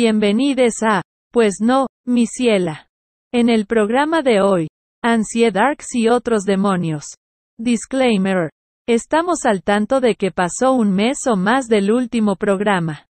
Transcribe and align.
Bienvenidos 0.00 0.74
a, 0.84 1.02
pues 1.32 1.56
no, 1.60 1.88
mi 2.06 2.28
ciela. 2.28 2.86
En 3.32 3.48
el 3.48 3.66
programa 3.66 4.22
de 4.22 4.40
hoy, 4.40 4.68
Darks 5.02 5.96
y 5.96 6.08
otros 6.08 6.44
demonios. 6.44 7.16
Disclaimer. 7.58 8.50
Estamos 8.86 9.44
al 9.44 9.64
tanto 9.64 10.00
de 10.00 10.14
que 10.14 10.30
pasó 10.30 10.72
un 10.72 10.92
mes 10.92 11.26
o 11.26 11.34
más 11.34 11.66
del 11.66 11.90
último 11.90 12.36
programa. 12.36 13.08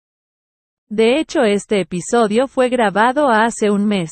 De 0.89 1.21
hecho, 1.21 1.43
este 1.43 1.79
episodio 1.79 2.49
fue 2.49 2.67
grabado 2.67 3.29
hace 3.29 3.71
un 3.71 3.85
mes. 3.85 4.11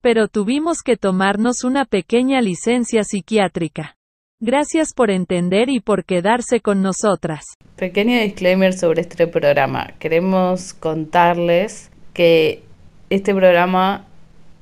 Pero 0.00 0.28
tuvimos 0.28 0.78
que 0.82 0.96
tomarnos 0.96 1.64
una 1.64 1.84
pequeña 1.84 2.40
licencia 2.40 3.04
psiquiátrica. 3.04 3.94
Gracias 4.40 4.94
por 4.94 5.10
entender 5.10 5.68
y 5.68 5.80
por 5.80 6.06
quedarse 6.06 6.62
con 6.62 6.80
nosotras. 6.80 7.44
Pequeño 7.76 8.18
disclaimer 8.22 8.72
sobre 8.72 9.02
este 9.02 9.26
programa. 9.26 9.88
Queremos 9.98 10.72
contarles 10.72 11.90
que 12.16 12.62
este 13.10 13.34
programa 13.34 14.06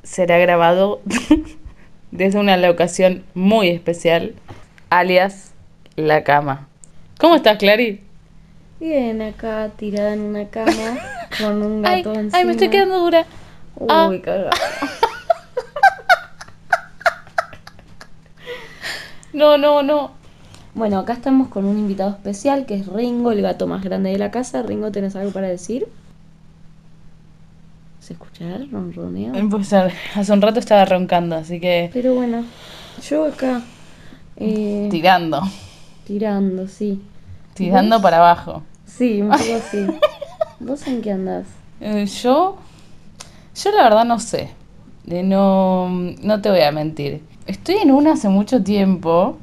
será 0.02 0.38
grabado 0.38 1.00
desde 2.10 2.41
una 2.41 2.56
locación 2.56 3.22
muy 3.34 3.69
especial, 3.69 4.34
alias 4.91 5.52
la 5.94 6.25
cama. 6.25 6.66
¿Cómo 7.20 7.36
estás, 7.36 7.58
Clary? 7.58 8.00
Bien, 8.80 9.22
acá 9.22 9.70
tirada 9.77 10.14
en 10.14 10.22
una 10.22 10.48
cama 10.48 10.98
con 11.38 11.62
un 11.62 11.86
Ay, 11.86 12.02
gato 12.02 12.14
encima. 12.19 12.38
ay, 12.38 12.44
me 12.44 12.52
estoy 12.52 12.70
quedando 12.70 12.98
dura. 12.98 13.25
Uy, 13.77 13.86
Ah. 13.88 14.10
cagada. 14.20 14.50
No, 19.32 19.59
no, 19.59 19.82
no. 19.82 20.12
Bueno, 20.75 20.98
acá 20.98 21.12
estamos 21.12 21.48
con 21.48 21.65
un 21.65 21.76
invitado 21.78 22.10
especial 22.10 22.66
que 22.66 22.75
es 22.76 22.86
Ringo, 22.86 23.32
el 23.32 23.42
gato 23.42 23.66
más 23.66 23.82
grande 23.82 24.10
de 24.10 24.19
la 24.19 24.31
casa. 24.31 24.62
Ringo, 24.62 24.91
¿tenés 24.92 25.16
algo 25.16 25.32
para 25.32 25.48
decir? 25.48 25.88
¿Se 28.04 28.12
escucha 28.12 28.56
el 28.56 28.70
ronroneo? 28.70 29.32
Pues 29.48 29.72
hace 29.72 30.31
un 30.31 30.42
rato 30.42 30.60
estaba 30.60 30.84
roncando, 30.84 31.37
así 31.37 31.59
que 31.59 31.88
Pero 31.91 32.12
bueno, 32.12 32.44
yo 33.09 33.25
acá 33.25 33.62
eh, 34.37 34.88
tirando, 34.91 35.41
tirando, 36.06 36.69
sí. 36.69 37.00
tirando 37.54 38.03
para 38.03 38.19
abajo. 38.19 38.62
Sí, 38.84 39.22
un 39.22 39.31
poco 39.31 39.54
así. 39.56 39.87
¿Vos 40.60 40.87
en 40.87 41.00
qué 41.00 41.12
andás? 41.12 41.47
Eh, 41.81 42.04
yo, 42.04 42.59
yo 43.54 43.70
la 43.72 43.84
verdad 43.84 44.04
no 44.04 44.19
sé. 44.19 44.50
Eh, 45.09 45.22
no, 45.22 45.88
no 45.88 46.42
te 46.42 46.50
voy 46.50 46.60
a 46.60 46.72
mentir. 46.72 47.22
Estoy 47.47 47.76
en 47.76 47.91
una 47.91 48.12
hace 48.12 48.28
mucho 48.28 48.62
tiempo. 48.62 49.38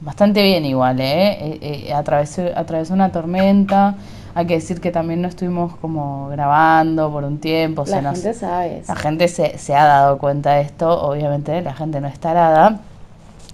Bastante 0.00 0.42
bien 0.42 0.64
igual, 0.64 1.00
¿eh? 1.00 1.30
eh, 1.32 1.58
eh, 1.62 1.92
atravesé, 1.92 2.52
atravesé 2.56 2.92
una 2.92 3.12
tormenta. 3.12 3.94
Hay 4.36 4.46
que 4.46 4.54
decir 4.54 4.80
que 4.82 4.90
también 4.90 5.22
no 5.22 5.28
estuvimos 5.28 5.74
como 5.76 6.28
grabando 6.28 7.10
por 7.10 7.24
un 7.24 7.38
tiempo. 7.38 7.86
se 7.86 7.92
La 7.92 8.02
nos- 8.02 8.14
gente 8.22 8.34
sabe 8.34 8.78
eso. 8.80 8.92
la 8.92 8.96
gente 9.00 9.28
se, 9.28 9.56
se 9.58 9.74
ha 9.74 9.84
dado 9.84 10.18
cuenta 10.18 10.52
de 10.54 10.62
esto. 10.62 10.90
Obviamente 11.02 11.60
la 11.62 11.72
gente 11.74 12.00
no 12.00 12.08
está 12.08 12.32
arada. 12.32 12.80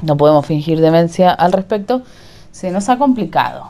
No 0.03 0.17
podemos 0.17 0.45
fingir 0.45 0.81
demencia 0.81 1.31
al 1.31 1.53
respecto. 1.53 2.03
Se 2.51 2.71
nos 2.73 2.89
ha 2.89 2.99
complicado. 2.99 3.67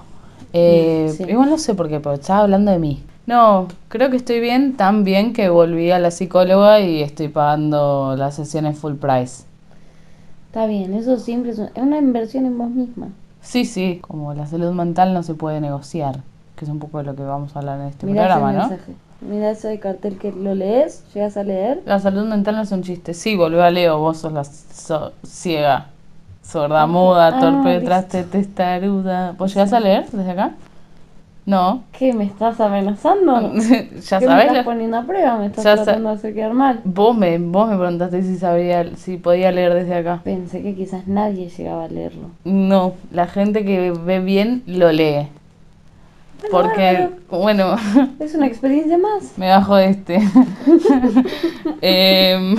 Eh, 0.54 1.12
Sí. 1.16 1.24
Igual 1.28 1.50
no 1.50 1.58
sé 1.58 1.74
por 1.74 1.88
qué, 1.88 2.00
pero 2.00 2.14
estaba 2.14 2.40
hablando 2.40 2.70
de 2.72 2.78
mí. 2.78 3.02
No, 3.26 3.68
creo 3.88 4.10
que 4.10 4.16
estoy 4.16 4.40
bien, 4.40 4.76
tan 4.76 5.04
bien 5.04 5.32
que 5.34 5.48
volví 5.50 5.90
a 5.90 5.98
la 5.98 6.10
psicóloga 6.10 6.80
y 6.80 7.02
estoy 7.02 7.28
pagando 7.28 8.14
las 8.16 8.34
sesiones 8.36 8.78
full 8.78 8.94
price. 8.94 9.44
Está 10.48 10.66
bien, 10.66 10.92
eso 10.94 11.18
siempre 11.18 11.52
es 11.52 11.60
una 11.76 11.98
inversión 11.98 12.46
en 12.46 12.58
vos 12.58 12.70
misma. 12.70 13.08
Sí, 13.40 13.64
sí, 13.64 13.98
como 14.02 14.34
la 14.34 14.46
salud 14.46 14.72
mental 14.72 15.14
no 15.14 15.22
se 15.22 15.34
puede 15.34 15.60
negociar, 15.60 16.20
que 16.56 16.64
es 16.64 16.70
un 16.70 16.78
poco 16.78 16.98
de 16.98 17.04
lo 17.04 17.14
que 17.16 17.22
vamos 17.22 17.54
a 17.56 17.60
hablar 17.60 17.80
en 17.80 17.86
este 17.88 18.06
programa, 18.06 18.52
¿no? 18.52 18.58
mensaje. 18.68 18.92
Mira 19.20 19.50
ese 19.52 19.78
cartel 19.78 20.18
que 20.18 20.32
lo 20.32 20.54
lees, 20.54 21.04
llegas 21.14 21.36
a 21.36 21.44
leer. 21.44 21.80
La 21.86 21.98
salud 22.00 22.24
mental 22.26 22.56
no 22.56 22.62
es 22.62 22.72
un 22.72 22.82
chiste. 22.82 23.14
Sí, 23.14 23.36
volvió 23.36 23.62
a 23.62 23.70
Leo, 23.70 23.98
vos 23.98 24.18
sos 24.18 24.32
la 24.32 24.42
so- 24.44 25.12
ciega, 25.24 25.86
sordamuda, 26.42 27.28
Ah, 27.28 27.38
torpe, 27.40 27.70
listo. 27.74 27.84
traste, 27.86 28.24
testaruda. 28.24 29.32
¿Vos 29.38 29.54
llegás 29.54 29.72
a 29.72 29.80
leer 29.80 30.10
desde 30.10 30.30
acá? 30.32 30.50
No. 31.44 31.82
¿Qué? 31.92 32.12
¿Me 32.12 32.24
estás 32.24 32.60
amenazando? 32.60 33.52
ya 33.54 34.18
¿Qué 34.18 34.26
me 34.28 34.40
estás 34.40 34.52
la- 34.52 34.64
poniendo 34.64 34.96
a 34.96 35.02
prueba? 35.02 35.38
¿Me 35.38 35.46
estás 35.46 35.64
Ya 35.64 35.74
tratando 35.76 36.10
de 36.10 36.14
hacer 36.16 36.34
quedar 36.34 36.52
mal? 36.52 36.80
Vos 36.84 37.16
me, 37.16 37.36
vos 37.38 37.68
me 37.68 37.76
preguntaste 37.76 38.22
si 38.22 38.36
sabía, 38.38 38.94
si 38.96 39.16
podía 39.16 39.50
leer 39.50 39.74
desde 39.74 39.94
acá. 39.94 40.20
Pensé 40.22 40.62
que 40.62 40.74
quizás 40.74 41.06
nadie 41.08 41.48
llegaba 41.48 41.84
a 41.84 41.88
leerlo. 41.88 42.28
No, 42.44 42.92
la 43.12 43.26
gente 43.26 43.64
que 43.64 43.90
ve 43.92 44.20
bien 44.20 44.62
lo 44.66 44.92
lee. 44.92 45.28
Porque, 46.50 47.08
bueno, 47.30 47.76
Es 48.18 48.34
una 48.34 48.46
experiencia 48.46 48.98
más. 48.98 49.36
me 49.38 49.48
bajo 49.48 49.76
de 49.76 49.90
este. 49.90 50.18
Em, 51.80 52.56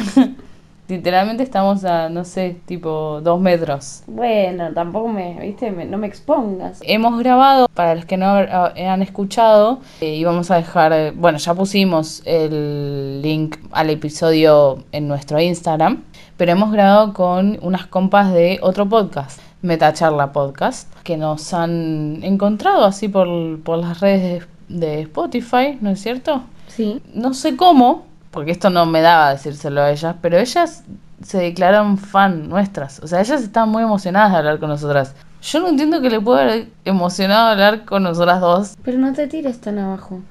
literalmente 0.88 1.44
estamos 1.44 1.83
a, 1.85 2.09
no 2.09 2.23
sé, 2.25 2.57
tipo 2.66 3.19
dos 3.21 3.39
metros. 3.39 4.03
Bueno, 4.07 4.71
tampoco 4.73 5.07
me, 5.09 5.39
viste, 5.39 5.71
Me- 5.71 5.85
no 5.85 5.97
me 5.97 6.07
expongas. 6.07 6.79
Hemos 6.83 7.17
grabado, 7.19 7.67
para 7.73 7.95
los 7.95 8.05
que 8.05 8.17
no 8.17 8.25
ha- 8.27 8.73
han 8.75 9.01
escuchado, 9.01 9.79
eh, 10.01 10.15
y 10.15 10.23
vamos 10.23 10.51
a 10.51 10.55
dejar, 10.57 10.91
eh, 10.94 11.11
bueno, 11.15 11.38
ya 11.38 11.53
pusimos 11.53 12.21
el 12.25 13.21
link 13.21 13.57
al 13.71 13.89
episodio 13.89 14.83
en 14.91 15.07
nuestro 15.07 15.39
Instagram, 15.39 16.03
pero 16.38 16.51
hemos 16.51 16.71
grabado 16.71 17.13
con 17.13 17.57
unas 17.61 17.88
compas 17.88 18.33
de 18.33 18.59
otro 18.61 18.88
podcast, 18.88 19.39
Metacharla 19.63 20.31
Podcast, 20.31 20.94
que 21.03 21.18
nos 21.18 21.53
han 21.53 22.19
encontrado 22.21 22.86
así 22.86 23.07
por, 23.07 23.60
por 23.62 23.80
las 23.80 24.00
redes 24.00 24.45
de, 24.69 24.77
de 24.77 25.01
Spotify, 25.01 25.80
¿no 25.81 25.89
es 25.89 26.01
cierto? 26.01 26.44
Sí. 26.68 27.01
No 27.13 27.33
sé 27.33 27.56
cómo, 27.56 28.06
porque 28.30 28.51
esto 28.51 28.69
no 28.69 28.86
me 28.86 29.01
daba 29.01 29.31
decírselo 29.31 29.81
a 29.81 29.92
ellas, 29.92 30.15
pero 30.21 30.38
ellas 30.38 30.83
se 31.24 31.38
declararon 31.38 31.98
fan 31.98 32.50
nuestras. 32.50 33.00
O 33.00 33.07
sea, 33.07 33.21
ellas 33.21 33.42
estaban 33.42 33.69
muy 33.69 33.83
emocionadas 33.83 34.31
de 34.31 34.38
hablar 34.38 34.60
con 34.60 34.69
nosotras. 34.69 35.15
Yo 35.45 35.60
no 35.60 35.68
entiendo 35.68 36.00
que 36.01 36.10
le 36.10 36.22
pueda 36.22 36.44
haber 36.44 36.68
emocionado 36.86 37.50
hablar 37.50 37.84
con 37.84 38.04
nosotras 38.04 38.40
dos. 38.40 38.75
Pero 38.81 38.98
no 38.98 39.12
te 39.12 39.28
tires 39.28 39.60
tan 39.60 39.78
abajo. 39.78 40.22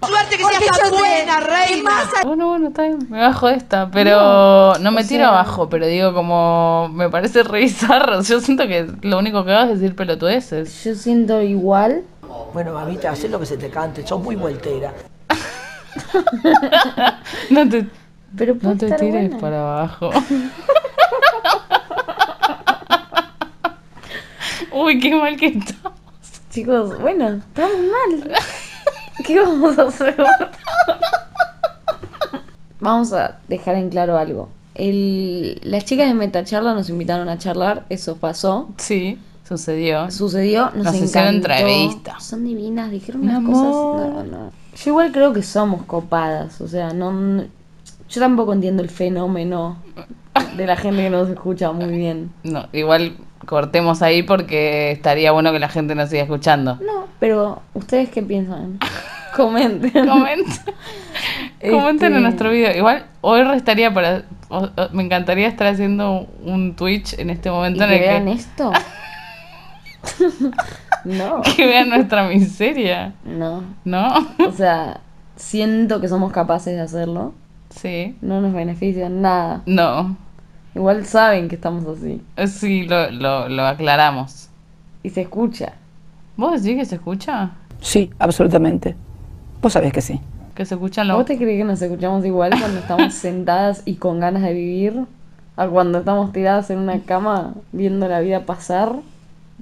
Bueno, 2.25 2.49
bueno, 2.49 2.69
está 2.69 2.83
bien, 2.85 3.07
me 3.11 3.21
bajo 3.21 3.49
de 3.49 3.57
esta, 3.57 3.91
pero 3.91 4.73
no, 4.81 4.91
me 4.91 5.05
tiro 5.05 5.25
sea- 5.25 5.29
abajo, 5.29 5.69
pero 5.69 5.87
digo 5.87 6.15
como 6.15 6.89
me 6.95 7.11
parece 7.11 7.43
re 7.43 7.61
bizarro. 7.61 8.23
Yo 8.23 8.41
siento 8.41 8.67
que 8.67 8.91
lo 9.03 9.19
único 9.19 9.45
que 9.45 9.53
hago 9.53 9.71
es 9.73 9.81
decir 9.81 9.95
pelotudeces. 9.95 10.83
Yo 10.85 10.95
siento 10.95 11.43
igual. 11.43 12.03
Bueno, 12.55 12.73
mamita, 12.73 13.11
haz 13.11 13.23
lo 13.25 13.39
que 13.39 13.47
se 13.47 13.59
te 13.59 13.69
cante, 13.69 14.07
sos 14.07 14.23
muy 14.23 14.37
voltera. 14.37 14.93
No 17.51 17.69
te, 17.69 17.87
Pero 18.37 18.57
no 18.63 18.77
te 18.77 18.91
tires 18.93 19.29
buena. 19.29 19.39
para 19.39 19.61
abajo. 19.61 20.11
Uy, 24.75 24.99
qué 24.99 25.15
mal 25.15 25.37
que 25.37 25.47
está. 25.47 25.75
Chicos, 26.51 27.01
bueno, 27.01 27.29
estamos 27.29 27.77
mal. 27.79 28.33
¿Qué 29.25 29.39
vamos 29.41 29.79
a 29.79 29.83
hacer? 29.83 30.17
vamos 32.81 33.13
a 33.13 33.39
dejar 33.49 33.77
en 33.77 33.89
claro 33.91 34.19
algo. 34.19 34.49
El, 34.75 35.61
las 35.65 35.85
chicas 35.85 36.09
de 36.09 36.15
Metacharla 36.15 36.75
nos 36.75 36.89
invitaron 36.89 37.29
a 37.29 37.39
charlar, 37.39 37.85
eso 37.91 38.17
pasó. 38.17 38.71
Sí, 38.79 39.19
sucedió. 39.47 40.11
Sucedió, 40.11 40.71
nos, 40.75 40.87
Nos 40.87 40.95
hicieron 40.97 41.37
entrevista. 41.37 42.19
Son 42.21 42.45
divinas, 42.45 42.91
dijeron 42.91 43.23
unas 43.23 43.45
cosas. 43.45 43.63
No, 43.75 44.25
no. 44.25 44.53
Yo 44.75 44.91
igual 44.91 45.13
creo 45.13 45.33
que 45.35 45.43
somos 45.43 45.83
copadas, 45.85 46.61
o 46.63 46.69
sea, 46.69 46.93
no, 46.95 47.13
no- 47.13 47.45
yo 48.09 48.21
tampoco 48.21 48.53
entiendo 48.53 48.83
el 48.83 48.89
fenómeno 48.91 49.77
de 50.57 50.67
la 50.67 50.77
gente 50.77 51.03
que 51.03 51.11
nos 51.11 51.29
escucha 51.29 51.73
muy 51.73 51.89
bien. 51.97 52.31
No, 52.43 52.67
igual 52.73 53.17
cortemos 53.47 54.03
ahí 54.03 54.23
porque 54.23 54.91
estaría 54.93 55.33
bueno 55.33 55.53
que 55.53 55.59
la 55.59 55.69
gente 55.69 55.95
nos 55.95 56.11
siga 56.11 56.23
escuchando. 56.23 56.77
No, 56.77 57.07
pero 57.21 57.63
¿ustedes 57.75 58.09
qué 58.11 58.23
piensan? 58.23 58.79
Comenten. 59.37 60.07
Comenten. 60.07 60.75
Comenten 61.71 62.07
Este- 62.09 62.17
en 62.17 62.23
nuestro 62.23 62.51
video. 62.51 62.77
Igual 62.77 63.07
hoy 63.23 63.43
restaría 63.45 63.93
para. 63.95 64.25
o- 64.49 64.65
o- 64.77 64.89
me 64.93 65.03
encantaría 65.03 65.49
estar 65.49 65.67
haciendo 65.69 66.27
un 66.45 66.75
Twitch 66.77 67.19
en 67.19 67.31
este 67.31 67.49
¿Y 67.49 67.53
momento 67.53 67.79
que 67.81 67.85
en 67.87 67.93
el 67.93 68.01
vean 68.01 68.25
que, 68.27 68.33
esto? 68.33 68.73
no, 71.05 71.43
que 71.57 71.67
vean 71.67 71.89
nuestra 71.89 72.27
miseria. 72.29 73.15
no. 73.25 73.63
¿No? 73.85 74.13
O 74.47 74.53
sea, 74.53 75.01
siento 75.37 76.01
que 76.01 76.09
somos 76.09 76.33
capaces 76.33 76.75
de 76.77 76.81
hacerlo. 76.83 77.35
Sí. 77.71 78.17
No 78.21 78.41
nos 78.41 78.53
beneficia 78.53 79.07
en 79.07 79.23
nada. 79.23 79.63
No. 79.67 80.17
Igual 80.75 81.05
saben 81.05 81.49
que 81.49 81.57
estamos 81.57 81.85
así. 81.87 82.23
Sí, 82.49 82.85
lo, 82.85 83.11
lo, 83.11 83.49
lo 83.49 83.67
aclaramos. 83.67 84.49
Y 85.03 85.11
se 85.11 85.23
escucha. 85.23 85.75
¿Vos 86.37 86.63
decís 86.63 86.79
que 86.79 86.85
se 86.87 86.95
escucha? 86.95 87.51
Sí, 87.81 88.11
absolutamente. 88.19 88.97
Vos 89.61 89.73
sabés 89.75 89.93
que 89.93 90.01
sí. 90.01 90.21
Que 90.55 90.65
se 90.65 90.75
escuchan 90.75 91.09
¿Vos 91.09 91.19
los. 91.19 91.27
te 91.27 91.37
crees 91.37 91.59
que 91.59 91.65
nos 91.65 91.81
escuchamos 91.83 92.25
igual 92.25 92.53
cuando 92.59 92.79
estamos 92.79 93.13
sentadas 93.15 93.83
y 93.85 93.97
con 93.97 94.21
ganas 94.21 94.43
de 94.43 94.53
vivir? 94.55 95.05
A 95.57 95.67
cuando 95.69 95.99
estamos 95.99 96.33
tiradas 96.33 96.71
en 96.71 96.79
una 96.79 97.01
cama 97.01 97.53
viendo 97.73 98.09
la 98.09 98.21
vida 98.21 98.47
pasar. 98.47 98.95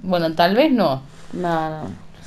Bueno, 0.03 0.33
tal 0.35 0.55
vez 0.55 0.73
no. 0.73 1.03
No, 1.33 1.71
no, 1.71 1.81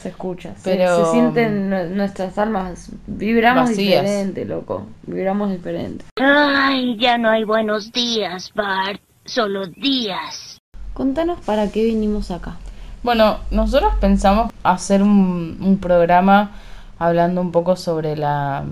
se 0.03 0.09
escucha. 0.09 0.53
Se- 0.57 0.75
Pero- 0.75 1.05
se, 1.05 1.11
sienten 1.11 1.69
nue- 1.71 1.89
nuestras 1.89 2.37
almas. 2.37 2.89
Vibramos 3.07 3.69
Vacías. 3.69 4.01
diferente, 4.03 4.45
loco. 4.45 4.85
Vibramos 5.07 5.49
diferente. 5.51 6.05
Ay, 6.21 6.97
ya 6.99 7.17
no 7.17 7.29
hay 7.29 7.43
buenos 7.43 7.91
días, 7.91 8.51
Bart. 8.53 9.01
Solo 9.25 9.65
días. 9.67 10.59
Contanos 10.93 11.39
para 11.45 11.71
qué 11.71 11.83
vinimos 11.85 12.29
acá. 12.29 12.57
Bueno, 13.01 13.37
nosotros 13.51 13.93
pensamos 13.99 14.51
hacer 14.63 15.01
un, 15.01 15.57
un 15.59 15.77
programa 15.79 16.51
hablando 16.99 17.41
un 17.41 17.51
poco 17.51 17.75
sobre 17.75 18.15
la, 18.15 18.63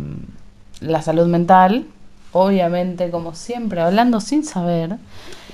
la 0.82 1.02
salud 1.02 1.26
mental. 1.28 1.86
Obviamente, 2.34 3.10
como 3.10 3.34
siempre, 3.34 3.82
hablando 3.82 4.20
sin 4.22 4.44
saber. 4.46 4.98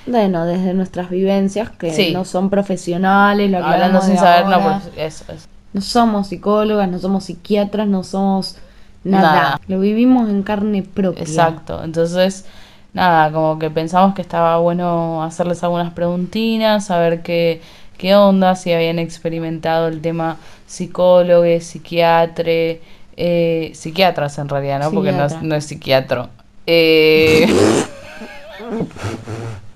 Bueno, 0.06 0.44
desde 0.46 0.74
nuestras 0.74 1.10
vivencias, 1.10 1.70
que 1.70 1.92
Sí. 1.92 2.12
no 2.14 2.24
son 2.24 2.50
profesionales, 2.50 3.50
lo 3.50 3.58
Hablando 3.58 3.98
aclaramos 3.98 4.04
sin 4.06 4.16
saber, 4.16 4.46
no, 4.46 4.62
pues 4.62 4.92
eso, 4.96 5.32
eso. 5.32 5.46
No 5.72 5.80
somos 5.80 6.28
psicólogas, 6.28 6.88
no 6.88 6.98
somos 6.98 7.24
psiquiatras, 7.24 7.86
no 7.86 8.04
somos 8.04 8.56
nada. 9.04 9.32
Nada. 9.32 9.60
Lo 9.68 9.80
vivimos 9.80 10.28
en 10.28 10.42
carne 10.42 10.82
propia. 10.82 11.22
Exacto. 11.22 11.82
Entonces, 11.84 12.46
nada, 12.94 13.32
como 13.32 13.58
que 13.58 13.70
pensamos 13.70 14.14
que 14.14 14.22
estaba 14.22 14.58
bueno 14.58 15.22
hacerles 15.22 15.62
algunas 15.62 15.92
preguntinas, 15.92 16.86
saber 16.86 17.22
qué, 17.22 17.60
qué 17.96 18.14
onda, 18.14 18.54
si 18.54 18.72
habían 18.72 18.98
experimentado 18.98 19.88
el 19.88 20.00
tema 20.00 20.36
psicólogo, 20.66 21.44
psiquiatre, 21.60 22.80
eh, 23.16 23.72
psiquiatras 23.74 24.38
en 24.38 24.48
realidad, 24.48 24.80
¿no? 24.80 24.90
Porque 24.90 25.12
no 25.12 25.26
es, 25.26 25.42
no 25.42 25.54
es 25.54 25.64
psiquiatro. 25.64 26.28
Eh, 26.66 27.46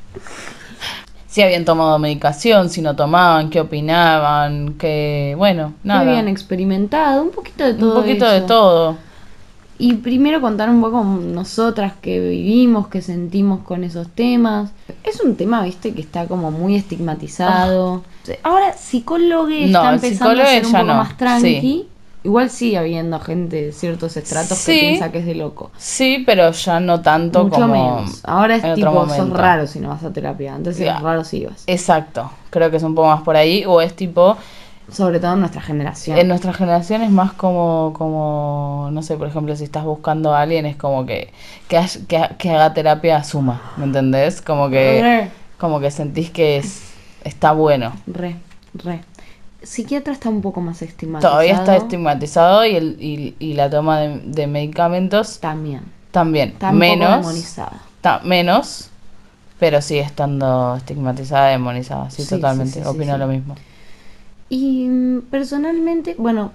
si 1.32 1.40
habían 1.40 1.64
tomado 1.64 1.98
medicación, 1.98 2.68
si 2.68 2.82
no 2.82 2.94
tomaban, 2.94 3.48
qué 3.48 3.58
opinaban, 3.62 4.74
que, 4.74 5.32
bueno, 5.38 5.72
¿Qué 5.80 5.88
nada. 5.88 6.00
habían 6.02 6.28
experimentado? 6.28 7.22
Un 7.22 7.30
poquito 7.30 7.64
de 7.64 7.72
todo 7.72 7.94
un 7.94 8.02
poquito 8.02 8.28
de 8.30 8.42
todo. 8.42 8.98
Y 9.78 9.94
primero 9.94 10.42
contar 10.42 10.68
un 10.68 10.82
poco 10.82 11.02
nosotras 11.02 11.94
que 12.02 12.20
vivimos, 12.20 12.88
que 12.88 13.00
sentimos 13.00 13.60
con 13.60 13.82
esos 13.82 14.08
temas. 14.08 14.72
Es 15.04 15.22
un 15.22 15.34
tema, 15.36 15.62
viste, 15.62 15.94
que 15.94 16.02
está 16.02 16.26
como 16.26 16.50
muy 16.50 16.76
estigmatizado. 16.76 18.02
Ahora, 18.42 18.74
psicólogo 18.74 19.48
No, 19.48 19.54
está 19.54 19.94
empezando 19.94 20.42
a 20.42 20.46
ser 20.46 20.66
un 20.66 20.72
poco 20.72 20.84
no, 20.84 20.94
más 20.96 21.16
tranqui. 21.16 21.60
sí. 21.62 21.88
Igual 22.24 22.50
sigue 22.50 22.78
habiendo 22.78 23.18
gente 23.18 23.66
de 23.66 23.72
ciertos 23.72 24.16
estratos 24.16 24.56
Sí. 24.58 24.72
que 24.74 24.80
piensa 24.88 25.10
que 25.10 25.18
es 25.18 25.26
de 25.26 25.34
loco. 25.34 25.72
Sí, 25.76 26.22
pero 26.24 26.52
ya 26.52 26.78
no 26.78 27.00
tanto 27.00 27.44
Mucho 27.44 27.56
como 27.62 27.96
menos. 27.96 28.20
Ahora 28.24 28.56
es 28.56 28.74
tipo, 28.74 28.92
sos 28.92 29.08
momento. 29.18 29.36
raro 29.36 29.66
si 29.66 29.80
no 29.80 29.88
vas 29.88 30.04
a 30.04 30.12
terapia. 30.12 30.54
Antes 30.54 30.78
Ya. 30.78 30.84
eras 30.92 31.02
raro 31.02 31.24
si 31.24 31.38
ibas. 31.38 31.64
Exacto, 31.66 32.30
creo 32.50 32.70
que 32.70 32.76
es 32.76 32.82
un 32.84 32.94
poco 32.94 33.08
más 33.08 33.22
por 33.22 33.36
ahí, 33.36 33.64
o 33.66 33.80
es 33.80 33.94
tipo, 33.96 34.36
Sobre 34.90 35.18
todo 35.18 35.32
en 35.34 35.40
nuestra 35.40 35.62
generación. 35.62 36.16
en 36.18 36.28
nuestra 36.28 36.52
generación 36.52 37.02
es 37.02 37.10
más 37.10 37.32
como, 37.32 37.92
como, 37.96 38.88
no 38.92 39.02
sé, 39.02 39.16
por 39.16 39.26
ejemplo, 39.26 39.56
si 39.56 39.64
estás 39.64 39.84
buscando 39.84 40.32
a 40.34 40.42
alguien, 40.42 40.64
es 40.66 40.76
como 40.76 41.04
que, 41.06 41.32
que, 41.66 41.76
ha- 41.78 41.86
que, 42.06 42.18
ha- 42.18 42.28
que 42.38 42.50
haga 42.50 42.72
terapia 42.74 43.24
suma, 43.24 43.60
¿me 43.78 43.84
entendés? 43.84 44.42
Como 44.42 44.68
que, 44.70 45.00
Re, 45.02 45.30
como 45.58 45.80
que 45.80 45.90
sentís 45.90 46.30
que 46.30 46.58
es, 46.58 46.92
está 47.24 47.50
bueno. 47.52 47.92
re, 48.06 48.36
re. 48.74 49.00
Psiquiatra 49.62 50.12
está 50.12 50.28
un 50.28 50.42
poco 50.42 50.60
más 50.60 50.82
estigmatizado. 50.82 51.34
Todavía 51.34 51.54
está 51.54 51.76
estigmatizado 51.76 52.64
y, 52.66 52.74
el, 52.76 52.96
y, 53.00 53.34
y 53.38 53.54
la 53.54 53.70
toma 53.70 54.00
de, 54.00 54.20
de 54.24 54.46
medicamentos 54.46 55.38
También. 55.40 55.82
también, 56.10 56.50
Está 56.50 56.72
menos, 56.72 57.18
demonizada. 57.24 57.80
ta- 58.00 58.20
menos, 58.24 58.88
pero 59.58 59.80
sigue 59.80 60.00
estando 60.00 60.76
estigmatizada, 60.76 61.48
demonizada, 61.50 62.10
sí, 62.10 62.24
totalmente, 62.26 62.74
sí, 62.74 62.80
sí, 62.82 62.86
opino 62.86 63.16
lo 63.18 63.26
mismo. 63.28 63.54
Y 64.48 64.86
mm, 64.88 65.22
personalmente, 65.30 66.14
bueno, 66.18 66.52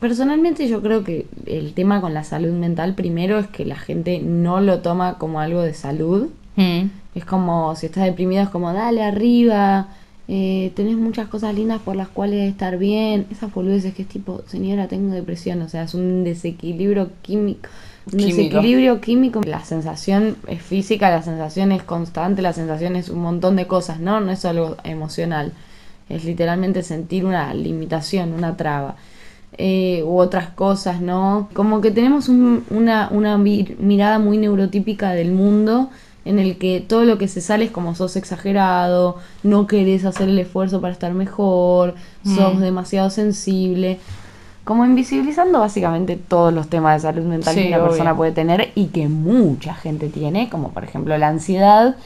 personalmente 0.00 0.66
yo 0.68 0.80
creo 0.82 1.04
que 1.04 1.26
el 1.46 1.74
tema 1.74 2.00
con 2.00 2.14
la 2.14 2.24
salud 2.24 2.52
mental 2.52 2.94
primero 2.94 3.38
es 3.38 3.46
que 3.48 3.64
la 3.64 3.76
gente 3.76 4.20
no 4.20 4.60
lo 4.60 4.80
toma 4.80 5.18
como 5.18 5.40
algo 5.40 5.60
de 5.62 5.74
salud. 5.74 6.28
Mm. 6.56 6.86
Es 7.14 7.24
como, 7.24 7.74
si 7.76 7.86
estás 7.86 8.04
deprimido, 8.04 8.42
es 8.42 8.48
como, 8.48 8.72
dale 8.72 9.02
arriba, 9.02 9.88
eh, 10.32 10.70
tenés 10.76 10.96
muchas 10.96 11.26
cosas 11.28 11.54
lindas 11.56 11.80
por 11.80 11.96
las 11.96 12.06
cuales 12.08 12.48
estar 12.48 12.78
bien. 12.78 13.26
Esas 13.32 13.52
boludeces 13.52 13.94
que 13.94 14.02
es 14.02 14.08
tipo, 14.08 14.42
señora, 14.46 14.86
tengo 14.86 15.12
depresión, 15.12 15.60
o 15.62 15.68
sea, 15.68 15.82
es 15.82 15.94
un 15.94 16.22
desequilibrio 16.22 17.10
químico. 17.22 17.68
Un 18.06 18.18
Químico. 18.18 18.36
desequilibrio 18.36 19.00
químico. 19.00 19.40
La 19.44 19.64
sensación 19.64 20.36
es 20.46 20.62
física, 20.62 21.10
la 21.10 21.22
sensación 21.22 21.72
es 21.72 21.82
constante, 21.82 22.42
la 22.42 22.52
sensación 22.52 22.94
es 22.94 23.08
un 23.08 23.20
montón 23.20 23.56
de 23.56 23.66
cosas, 23.66 23.98
¿no? 23.98 24.20
No 24.20 24.30
es 24.30 24.44
algo 24.44 24.76
emocional. 24.84 25.52
Es 26.08 26.24
literalmente 26.24 26.82
sentir 26.82 27.24
una 27.24 27.52
limitación, 27.52 28.32
una 28.32 28.56
traba. 28.56 28.94
Eh, 29.58 30.02
u 30.06 30.16
otras 30.18 30.50
cosas, 30.50 31.00
¿no? 31.00 31.48
Como 31.54 31.80
que 31.80 31.90
tenemos 31.90 32.28
un- 32.28 32.64
una, 32.70 33.08
una 33.10 33.36
mi- 33.36 33.74
mirada 33.80 34.18
muy 34.20 34.38
neurotípica 34.38 35.10
del 35.10 35.32
mundo 35.32 35.90
en 36.24 36.38
el 36.38 36.58
que 36.58 36.80
todo 36.86 37.04
lo 37.04 37.18
que 37.18 37.28
se 37.28 37.40
sale 37.40 37.64
es 37.66 37.70
como 37.70 37.94
sos 37.94 38.16
exagerado, 38.16 39.16
no 39.42 39.66
querés 39.66 40.04
hacer 40.04 40.28
el 40.28 40.38
esfuerzo 40.38 40.80
para 40.80 40.92
estar 40.92 41.12
mejor, 41.14 41.94
sos 42.24 42.60
demasiado 42.60 43.10
sensible. 43.10 43.98
Como 44.64 44.84
invisibilizando 44.84 45.58
básicamente 45.60 46.16
todos 46.16 46.52
los 46.52 46.68
temas 46.68 47.02
de 47.02 47.08
salud 47.08 47.24
mental 47.24 47.54
Sí, 47.54 47.62
que 47.62 47.68
una 47.68 47.78
obvio. 47.78 47.88
persona 47.88 48.16
puede 48.16 48.32
tener 48.32 48.70
y 48.74 48.86
que 48.86 49.08
mucha 49.08 49.74
gente 49.74 50.08
tiene, 50.08 50.48
como 50.50 50.70
por 50.70 50.84
ejemplo 50.84 51.16
la 51.18 51.28
ansiedad, 51.28 51.96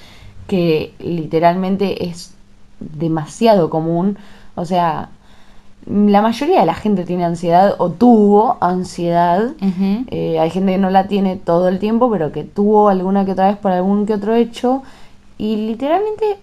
que 0.46 0.94
literalmente 1.00 2.06
es 2.06 2.32
demasiado 2.80 3.70
común. 3.70 4.16
O 4.54 4.64
sea, 4.64 5.10
la 5.86 6.22
mayoría 6.22 6.60
de 6.60 6.66
la 6.66 6.74
gente 6.74 7.04
tiene 7.04 7.24
ansiedad 7.24 7.74
o 7.78 7.90
tuvo 7.90 8.56
ansiedad. 8.60 9.52
Eh, 10.08 10.38
hay 10.38 10.50
gente 10.50 10.72
que 10.72 10.78
no 10.78 10.90
la 10.90 11.08
tiene 11.08 11.36
todo 11.36 11.68
el 11.68 11.78
tiempo, 11.78 12.10
pero 12.10 12.32
que 12.32 12.44
tuvo 12.44 12.88
alguna 12.88 13.24
que 13.24 13.32
otra 13.32 13.48
vez 13.48 13.58
por 13.58 13.72
algún 13.72 14.06
que 14.06 14.14
otro 14.14 14.34
hecho. 14.34 14.82
Y 15.36 15.56
literalmente 15.56 16.38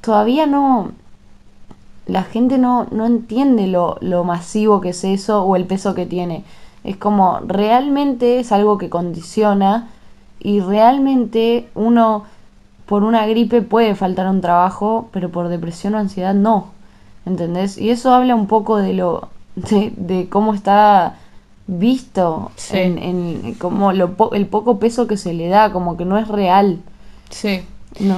todavía 0.00 0.46
no. 0.46 0.92
La 2.06 2.24
gente 2.24 2.58
no, 2.58 2.86
no 2.90 3.06
entiende 3.06 3.66
lo, 3.66 3.96
lo 4.00 4.24
masivo 4.24 4.80
que 4.80 4.90
es 4.90 5.04
eso 5.04 5.44
o 5.44 5.56
el 5.56 5.64
peso 5.64 5.94
que 5.94 6.04
tiene. 6.04 6.44
Es 6.84 6.96
como 6.96 7.38
realmente 7.46 8.40
es 8.40 8.52
algo 8.52 8.76
que 8.76 8.90
condiciona 8.90 9.88
y 10.40 10.60
realmente 10.60 11.68
uno 11.74 12.24
por 12.86 13.04
una 13.04 13.26
gripe 13.26 13.62
puede 13.62 13.94
faltar 13.94 14.26
un 14.28 14.40
trabajo, 14.40 15.08
pero 15.12 15.30
por 15.30 15.48
depresión 15.48 15.94
o 15.94 15.98
ansiedad 15.98 16.34
no. 16.34 16.66
¿Entendés? 17.26 17.78
Y 17.78 17.90
eso 17.90 18.12
habla 18.12 18.34
un 18.34 18.46
poco 18.46 18.76
de 18.78 18.92
lo 18.94 19.28
de, 19.54 19.92
de 19.96 20.28
cómo 20.28 20.54
está 20.54 21.16
visto 21.66 22.50
Sí. 22.56 22.78
en, 22.78 22.98
en 22.98 23.54
como 23.54 23.92
lo 23.92 24.14
po- 24.14 24.32
el 24.34 24.46
poco 24.46 24.78
peso 24.78 25.06
que 25.06 25.16
se 25.16 25.32
le 25.32 25.48
da, 25.48 25.72
como 25.72 25.96
que 25.96 26.04
no 26.04 26.18
es 26.18 26.28
real. 26.28 26.78
Sí. 27.30 27.62
No, 28.00 28.16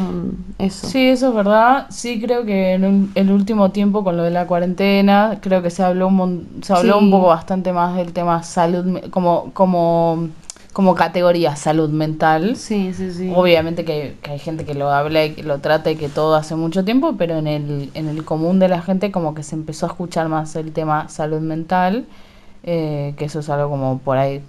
eso. 0.59 0.87
Sí, 0.87 1.09
eso 1.09 1.29
es 1.31 1.35
verdad. 1.35 1.87
Sí, 1.91 2.21
creo 2.21 2.45
que 2.47 2.75
en 2.75 2.85
un- 2.85 3.13
el 3.17 3.31
último 3.33 3.71
tiempo 3.73 4.05
con 4.05 4.17
lo 4.17 4.23
de 4.23 4.31
la 4.31 4.47
cuarentena, 4.47 5.39
creo 5.41 5.63
que 5.63 5.71
se 5.71 5.83
habló 5.83 6.07
un, 6.09 6.61
se 6.63 6.73
habló 6.73 6.99
Sí. 6.99 7.05
un 7.05 7.11
poco 7.11 7.27
bastante 7.27 7.73
más 7.73 7.97
del 7.97 8.13
tema 8.13 8.43
salud, 8.45 9.01
como, 9.11 9.51
como, 9.53 10.29
como 10.75 10.97
categoría 10.97 11.55
salud 11.55 11.89
mental. 11.89 12.57
Sí, 12.57 12.93
sí, 12.93 13.13
sí. 13.13 13.33
Obviamente 13.35 13.85
que, 13.85 14.17
que 14.21 14.33
hay 14.33 14.39
gente 14.41 14.65
que 14.65 14.75
lo 14.75 14.91
habla 14.91 15.25
y 15.25 15.35
que 15.35 15.45
lo 15.45 15.61
trata 15.61 15.93
y 15.93 15.97
que 15.97 16.09
todo 16.09 16.35
hace 16.35 16.57
mucho 16.57 16.85
tiempo, 16.85 17.15
pero 17.17 17.39
en 17.39 17.47
el, 17.47 17.91
en 17.95 18.09
el 18.09 18.25
común 18.25 18.59
de 18.59 18.69
la 18.69 18.83
gente 18.83 19.13
como 19.13 19.35
que 19.35 19.45
se 19.45 19.55
empezó 19.55 19.87
a 19.87 19.91
escuchar 19.91 20.29
más 20.29 20.57
el 20.57 20.73
tema 20.73 21.09
salud 21.09 21.41
mental, 21.41 22.07
eh, 22.65 23.15
que 23.17 23.27
eso 23.27 23.39
es 23.39 23.49
algo 23.49 23.71
como 23.71 23.99
por 24.01 24.19
ahí 24.19 24.43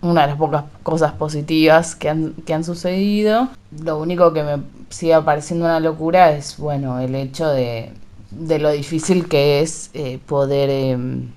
una 0.00 0.22
de 0.22 0.26
las 0.28 0.36
pocas 0.36 0.64
cosas 0.84 1.12
positivas 1.12 1.96
que 1.96 2.08
han, 2.08 2.34
que 2.46 2.54
han 2.54 2.62
sucedido. 2.62 3.48
Lo 3.82 3.98
único 3.98 4.32
que 4.32 4.44
me 4.44 4.62
sigue 4.90 5.20
pareciendo 5.22 5.64
una 5.64 5.80
locura 5.80 6.30
es, 6.32 6.56
bueno, 6.56 7.00
el 7.00 7.16
hecho 7.16 7.48
de, 7.48 7.90
de 8.30 8.58
lo 8.60 8.70
difícil 8.70 9.28
que 9.28 9.60
es 9.60 9.90
eh, 9.92 10.20
poder 10.24 10.70
em, 10.70 11.30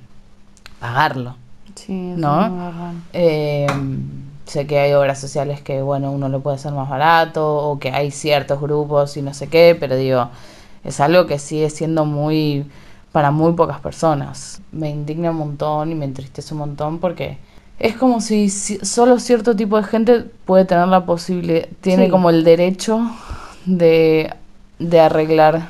pagarlo. 0.80 1.41
Sí, 1.76 2.14
¿no? 2.18 2.94
Eh, 3.14 3.68
sé 4.46 4.68
que 4.68 4.80
hay 4.80 4.94
obras 4.94 5.20
sociales 5.20 5.62
que, 5.62 5.82
bueno, 5.82 6.12
uno 6.12 6.28
lo 6.30 6.42
puede 6.42 6.56
hacer 6.58 6.74
más 6.74 6.90
barato 6.90 7.58
o 7.58 7.80
que 7.80 7.92
hay 7.92 8.12
ciertos 8.12 8.60
grupos 8.62 9.16
y 9.18 9.22
no 9.22 9.34
sé 9.34 9.48
qué, 9.48 9.76
pero 9.80 9.96
digo, 9.96 10.30
es 10.84 11.00
algo 11.00 11.26
que 11.28 11.40
sigue 11.40 11.70
siendo 11.70 12.06
muy 12.06 12.66
para 13.12 13.32
muy 13.32 13.54
pocas 13.54 13.80
personas. 13.80 14.62
Me 14.72 14.90
indigna 14.90 15.32
un 15.32 15.38
montón 15.38 15.92
y 15.92 15.96
me 15.96 16.06
entristece 16.06 16.54
un 16.54 16.60
montón 16.60 17.00
porque 17.00 17.38
es 17.80 17.96
como 17.96 18.22
si, 18.22 18.50
si- 18.50 18.80
solo 18.86 19.20
cierto 19.20 19.56
tipo 19.56 19.78
de 19.78 19.84
gente 19.84 20.26
puede 20.46 20.66
tener 20.66 20.88
la 20.88 21.06
posibilidad, 21.06 21.68
tiene 21.82 22.06
Sí. 22.06 22.12
como 22.12 22.30
el 22.30 22.44
derecho 22.44 23.02
de, 23.66 24.34
de 24.80 25.00
arreglar 25.00 25.68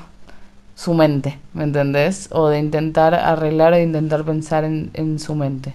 su 0.76 0.94
mente, 0.94 1.38
¿me 1.54 1.64
entendés? 1.64 2.30
O 2.32 2.48
de 2.48 2.60
intentar 2.60 3.14
arreglar 3.14 3.74
o 3.74 3.76
de 3.76 3.84
intentar 3.84 4.24
pensar 4.24 4.64
en, 4.64 4.90
en 4.94 5.20
su 5.20 5.36
mente. 5.36 5.74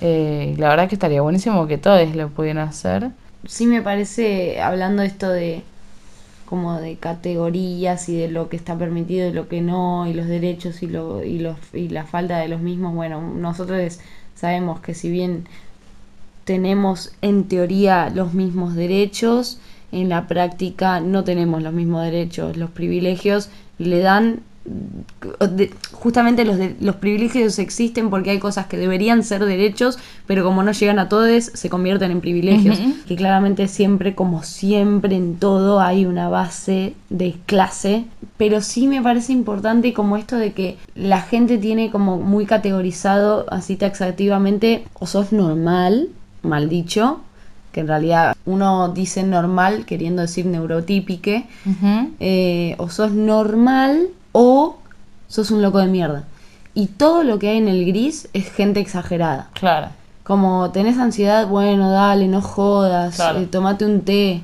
Eh, 0.00 0.54
la 0.58 0.68
verdad 0.68 0.88
que 0.88 0.94
estaría 0.94 1.22
buenísimo 1.22 1.66
que 1.66 1.78
todos 1.78 2.14
lo 2.14 2.28
pudieran 2.30 2.68
hacer. 2.68 3.10
Sí 3.46 3.66
me 3.66 3.82
parece, 3.82 4.60
hablando 4.60 5.02
esto 5.02 5.28
de 5.28 5.62
como 6.44 6.80
de 6.80 6.96
categorías 6.96 8.08
y 8.08 8.16
de 8.16 8.28
lo 8.28 8.48
que 8.48 8.56
está 8.56 8.76
permitido 8.76 9.28
y 9.28 9.32
lo 9.32 9.48
que 9.48 9.60
no, 9.60 10.06
y 10.06 10.14
los 10.14 10.26
derechos 10.26 10.82
y, 10.82 10.86
lo, 10.86 11.22
y, 11.22 11.38
los, 11.38 11.56
y 11.74 11.90
la 11.90 12.04
falta 12.04 12.38
de 12.38 12.48
los 12.48 12.60
mismos, 12.60 12.94
bueno, 12.94 13.20
nosotros 13.20 14.00
sabemos 14.34 14.80
que 14.80 14.94
si 14.94 15.10
bien 15.10 15.46
tenemos 16.44 17.12
en 17.20 17.44
teoría 17.44 18.08
los 18.08 18.32
mismos 18.32 18.74
derechos, 18.74 19.60
en 19.92 20.08
la 20.08 20.26
práctica 20.26 21.00
no 21.00 21.22
tenemos 21.22 21.62
los 21.62 21.74
mismos 21.74 22.02
derechos. 22.04 22.56
Los 22.56 22.70
privilegios 22.70 23.50
le 23.78 23.98
dan 23.98 24.40
de- 25.50 25.72
justamente 25.92 26.44
los, 26.44 26.56
de- 26.56 26.76
los 26.80 26.96
privilegios 26.96 27.58
existen 27.58 28.10
porque 28.10 28.30
hay 28.30 28.38
cosas 28.38 28.66
que 28.66 28.76
deberían 28.76 29.22
ser 29.24 29.44
derechos, 29.44 29.98
pero 30.26 30.44
como 30.44 30.62
no 30.62 30.72
llegan 30.72 30.98
a 30.98 31.08
todos, 31.08 31.44
se 31.54 31.68
convierten 31.70 32.10
en 32.10 32.20
privilegios. 32.20 32.78
Que 33.06 33.16
claramente 33.16 33.68
siempre, 33.68 34.14
como 34.14 34.42
siempre 34.42 35.16
en 35.16 35.36
todo, 35.36 35.80
hay 35.80 36.04
una 36.06 36.28
base 36.28 36.94
de 37.10 37.34
clase. 37.46 38.04
Pero 38.36 38.60
sí 38.60 38.86
me 38.86 39.02
parece 39.02 39.32
importante 39.32 39.92
como 39.92 40.16
esto 40.16 40.36
de 40.36 40.52
que 40.52 40.76
la 40.94 41.20
gente 41.22 41.58
tiene 41.58 41.90
como 41.90 42.18
muy 42.18 42.46
categorizado 42.46 43.46
así 43.50 43.76
taxativamente, 43.76 44.84
o 44.94 45.06
sos 45.06 45.32
normal, 45.32 46.08
mal 46.42 46.68
dicho, 46.68 47.20
que 47.72 47.80
en 47.80 47.88
realidad 47.88 48.34
uno 48.46 48.88
dice 48.90 49.22
normal 49.24 49.84
queriendo 49.86 50.22
decir 50.22 50.46
neurotípique, 50.46 51.46
eh, 52.20 52.74
o 52.78 52.88
sos 52.88 53.12
normal 53.12 54.08
o 54.32 54.76
sos 55.28 55.50
un 55.50 55.62
loco 55.62 55.78
de 55.78 55.86
mierda. 55.86 56.24
Y 56.74 56.86
todo 56.86 57.22
lo 57.24 57.38
que 57.38 57.48
hay 57.48 57.58
en 57.58 57.68
el 57.68 57.84
gris 57.86 58.28
es 58.32 58.50
gente 58.52 58.80
exagerada. 58.80 59.48
Claro. 59.54 59.88
Como 60.22 60.70
tenés 60.70 60.98
ansiedad, 60.98 61.46
bueno, 61.48 61.90
dale, 61.90 62.28
no 62.28 62.40
jodas, 62.42 63.16
Claro. 63.16 63.40
eh, 63.40 63.46
tomate 63.50 63.84
un 63.84 64.02
té. 64.02 64.42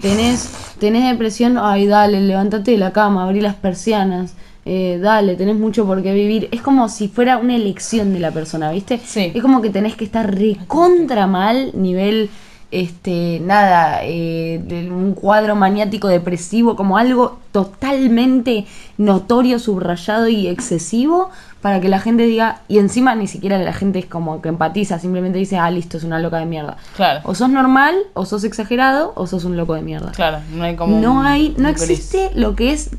Tenés, 0.00 0.50
tenés 0.78 1.10
depresión, 1.10 1.56
ay, 1.58 1.86
dale, 1.86 2.20
levántate 2.20 2.72
de 2.72 2.78
la 2.78 2.92
cama, 2.92 3.24
abrí 3.24 3.40
las 3.40 3.54
persianas. 3.54 4.34
eh, 4.68 4.98
dale, 5.00 5.36
tenés 5.36 5.54
mucho 5.54 5.86
por 5.86 6.02
qué 6.02 6.12
vivir. 6.12 6.48
Es 6.50 6.60
como 6.60 6.88
si 6.88 7.06
fuera 7.06 7.36
una 7.38 7.54
elección 7.54 8.12
de 8.12 8.18
la 8.18 8.32
persona, 8.32 8.72
¿viste? 8.72 8.98
Sí. 8.98 9.30
Es 9.32 9.40
como 9.40 9.62
que 9.62 9.70
tenés 9.70 9.94
que 9.94 10.04
estar 10.04 10.34
recontra 10.34 11.28
mal, 11.28 11.70
nivel, 11.74 12.30
este, 12.70 13.40
nada, 13.44 14.00
eh, 14.02 14.60
un 14.92 15.14
cuadro 15.14 15.54
maniático 15.56 16.08
depresivo, 16.08 16.74
como 16.76 16.98
algo 16.98 17.38
totalmente 17.52 18.66
notorio, 18.98 19.58
subrayado 19.58 20.28
y 20.28 20.48
excesivo, 20.48 21.30
para 21.60 21.80
que 21.80 21.88
la 21.88 21.98
gente 22.00 22.24
diga, 22.24 22.60
y 22.68 22.78
encima 22.78 23.14
ni 23.14 23.26
siquiera 23.26 23.58
la 23.58 23.72
gente 23.72 23.98
es 23.98 24.06
como 24.06 24.40
que 24.42 24.48
empatiza, 24.48 24.98
simplemente 24.98 25.38
dice, 25.38 25.58
ah, 25.58 25.70
listo, 25.70 25.96
es 25.96 26.04
una 26.04 26.18
loca 26.20 26.38
de 26.38 26.46
mierda. 26.46 26.76
Claro. 26.96 27.20
O 27.24 27.34
sos 27.34 27.48
normal, 27.50 27.94
o 28.14 28.24
sos 28.26 28.44
exagerado, 28.44 29.12
o 29.16 29.26
sos 29.26 29.44
un 29.44 29.56
loco 29.56 29.74
de 29.74 29.82
mierda. 29.82 30.12
Claro, 30.12 30.38
no 30.54 30.64
hay 30.64 30.76
como. 30.76 31.00
No 31.00 31.14
un- 31.20 31.26
hay, 31.26 31.54
no 31.58 31.68
un 31.68 31.74
gris. 31.74 31.82
existe 31.90 32.30
lo 32.34 32.54
que 32.54 32.72
es 32.72 32.90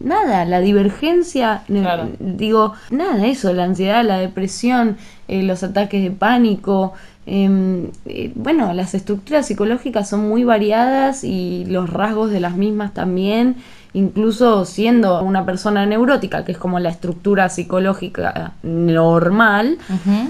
nada, 0.00 0.44
la 0.44 0.60
divergencia, 0.60 1.62
Claro. 1.66 2.08
digo, 2.18 2.74
nada, 2.90 3.26
eso, 3.26 3.52
la 3.52 3.64
ansiedad, 3.64 4.04
la 4.04 4.18
depresión, 4.18 4.96
eh, 5.28 5.42
los 5.42 5.62
ataques 5.62 6.02
de 6.02 6.10
pánico, 6.10 6.92
em, 7.26 7.86
eh, 8.06 8.32
bueno, 8.34 8.72
las 8.74 8.94
estructuras 8.94 9.46
psicológicas 9.46 10.08
son 10.08 10.28
muy 10.28 10.44
variadas 10.44 11.24
y 11.24 11.64
los 11.66 11.90
rasgos 11.90 12.30
de 12.30 12.40
las 12.40 12.56
mismas 12.56 12.92
también, 12.94 13.56
incluso 13.94 14.64
siendo 14.64 15.22
una 15.22 15.46
persona 15.46 15.86
neurótica, 15.86 16.44
que 16.44 16.52
es 16.52 16.58
como 16.58 16.80
la 16.80 16.90
estructura 16.90 17.48
psicológica 17.48 18.52
normal, 18.62 19.78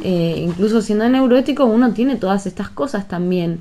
eh, 0.02 0.36
incluso 0.38 0.82
siendo 0.82 1.08
neurótico, 1.08 1.64
uno 1.64 1.92
tiene 1.92 2.16
todas 2.16 2.46
estas 2.46 2.68
cosas 2.68 3.08
también. 3.08 3.60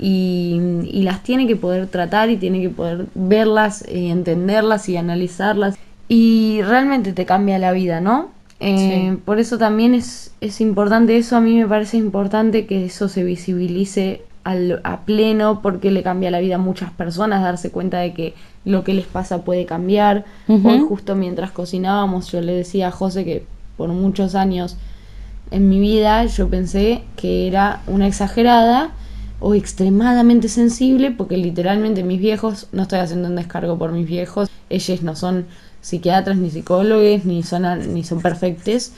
Y, 0.00 0.60
y 0.84 1.02
las 1.02 1.24
tiene 1.24 1.48
que 1.48 1.56
poder 1.56 1.88
tratar 1.88 2.30
y 2.30 2.36
tiene 2.36 2.60
que 2.60 2.70
poder 2.70 3.06
verlas, 3.16 3.84
y 3.90 4.10
entenderlas 4.10 4.88
y 4.88 4.96
analizarlas. 4.96 5.76
Y 6.08 6.60
realmente 6.62 7.12
te 7.12 7.26
cambia 7.26 7.58
la 7.58 7.72
vida, 7.72 8.00
¿no? 8.00 8.37
Eh, 8.60 9.10
Sí. 9.14 9.22
Por 9.24 9.38
eso 9.38 9.56
también 9.58 9.94
es, 9.94 10.32
es 10.40 10.60
importante 10.60 11.16
eso, 11.16 11.36
a 11.36 11.40
mí 11.40 11.56
me 11.56 11.66
parece 11.66 11.96
importante 11.96 12.66
que 12.66 12.84
eso 12.84 13.08
se 13.08 13.22
visibilice 13.24 14.22
al- 14.44 14.80
a 14.84 15.00
pleno 15.04 15.60
porque 15.62 15.90
le 15.90 16.02
cambia 16.02 16.30
la 16.30 16.40
vida 16.40 16.56
a 16.56 16.58
muchas 16.58 16.90
personas, 16.90 17.42
darse 17.42 17.70
cuenta 17.70 17.98
de 17.98 18.14
que 18.14 18.34
lo 18.64 18.82
que 18.84 18.94
les 18.94 19.06
pasa 19.06 19.42
puede 19.44 19.64
cambiar. 19.66 20.24
Hoy 20.48 20.80
justo 20.88 21.14
mientras 21.14 21.50
cocinábamos 21.52 22.32
yo 22.32 22.40
le 22.40 22.52
decía 22.52 22.88
a 22.88 22.90
José 22.90 23.24
que 23.24 23.44
por 23.76 23.90
muchos 23.90 24.34
años 24.34 24.76
en 25.50 25.68
mi 25.68 25.78
vida 25.80 26.24
yo 26.26 26.48
pensé 26.48 27.02
que 27.16 27.46
era 27.46 27.80
una 27.86 28.06
exagerada 28.06 28.90
o 29.40 29.54
extremadamente 29.54 30.48
sensible 30.48 31.10
porque 31.12 31.36
literalmente 31.36 32.02
mis 32.02 32.18
viejos, 32.20 32.66
no 32.72 32.82
estoy 32.82 32.98
haciendo 32.98 33.28
un 33.28 33.36
descargo 33.36 33.78
por 33.78 33.92
mis 33.92 34.06
viejos, 34.06 34.50
ellos 34.68 35.02
no 35.02 35.14
son 35.14 35.46
psiquiatras 35.80 36.36
ni 36.36 36.50
psicólogos 36.50 37.24
ni 37.24 37.42
son, 37.42 37.94
ni 37.94 38.04
son 38.04 38.20
perfectos, 38.20 38.92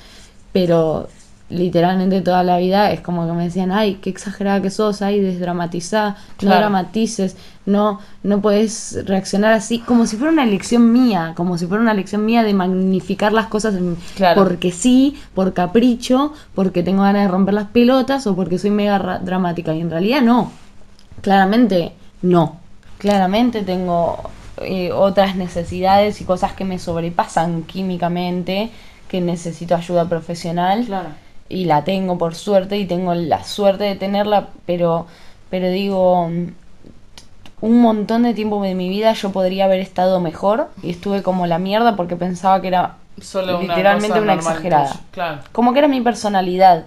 pero 0.52 1.08
literalmente 1.48 2.20
toda 2.20 2.44
la 2.44 2.58
vida 2.58 2.92
es 2.92 3.00
como 3.00 3.26
que 3.26 3.32
me 3.32 3.42
decían, 3.44 3.72
ay, 3.72 3.96
qué 4.00 4.08
exagerada 4.08 4.62
que 4.62 4.70
sos, 4.70 5.02
ay, 5.02 5.20
desdramatizá, 5.20 6.16
no 6.42 6.50
dramatices, 6.54 7.36
no, 7.66 7.98
no 8.22 8.40
puedes 8.40 9.04
reaccionar 9.06 9.52
así, 9.52 9.80
como 9.80 10.06
si 10.06 10.16
fuera 10.16 10.32
una 10.32 10.44
elección 10.44 10.92
mía, 10.92 11.32
como 11.36 11.58
si 11.58 11.66
fuera 11.66 11.82
una 11.82 11.90
elección 11.90 12.24
mía 12.24 12.44
de 12.44 12.54
magnificar 12.54 13.32
las 13.32 13.46
cosas 13.48 13.74
en- 13.74 13.96
Claro. 14.14 14.40
porque 14.44 14.70
sí, 14.70 15.18
por 15.34 15.52
capricho, 15.52 16.32
porque 16.54 16.84
tengo 16.84 17.02
ganas 17.02 17.22
de 17.22 17.28
romper 17.28 17.54
las 17.54 17.66
pelotas 17.68 18.28
o 18.28 18.36
porque 18.36 18.58
soy 18.58 18.70
mega 18.70 18.98
ra- 18.98 19.18
dramática. 19.18 19.74
Y 19.74 19.80
en 19.80 19.90
realidad 19.90 20.22
no. 20.22 20.52
Claramente 21.20 21.92
no. 22.22 22.58
Claramente 22.98 23.62
tengo 23.62 24.18
eh, 24.60 24.92
otras 24.92 25.36
necesidades 25.36 26.20
y 26.20 26.24
cosas 26.24 26.52
que 26.52 26.64
me 26.64 26.78
sobrepasan 26.78 27.62
químicamente, 27.64 28.70
que 29.08 29.20
necesito 29.20 29.74
ayuda 29.74 30.08
profesional. 30.08 30.84
Claro. 30.86 31.08
Y 31.48 31.64
la 31.64 31.84
tengo 31.84 32.16
por 32.18 32.34
suerte 32.34 32.78
y 32.78 32.86
tengo 32.86 33.14
la 33.14 33.42
suerte 33.44 33.84
de 33.84 33.96
tenerla, 33.96 34.48
pero, 34.66 35.06
pero 35.50 35.68
digo, 35.70 36.30
un 37.60 37.80
montón 37.82 38.22
de 38.22 38.34
tiempo 38.34 38.62
de 38.62 38.74
mi 38.74 38.88
vida 38.88 39.12
yo 39.12 39.32
podría 39.32 39.64
haber 39.64 39.80
estado 39.80 40.20
mejor 40.20 40.68
y 40.82 40.90
estuve 40.90 41.22
como 41.22 41.46
la 41.46 41.58
mierda 41.58 41.96
porque 41.96 42.16
pensaba 42.16 42.60
que 42.60 42.68
era 42.68 42.96
Solo 43.20 43.58
una 43.58 43.74
literalmente 43.74 44.20
una 44.20 44.34
exagerada. 44.34 45.00
Claro. 45.10 45.40
Como 45.52 45.72
que 45.72 45.80
era 45.80 45.88
mi 45.88 46.00
personalidad. 46.00 46.86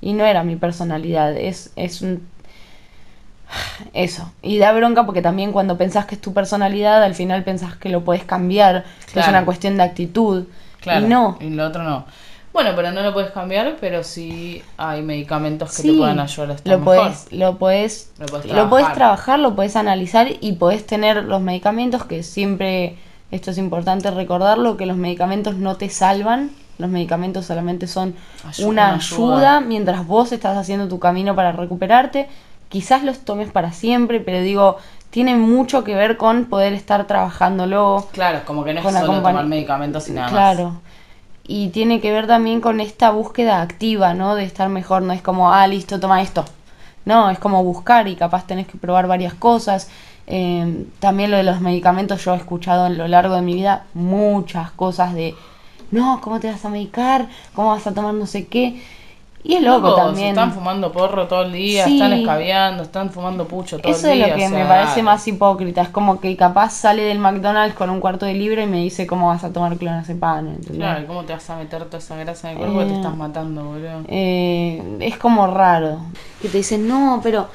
Y 0.00 0.14
no 0.14 0.24
era 0.24 0.42
mi 0.42 0.56
personalidad. 0.56 1.36
Es, 1.36 1.72
es 1.76 2.02
un. 2.02 2.26
Eso. 3.92 4.30
Y 4.42 4.58
da 4.58 4.72
bronca 4.72 5.04
porque 5.04 5.22
también 5.22 5.52
cuando 5.52 5.76
pensás 5.76 6.06
que 6.06 6.14
es 6.14 6.20
tu 6.20 6.32
personalidad, 6.32 7.02
al 7.02 7.14
final 7.14 7.44
pensás 7.44 7.76
que 7.76 7.88
lo 7.88 8.02
puedes 8.02 8.24
cambiar. 8.24 8.84
Que 9.12 9.20
es 9.20 9.28
una 9.28 9.44
cuestión 9.44 9.76
de 9.76 9.82
actitud. 9.82 10.44
Claro. 10.80 11.06
Y 11.06 11.08
no. 11.08 11.36
Y 11.40 11.50
lo 11.50 11.66
otro 11.66 11.82
no. 11.82 12.04
Bueno, 12.52 12.72
pero 12.76 12.90
no 12.92 13.00
lo 13.02 13.14
puedes 13.14 13.30
cambiar, 13.30 13.76
pero 13.80 14.04
sí 14.04 14.62
hay 14.76 15.00
medicamentos 15.02 15.74
que 15.74 15.82
Sí, 15.82 15.92
te 15.92 15.96
pueden 15.96 16.20
ayudar 16.20 16.50
a 16.50 16.54
estar 16.54 16.70
lo 16.70 16.78
mejor. 16.80 16.96
podés, 16.98 17.32
lo 17.32 17.58
podés, 17.58 18.12
Lo 18.18 18.26
podés 18.26 18.52
lo 18.52 18.68
podés 18.68 18.92
trabajar. 18.92 19.38
lo 19.38 19.54
podés 19.56 19.74
analizar 19.76 20.28
y 20.40 20.52
podés 20.52 20.86
tener 20.86 21.24
los 21.24 21.40
medicamentos 21.40 22.04
que 22.04 22.22
siempre, 22.22 22.96
esto 23.30 23.52
es 23.52 23.58
importante 23.58 24.10
recordarlo, 24.10 24.76
que 24.76 24.84
los 24.84 24.98
medicamentos 24.98 25.54
no 25.56 25.76
te 25.76 25.88
salvan, 25.88 26.50
los 26.76 26.90
medicamentos 26.90 27.46
solamente 27.46 27.86
son 27.86 28.16
una 28.58 28.66
una 28.68 28.94
ayuda. 28.96 29.56
ayuda. 29.56 29.60
mientras 29.60 30.06
vos 30.06 30.32
estás 30.32 30.56
haciendo 30.58 30.88
tu 30.88 30.98
camino 30.98 31.34
para 31.34 31.52
recuperarte. 31.52 32.28
Quizás 32.72 33.04
los 33.04 33.18
tomes 33.18 33.50
para 33.50 33.70
siempre, 33.72 34.18
pero 34.18 34.40
digo, 34.40 34.78
tiene 35.10 35.36
mucho 35.36 35.84
que 35.84 35.94
ver 35.94 36.16
con 36.16 36.46
poder 36.46 36.72
estar 36.72 37.06
trabajándolo. 37.06 38.08
Claro, 38.12 38.38
es 38.38 38.44
como 38.44 38.64
que 38.64 38.72
no 38.72 38.80
es 38.80 38.94
solo 38.94 39.20
tomar 39.20 39.44
medicamentos 39.44 40.08
y 40.08 40.12
nada 40.12 40.28
más. 40.28 40.32
Claro. 40.32 40.80
Y 41.46 41.68
tiene 41.68 42.00
que 42.00 42.10
ver 42.10 42.26
también 42.26 42.62
con 42.62 42.80
esta 42.80 43.10
búsqueda 43.10 43.60
activa, 43.60 44.14
¿no? 44.14 44.36
De 44.36 44.44
estar 44.44 44.70
mejor. 44.70 45.02
No 45.02 45.12
es 45.12 45.20
como, 45.20 45.52
ah, 45.52 45.66
listo, 45.66 46.00
toma 46.00 46.22
esto. 46.22 46.46
No, 47.04 47.28
es 47.28 47.38
como 47.38 47.62
buscar 47.62 48.08
y 48.08 48.16
capaz 48.16 48.46
tenés 48.46 48.66
que 48.66 48.78
probar 48.78 49.06
varias 49.06 49.34
cosas. 49.34 49.90
Eh, 50.26 50.86
también 50.98 51.30
lo 51.30 51.36
de 51.36 51.42
los 51.42 51.60
medicamentos, 51.60 52.24
yo 52.24 52.32
he 52.32 52.38
escuchado 52.38 52.86
a 52.86 52.88
lo 52.88 53.06
largo 53.06 53.34
de 53.34 53.42
mi 53.42 53.52
vida 53.52 53.84
muchas 53.92 54.70
cosas 54.70 55.12
de, 55.12 55.34
no, 55.90 56.22
¿cómo 56.22 56.40
te 56.40 56.50
vas 56.50 56.64
a 56.64 56.70
medicar? 56.70 57.28
¿Cómo 57.52 57.68
vas 57.68 57.86
a 57.86 57.92
tomar 57.92 58.14
no 58.14 58.24
sé 58.24 58.46
qué? 58.46 58.82
Y 59.44 59.54
es 59.54 59.62
loco 59.62 59.94
también. 59.96 60.28
Están 60.28 60.52
fumando 60.52 60.92
porro 60.92 61.26
todo 61.26 61.42
el 61.42 61.52
día, 61.52 61.84
Sí. 61.84 61.94
están 61.94 62.12
escabeando, 62.12 62.84
están 62.84 63.10
fumando 63.10 63.48
pucho 63.48 63.78
todo 63.78 63.90
Eso 63.90 64.06
el 64.06 64.12
es 64.12 64.18
día. 64.18 64.28
lo 64.28 64.36
que 64.36 64.46
o 64.46 64.50
me 64.50 64.64
parece 64.64 65.02
más 65.02 65.26
hipócrita. 65.26 65.82
Es 65.82 65.88
como 65.88 66.20
que 66.20 66.36
capaz 66.36 66.70
sale 66.70 67.02
del 67.02 67.18
McDonald's 67.18 67.74
con 67.74 67.90
un 67.90 67.98
cuarto 67.98 68.24
de 68.24 68.34
libro 68.34 68.62
y 68.62 68.66
me 68.66 68.78
dice 68.78 69.04
cómo 69.06 69.26
vas 69.26 69.42
a 69.42 69.52
tomar 69.52 69.76
clonazepam, 69.76 70.46
¿entendés? 70.46 70.76
Claro, 70.76 71.06
¿cómo 71.08 71.24
te 71.24 71.32
vas 71.32 71.50
a 71.50 71.56
meter 71.56 71.84
toda 71.86 71.98
esa 71.98 72.14
grasa 72.16 72.52
en 72.52 72.58
el 72.58 72.62
cuerpo 72.62 72.78
que 72.78 72.84
te 72.86 72.92
Eh, 72.92 72.96
estás 72.96 73.16
matando, 73.16 73.64
boludo? 73.64 74.02
Eh, 74.06 74.80
es 75.00 75.16
como 75.18 75.48
raro. 75.48 75.98
Que 76.40 76.48
te 76.48 76.58
dicen, 76.58 76.86
no, 76.86 77.18
pero. 77.22 77.48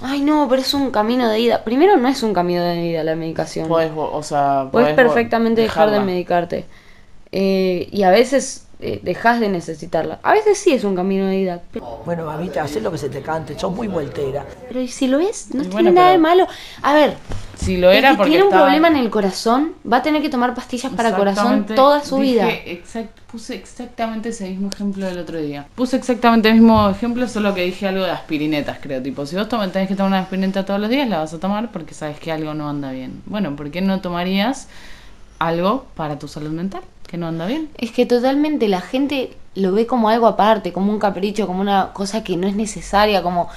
Ay, 0.00 0.20
no, 0.20 0.46
pero 0.48 0.62
es 0.62 0.72
un 0.74 0.90
camino 0.90 1.28
de 1.28 1.38
ida. 1.40 1.62
Primero, 1.64 1.96
no 1.96 2.08
es 2.08 2.22
un 2.22 2.32
camino 2.34 2.62
de 2.62 2.86
ida 2.86 3.04
la 3.04 3.14
medicación. 3.16 3.68
Vo- 3.68 4.10
o 4.12 4.22
sea, 4.22 4.68
Puedes 4.70 4.94
perfectamente 4.94 5.60
dejar 5.60 5.90
de 5.90 6.00
medicarte. 6.00 6.66
Eh, 7.30 7.88
y 7.92 8.02
a 8.02 8.10
veces 8.10 8.61
eh, 8.82 9.00
dejas 9.02 9.38
de 9.40 9.48
necesitarla. 9.48 10.18
A 10.22 10.32
veces 10.32 10.58
sí 10.58 10.72
es 10.72 10.84
un 10.84 10.94
camino 10.96 11.26
de 11.26 11.36
ida. 11.38 11.62
Pero, 11.72 12.02
Bueno, 12.04 12.26
mamita, 12.26 12.62
haz 12.62 12.74
lo 12.76 12.90
que 12.90 12.98
se 12.98 13.08
te 13.08 13.22
cante, 13.22 13.58
sos 13.58 13.72
muy 13.74 13.88
voltera. 13.88 14.44
pero 14.68 14.80
¿y 14.80 14.88
si 14.88 15.06
lo 15.06 15.18
es, 15.20 15.54
no 15.54 15.62
Y 15.62 15.66
tiene 15.66 15.72
bueno, 15.82 15.92
nada 15.92 16.10
de 16.12 16.18
malo. 16.18 16.46
A 16.82 16.92
ver, 16.92 17.14
Si 17.56 17.76
lo 17.76 17.90
el 17.92 17.98
era 17.98 18.10
que 18.10 18.16
porque 18.16 18.30
tiene 18.30 18.42
un 18.44 18.48
estaba- 18.48 18.64
problema 18.66 18.88
en 18.88 18.96
el 18.96 19.08
corazón 19.08 19.74
va 19.90 19.98
a 19.98 20.02
tener 20.02 20.20
que 20.20 20.28
tomar 20.28 20.52
pastillas 20.54 20.92
para 20.92 21.14
corazón 21.14 21.64
toda 21.66 22.02
su 22.04 22.18
dije 22.18 22.32
vida. 22.34 22.48
exact- 22.66 23.20
puse 23.30 23.54
exactamente 23.54 24.30
ese 24.30 24.48
mismo 24.50 24.68
ejemplo 24.74 25.06
del 25.06 25.18
otro 25.20 25.38
día. 25.40 25.66
Puse 25.76 25.96
exactamente 25.96 26.48
el 26.48 26.54
mismo 26.54 26.90
ejemplo, 26.90 27.26
solo 27.28 27.54
que 27.54 27.62
dije 27.64 27.86
algo 27.86 28.02
de 28.04 28.10
aspirinetas, 28.10 28.78
creo. 28.82 29.00
Tipo, 29.00 29.24
si 29.26 29.36
vos 29.36 29.48
tomas, 29.48 29.70
tenés 29.72 29.86
que 29.88 29.94
tomar 29.94 30.08
una 30.10 30.18
aspirineta 30.20 30.66
todos 30.66 30.80
los 30.80 30.90
días, 30.90 31.08
la 31.08 31.18
vas 31.20 31.32
a 31.32 31.38
tomar 31.38 31.70
porque 31.70 31.94
sabes 31.94 32.18
que 32.18 32.32
algo 32.32 32.52
no 32.52 32.68
anda 32.68 32.90
bien. 32.90 33.22
Bueno, 33.26 33.54
¿por 33.54 33.70
qué 33.70 33.80
no 33.80 34.00
tomarías 34.00 34.66
algo 35.46 35.84
para 35.94 36.18
tu 36.18 36.28
salud 36.28 36.50
mental 36.50 36.82
que 37.06 37.16
no 37.18 37.26
anda 37.26 37.46
bien? 37.46 37.68
Es 37.76 37.92
que 37.92 38.06
totalmente 38.06 38.68
la 38.68 38.80
gente 38.80 39.36
lo 39.54 39.72
ve 39.72 39.86
como 39.86 40.08
algo 40.08 40.26
aparte, 40.26 40.72
como 40.72 40.90
un 40.92 40.98
capricho, 40.98 41.46
como 41.46 41.60
una 41.60 41.92
cosa 41.92 42.24
que 42.24 42.36
no 42.36 42.46
es 42.46 42.56
necesaria, 42.56 43.22
como... 43.22 43.48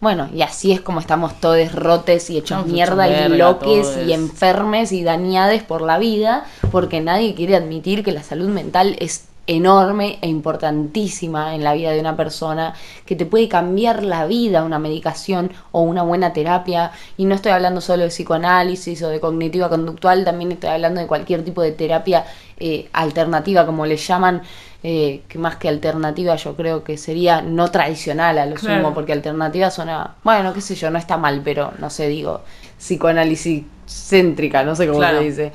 Bueno, 0.00 0.28
y 0.34 0.42
así 0.42 0.72
es 0.72 0.80
como 0.80 1.00
estamos 1.00 1.40
todos 1.40 1.72
rotes 1.72 2.28
y 2.28 2.36
hechos 2.36 2.58
Estamos 2.58 2.72
mierda 2.72 3.08
y 3.08 3.28
loques 3.28 3.90
todes. 3.90 4.08
y 4.08 4.12
enfermes 4.12 4.92
y 4.92 5.02
dañades 5.02 5.62
por 5.62 5.80
la 5.80 5.98
vida, 5.98 6.44
porque 6.70 7.00
nadie 7.00 7.34
quiere 7.34 7.56
admitir 7.56 8.04
que 8.04 8.12
la 8.12 8.22
salud 8.22 8.48
mental 8.48 8.96
es 8.98 9.26
enorme 9.46 10.18
e 10.22 10.28
importantísima 10.28 11.54
en 11.54 11.62
la 11.64 11.74
vida 11.74 11.90
de 11.90 12.00
una 12.00 12.16
persona, 12.16 12.74
que 13.04 13.14
te 13.16 13.26
puede 13.26 13.48
cambiar 13.48 14.02
la 14.02 14.26
vida 14.26 14.64
una 14.64 14.78
medicación 14.78 15.52
o 15.72 15.82
una 15.82 16.02
buena 16.02 16.32
terapia. 16.32 16.92
Y 17.16 17.24
no 17.26 17.34
estoy 17.34 17.52
hablando 17.52 17.80
solo 17.80 18.02
de 18.04 18.08
psicoanálisis 18.08 19.02
o 19.02 19.08
de 19.08 19.20
cognitiva 19.20 19.68
conductual, 19.68 20.24
también 20.24 20.52
estoy 20.52 20.70
hablando 20.70 21.00
de 21.00 21.06
cualquier 21.06 21.44
tipo 21.44 21.60
de 21.62 21.72
terapia 21.72 22.24
eh, 22.58 22.88
alternativa, 22.92 23.66
como 23.66 23.84
le 23.84 23.96
llaman, 23.96 24.42
eh, 24.82 25.22
que 25.28 25.38
más 25.38 25.56
que 25.56 25.68
alternativa 25.68 26.36
yo 26.36 26.54
creo 26.56 26.84
que 26.84 26.96
sería 26.98 27.40
no 27.42 27.70
tradicional 27.70 28.38
a 28.38 28.46
lo 28.46 28.54
Claro. 28.56 28.76
sumo, 28.82 28.94
porque 28.94 29.12
alternativa 29.12 29.70
suena, 29.70 30.14
bueno, 30.22 30.52
qué 30.52 30.60
sé 30.60 30.74
yo, 30.74 30.90
no 30.90 30.98
está 30.98 31.16
mal, 31.16 31.40
pero 31.44 31.72
no 31.78 31.90
sé, 31.90 32.08
digo, 32.08 32.42
psicoanálisis 32.78 33.64
céntrica, 33.86 34.62
no 34.62 34.74
sé 34.76 34.86
cómo 34.86 34.98
Claro. 34.98 35.18
se 35.18 35.24
dice. 35.24 35.52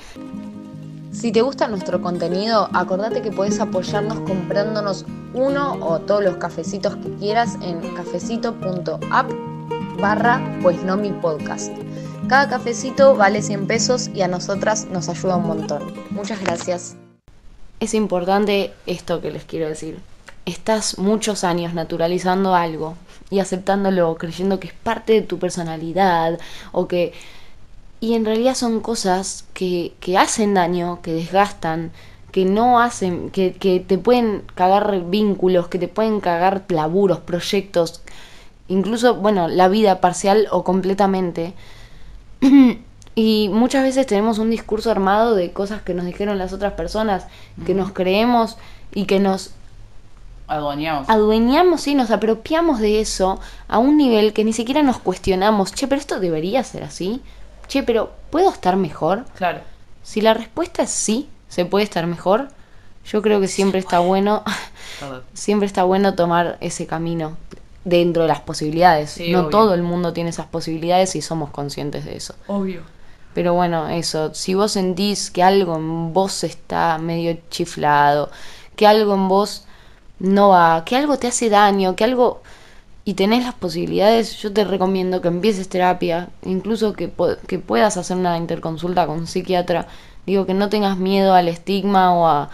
Si 1.12 1.32
te 1.32 1.42
gusta 1.42 1.68
nuestro 1.68 2.02
contenido, 2.02 2.70
acordate 2.72 3.24
que 3.24 3.32
puedes 3.32 3.60
apoyarnos 3.60 4.20
comprándonos 4.20 5.06
uno 5.34 5.74
o 5.82 6.00
todos 6.00 6.24
los 6.24 6.38
cafecitos 6.38 6.96
que 6.98 7.12
quieras 7.16 7.58
en 7.62 7.96
cafecito.app 7.96 9.32
barra 10.00 10.40
pues 10.62 10.78
podcast. 11.20 11.76
Cada 12.28 12.48
cafecito 12.48 13.16
vale 13.16 13.42
100 13.42 13.66
pesos 13.66 14.10
y 14.14 14.22
a 14.22 14.28
nosotras 14.28 14.86
nos 14.92 15.10
ayuda 15.10 15.38
un 15.38 15.48
montón. 15.48 15.94
Muchas 16.12 16.42
gracias. 16.42 16.96
Es 17.80 17.96
importante 17.96 18.72
esto 18.86 19.20
que 19.20 19.32
les 19.32 19.46
quiero 19.46 19.68
decir. 19.68 20.00
Estás 20.46 21.00
muchos 21.00 21.44
años 21.44 21.74
naturalizando 21.74 22.54
algo 22.54 22.96
y 23.32 23.40
aceptándolo, 23.40 24.16
creyendo 24.16 24.60
que 24.60 24.68
es 24.68 24.74
parte 24.74 25.14
de 25.14 25.22
tu 25.24 25.40
personalidad 25.40 26.40
o 26.72 26.88
que 26.88 27.14
y 28.02 28.14
en 28.16 28.26
realidad 28.26 28.56
son 28.56 28.80
cosas 28.80 29.46
que, 29.54 29.94
que 30.00 30.18
hacen 30.18 30.54
daño, 30.54 31.02
que 31.02 31.14
desgastan, 31.14 31.92
que 32.32 32.46
no 32.46 32.80
hacen, 32.80 33.30
que, 33.32 33.54
que 33.54 33.80
te 33.80 33.98
pueden 33.98 34.44
cagar 34.56 35.10
vínculos, 35.10 35.68
que 35.68 35.80
te 35.80 35.88
pueden 35.88 36.20
cagar 36.22 36.64
laburos, 36.70 37.20
proyectos, 37.20 38.02
incluso, 38.68 39.16
bueno, 39.16 39.48
la 39.48 39.68
vida 39.68 40.00
parcial 40.00 40.48
o 40.52 40.64
completamente. 40.64 41.54
y 43.16 43.50
muchas 43.52 43.84
veces 43.84 44.08
tenemos 44.08 44.40
un 44.40 44.50
discurso 44.50 44.92
armado 44.92 45.36
de 45.36 45.52
cosas 45.52 45.82
que 45.82 45.94
nos 45.94 46.06
dijeron 46.06 46.38
las 46.38 46.54
otras 46.54 46.74
personas, 46.74 47.28
que 47.66 47.74
nos 47.74 47.92
creemos 47.92 48.58
y 48.94 49.06
que 49.06 49.20
nos 49.20 49.52
Adueñados. 50.48 51.08
adueñamos 51.10 51.86
y 51.88 51.96
nos 51.96 52.10
apropiamos 52.10 52.80
de 52.80 53.02
eso 53.02 53.40
a 53.68 53.78
un 53.78 53.98
nivel 53.98 54.34
que 54.34 54.44
ni 54.44 54.54
siquiera 54.54 54.82
nos 54.84 55.00
cuestionamos, 55.00 55.74
che, 55.74 55.88
pero 55.88 56.02
esto 56.02 56.20
debería 56.20 56.64
ser 56.64 56.84
así, 56.84 57.22
che, 57.70 57.84
pero 57.84 58.12
¿puedo 58.30 58.50
estar 58.52 58.76
mejor? 58.76 59.24
Claro. 59.36 59.62
Si 60.04 60.20
la 60.20 60.34
respuesta 60.34 60.84
es 60.84 60.90
sí, 60.90 61.30
se 61.48 61.64
puede 61.64 61.86
estar 61.86 62.06
mejor, 62.08 62.50
yo 63.06 63.22
creo 63.22 63.40
que 63.40 63.48
siempre 63.48 63.80
está 63.80 64.00
bueno, 64.00 64.44
siempre 65.34 65.68
está 65.68 65.84
bueno 65.84 66.16
tomar 66.16 66.58
ese 66.60 66.86
camino 66.86 67.38
dentro 67.86 68.24
de 68.24 68.28
las 68.28 68.42
posibilidades. 68.42 69.12
Sí, 69.12 69.32
no 69.32 69.42
obvio. 69.42 69.50
todo 69.50 69.74
el 69.74 69.84
mundo 69.84 70.12
tiene 70.12 70.32
esas 70.32 70.48
posibilidades 70.48 71.16
y 71.16 71.22
somos 71.22 71.52
conscientes 71.52 72.04
de 72.06 72.18
eso. 72.18 72.36
Obvio. 72.48 72.82
Pero 73.34 73.54
bueno, 73.54 73.88
eso, 73.88 74.34
si 74.34 74.54
vos 74.54 74.74
sentís 74.74 75.32
que 75.32 75.44
algo 75.44 75.76
en 75.76 76.14
vos 76.14 76.44
está 76.44 76.98
medio 76.98 77.38
chiflado, 77.50 78.32
que 78.76 78.88
algo 78.88 79.14
en 79.14 79.28
vos 79.28 79.66
no 80.18 80.50
va, 80.50 80.84
que 80.84 80.96
algo 80.96 81.18
te 81.18 81.28
hace 81.28 81.50
daño, 81.50 81.96
que 81.96 82.04
algo... 82.04 82.42
y 83.10 83.16
tenés 83.16 83.44
las 83.44 83.56
posibilidades, 83.56 84.38
yo 84.38 84.54
te 84.54 84.64
recomiendo 84.64 85.20
que 85.20 85.30
empieces 85.30 85.68
terapia, 85.68 86.30
incluso 86.46 86.94
que, 86.94 87.12
que 87.48 87.58
puedas 87.58 87.98
hacer 87.98 88.18
una 88.18 88.38
interconsulta 88.38 89.08
con 89.08 89.18
un 89.18 89.26
psiquiatra. 89.26 89.88
Digo, 90.28 90.46
que 90.46 90.54
no 90.54 90.70
tengas 90.70 90.98
miedo 90.98 91.34
al 91.34 91.48
estigma 91.48 92.14
o 92.14 92.28
a, 92.28 92.50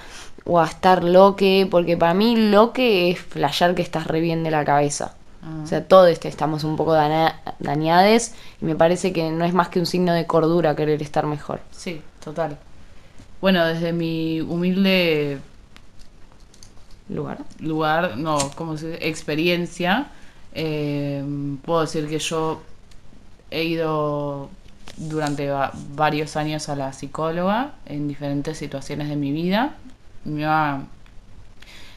o 0.46 0.62
a 0.62 0.66
estar 0.66 1.04
loque, 1.04 1.68
porque 1.70 1.98
para 1.98 2.14
mí 2.14 2.38
loque 2.38 3.12
es 3.12 3.20
flashear 3.20 3.76
que 3.76 3.82
estás 3.82 4.08
re 4.08 4.22
bien 4.22 4.46
de 4.46 4.52
la 4.52 4.64
cabeza. 4.64 5.16
O 5.64 5.68
sea, 5.68 5.86
todos 5.86 6.08
estamos 6.24 6.64
un 6.64 6.78
poco 6.78 6.94
daña- 6.94 7.42
dañades 7.60 8.34
y 8.62 8.66
me 8.66 8.76
parece 8.78 9.12
que 9.12 9.30
no 9.32 9.44
es 9.44 9.54
más 9.54 9.68
que 9.68 9.80
un 9.80 9.86
signo 9.86 10.14
de 10.14 10.26
cordura 10.26 10.74
querer 10.76 11.02
estar 11.02 11.26
mejor. 11.26 11.60
Sí, 11.72 12.02
total. 12.24 12.58
Bueno, 13.42 13.66
desde 13.66 13.92
mi 13.92 14.40
humilde 14.40 15.40
Lugar. 17.10 17.40
lugar, 17.60 18.18
no, 18.18 18.38
¿cómo 18.56 18.78
se 18.78 18.88
dice? 18.92 19.08
Experiencia, 19.08 20.08
eh, 20.56 21.24
puedo 21.66 21.82
decir 21.82 22.08
que 22.08 22.20
yo 22.20 22.62
he 23.52 23.64
ido 23.66 24.50
durante 24.98 25.50
va- 25.50 25.72
varios 25.96 26.36
años 26.38 26.70
a 26.70 26.76
la 26.76 26.94
psicóloga 26.94 27.74
en 27.86 28.08
diferentes 28.08 28.58
situaciones 28.58 29.10
de 29.10 29.16
mi 29.18 29.32
vida. 29.32 29.76
Me 30.26 30.46
ha, 30.46 30.82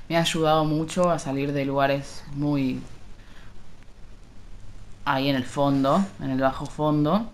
me 0.09 0.17
ha 0.17 0.21
ayudado 0.21 0.65
mucho 0.65 1.11
a 1.11 1.19
salir 1.19 1.53
de 1.53 1.65
lugares 1.65 2.25
muy 2.35 2.81
ahí 5.05 5.29
en 5.29 5.37
el 5.37 5.45
fondo, 5.45 6.05
en 6.23 6.31
el 6.31 6.41
bajo 6.41 6.67
fondo. 6.67 7.27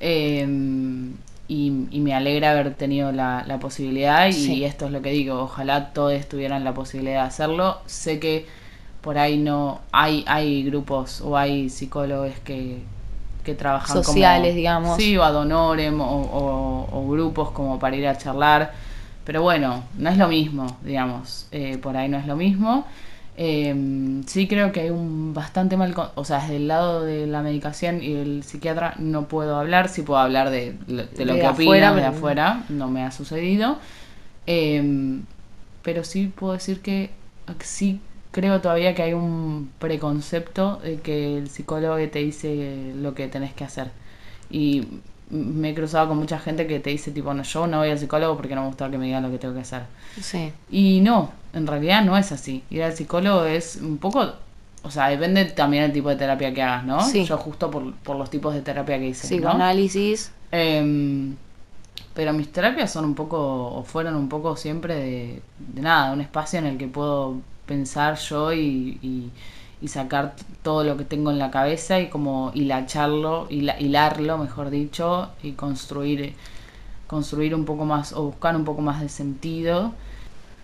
Eh, 0.00 0.46
y, 1.50 1.72
y 1.90 2.00
me 2.00 2.14
alegra 2.14 2.50
haber 2.50 2.74
tenido 2.74 3.10
la, 3.10 3.42
la 3.46 3.58
posibilidad 3.58 4.28
y 4.28 4.32
Sí. 4.34 4.64
esto 4.64 4.86
es 4.86 4.92
lo 4.92 5.00
que 5.00 5.10
digo, 5.10 5.40
ojalá 5.40 5.92
todos 5.94 6.28
tuvieran 6.28 6.62
la 6.62 6.74
posibilidad 6.74 7.22
de 7.22 7.28
hacerlo. 7.28 7.78
Sé 7.86 8.20
que 8.20 8.46
por 9.00 9.18
ahí 9.18 9.38
no 9.38 9.80
hay, 9.92 10.24
hay 10.26 10.64
grupos 10.64 11.20
o 11.20 11.36
hay 11.36 11.68
psicólogos 11.70 12.32
que, 12.44 12.78
que 13.44 13.54
trabajan 13.54 14.02
Sociales, 14.04 14.52
como, 14.52 14.56
digamos. 14.56 14.96
Sí, 14.96 15.16
o 15.16 15.22
ad 15.24 15.36
honorem 15.36 16.00
o, 16.00 16.04
o- 16.22 16.88
o 16.92 17.08
grupos 17.08 17.50
como 17.50 17.78
para 17.78 17.96
ir 17.96 18.06
a 18.06 18.16
charlar. 18.18 18.72
Pero 19.24 19.42
bueno, 19.42 19.84
no 19.98 20.10
es 20.10 20.16
lo 20.18 20.28
mismo, 20.28 20.66
digamos. 20.82 21.46
eh, 21.52 21.78
por 21.78 21.96
ahí 21.96 22.08
no 22.08 22.18
es 22.18 22.26
lo 22.26 22.36
mismo. 22.36 22.86
Eh, 23.36 24.20
sí 24.26 24.48
creo 24.48 24.72
que 24.72 24.80
hay 24.80 24.90
un 24.90 25.32
bastante 25.32 25.76
mal... 25.76 25.94
O 26.16 26.24
sea, 26.24 26.40
desde 26.40 26.56
el 26.56 26.68
lado 26.68 27.04
de 27.04 27.26
la 27.26 27.40
medicación 27.42 28.02
y 28.02 28.14
el 28.14 28.42
psiquiatra 28.42 28.94
no 28.98 29.26
puedo 29.28 29.56
hablar. 29.56 29.88
Sí 29.88 30.02
puedo 30.02 30.18
hablar 30.20 30.50
de, 30.50 30.72
de 30.86 31.24
lo 31.24 31.34
De 31.34 31.40
que 31.40 31.46
afuera, 31.46 31.90
opino 31.90 32.00
de 32.02 32.06
afuera. 32.06 32.64
No 32.68 32.88
me 32.88 33.04
ha 33.04 33.10
sucedido. 33.12 33.78
Eh, 34.46 35.20
pero 35.82 36.04
sí 36.04 36.32
puedo 36.34 36.54
decir 36.54 36.80
que 36.80 37.10
sí 37.60 38.00
creo 38.30 38.60
todavía 38.60 38.94
que 38.94 39.02
hay 39.02 39.12
un 39.14 39.70
preconcepto 39.78 40.76
de 40.76 41.00
que 41.00 41.38
el 41.38 41.48
psicólogo 41.48 41.96
te 42.08 42.18
dice 42.20 42.92
lo 42.96 43.14
que 43.14 43.28
tenés 43.28 43.52
que 43.54 43.64
hacer. 43.64 43.90
Y 44.50 44.86
me 45.30 45.70
he 45.70 45.74
cruzado 45.74 46.08
con 46.08 46.18
mucha 46.18 46.38
gente 46.38 46.66
que 46.66 46.80
te 46.80 46.90
dice 46.90 47.10
tipo, 47.10 47.32
no, 47.34 47.42
yo 47.42 47.66
no 47.66 47.78
voy 47.78 47.90
al 47.90 47.98
psicólogo 47.98 48.36
porque 48.36 48.54
no 48.54 48.62
me 48.62 48.68
gusta 48.68 48.90
que 48.90 48.98
me 48.98 49.06
digan 49.06 49.22
lo 49.22 49.30
que 49.30 49.38
tengo 49.38 49.54
que 49.54 49.60
hacer. 49.60 49.82
Sí. 50.20 50.52
Y 50.70 51.00
no, 51.00 51.32
en 51.52 51.66
realidad 51.66 52.04
no 52.04 52.16
es 52.16 52.32
así. 52.32 52.62
Ir 52.70 52.82
al 52.82 52.94
psicólogo 52.94 53.44
es 53.44 53.76
un 53.76 53.98
poco... 53.98 54.34
O 54.82 54.90
sea, 54.90 55.08
depende 55.08 55.44
también 55.46 55.82
del 55.84 55.92
tipo 55.92 56.08
de 56.08 56.16
terapia 56.16 56.54
que 56.54 56.62
hagas, 56.62 56.84
¿no? 56.84 57.00
Sí. 57.02 57.24
Yo 57.24 57.36
justo 57.36 57.70
por, 57.70 57.92
por 57.94 58.16
los 58.16 58.30
tipos 58.30 58.54
de 58.54 58.62
terapia 58.62 58.98
que 58.98 59.08
hice, 59.08 59.26
¿no? 59.26 59.36
Psicoanálisis. 59.36 60.32
Em, 60.52 61.34
pero 62.14 62.32
mis 62.32 62.50
terapias 62.50 62.90
son 62.90 63.04
un 63.04 63.14
poco, 63.14 63.74
o 63.74 63.82
fueron 63.82 64.14
un 64.14 64.28
poco 64.28 64.56
siempre 64.56 64.94
de, 64.94 65.42
de 65.58 65.82
nada, 65.82 66.12
un 66.12 66.20
espacio 66.20 66.60
en 66.60 66.66
el 66.66 66.78
que 66.78 66.86
puedo 66.86 67.38
pensar 67.68 68.16
yo 68.18 68.52
y, 68.54 68.98
y- 69.02 69.32
y 69.82 69.88
sacar 69.88 70.34
todo 70.64 70.84
lo 70.84 70.96
que 70.98 71.04
tengo 71.04 71.30
en 71.30 71.38
la 71.38 71.52
cabeza 71.52 72.00
y 72.00 72.08
como 72.10 72.50
hilacharlo, 72.54 73.48
hila- 73.50 73.76
hilarlo, 73.80 74.38
mejor 74.38 74.70
dicho, 74.70 75.30
y 75.42 75.52
construir, 75.52 76.34
construir 77.06 77.54
un 77.54 77.64
poco 77.64 77.84
más, 77.86 78.12
o 78.12 78.24
buscar 78.24 78.56
un 78.56 78.64
poco 78.64 78.82
más 78.82 79.00
de 79.02 79.08
sentido. 79.08 79.92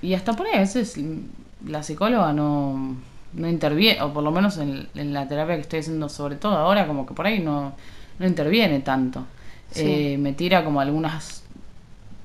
Y 0.03 0.15
hasta 0.15 0.35
por 0.35 0.47
ahí 0.47 0.55
a 0.57 0.61
veces 0.61 0.99
mm, 0.99 1.71
la 1.71 1.83
psicóloga 1.83 2.33
no, 2.35 2.97
no 3.35 3.49
interviene, 3.49 4.03
o 4.03 4.13
por 4.13 4.25
lo 4.25 4.33
menos 4.33 4.59
en, 4.59 4.89
en 4.95 5.13
la 5.15 5.29
terapia 5.29 5.57
que 5.57 5.63
estoy 5.63 5.81
haciendo 5.81 6.09
sobre 6.09 6.37
todo 6.37 6.57
ahora, 6.59 6.87
como 6.87 7.07
que 7.07 7.15
por 7.15 7.27
ahí 7.27 7.41
no, 7.41 7.75
no 8.19 8.27
interviene 8.27 8.81
tanto. 8.81 9.27
Sí. 9.71 9.83
Eh, 9.83 10.19
me 10.19 10.33
tira 10.35 10.65
como 10.65 10.81
algunas 10.81 11.44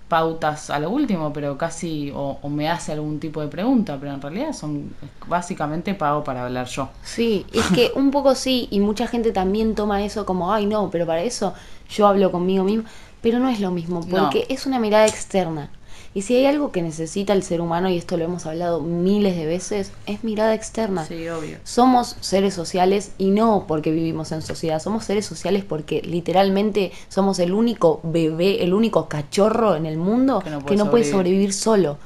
pautas 0.10 0.70
a 0.72 0.80
lo 0.80 0.90
último, 0.90 1.32
pero 1.32 1.58
casi, 1.58 2.12
o, 2.14 2.40
o 2.42 2.50
me 2.50 2.68
hace 2.68 2.92
algún 2.92 3.20
tipo 3.20 3.42
de 3.42 3.48
pregunta, 3.48 3.98
pero 4.00 4.14
en 4.14 4.22
realidad 4.22 4.54
son 4.54 4.92
básicamente 5.28 5.94
pago 5.94 6.24
para 6.24 6.44
hablar 6.44 6.68
yo. 6.68 6.90
Sí, 7.04 7.46
es 7.54 7.66
que 7.68 7.92
un 7.96 8.12
poco 8.12 8.36
sí, 8.36 8.68
y 8.72 8.80
mucha 8.80 9.08
gente 9.08 9.32
también 9.32 9.76
toma 9.76 10.04
eso 10.04 10.26
como, 10.26 10.52
ay 10.52 10.66
no, 10.66 10.90
pero 10.90 11.06
para 11.06 11.22
eso 11.22 11.54
yo 11.90 12.08
hablo 12.08 12.32
conmigo 12.32 12.64
mismo, 12.64 12.84
pero 13.22 13.40
no 13.40 13.50
es 13.50 13.60
lo 13.60 13.72
mismo, 13.72 14.02
porque 14.10 14.46
es 14.50 14.66
una 14.66 14.80
mirada 14.80 15.06
externa. 15.06 15.70
Y 16.14 16.24
si 16.24 16.36
hay 16.36 16.48
algo 16.48 16.72
que 16.72 16.82
necesita 16.82 17.34
el 17.34 17.44
ser 17.44 17.62
humano, 17.62 17.90
y 17.90 17.98
esto 17.98 18.18
lo 18.18 18.26
hemos 18.26 18.46
hablado 18.46 18.82
miles 18.82 19.36
de 19.36 19.46
veces, 19.46 19.92
es 20.08 20.24
mirada 20.24 20.56
externa. 20.56 21.06
Sí, 21.06 21.30
obvio. 21.30 21.58
Somos 21.64 22.16
seres 22.20 22.54
sociales 22.54 23.12
y 23.18 23.30
no 23.30 23.66
porque 23.68 23.92
vivimos 23.92 24.32
en 24.32 24.42
sociedad, 24.42 24.82
somos 24.82 25.06
seres 25.06 25.26
sociales 25.26 25.64
porque 25.64 26.02
literalmente 26.02 26.92
somos 27.10 27.38
el 27.40 27.54
único 27.54 28.00
bebé, 28.04 28.64
el 28.64 28.74
único 28.74 29.08
cachorro 29.08 29.76
en 29.76 29.86
el 29.86 29.98
mundo 29.98 30.42
Que 30.44 30.50
no 30.50 30.64
que 30.64 30.76
puede 30.86 31.04
sobrevivir. 31.06 31.54
solo. 31.54 31.98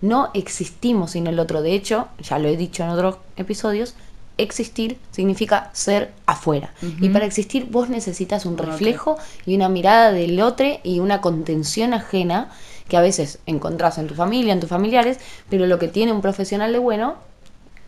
No 0.00 0.30
existimos 0.34 1.12
sin 1.12 1.26
el 1.26 1.40
otro. 1.40 1.60
De 1.60 1.74
hecho, 1.74 2.06
ya 2.22 2.38
lo 2.38 2.48
he 2.48 2.56
dicho 2.56 2.84
en 2.84 2.90
otros 2.90 3.16
episodios, 3.36 3.94
existir 4.38 4.98
significa 5.10 5.70
ser 5.72 6.12
afuera. 6.24 6.72
Y 7.00 7.08
para 7.08 7.26
existir 7.26 7.66
vos 7.68 7.88
necesitas 7.88 8.46
un 8.46 8.56
reflejo 8.56 9.18
y 9.44 9.56
una 9.56 9.68
mirada 9.68 10.12
del 10.12 10.40
otro 10.40 10.66
y 10.84 11.00
una 11.00 11.20
contención 11.20 11.92
ajena 11.92 12.50
que 12.88 12.96
a 12.96 13.00
veces 13.00 13.38
encontrás 13.46 13.98
en 13.98 14.06
tu 14.06 14.14
familia, 14.14 14.52
en 14.52 14.60
tus 14.60 14.68
familiares, 14.68 15.18
pero 15.48 15.66
lo 15.66 15.78
que 15.78 15.88
tiene 15.88 16.12
un 16.12 16.20
profesional 16.20 16.72
de 16.72 16.78
bueno 16.78 17.16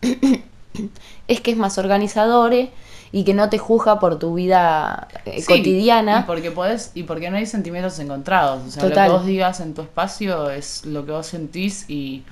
es 1.28 1.40
que 1.40 1.50
es 1.50 1.56
más 1.56 1.78
organizador 1.78 2.52
eh, 2.52 2.70
y 3.12 3.24
que 3.24 3.34
no 3.34 3.48
te 3.48 3.58
juzga 3.58 3.98
por 3.98 4.18
tu 4.18 4.34
vida 4.34 5.08
eh, 5.24 5.40
Sí, 5.40 5.46
cotidiana. 5.46 6.20
Y 6.20 6.22
porque 6.24 6.50
podés, 6.50 6.92
y 6.94 7.02
porque 7.02 7.30
no 7.30 7.38
hay 7.38 7.46
sentimientos 7.46 7.98
encontrados. 7.98 8.62
O 8.68 8.70
sea, 8.70 8.82
Total. 8.82 9.08
lo 9.08 9.14
que 9.14 9.18
vos 9.18 9.26
digas 9.26 9.60
en 9.60 9.74
tu 9.74 9.82
espacio 9.82 10.50
es 10.50 10.84
lo 10.84 11.04
que 11.04 11.12
vos 11.12 11.26
sentís 11.26 11.88
y, 11.88 12.22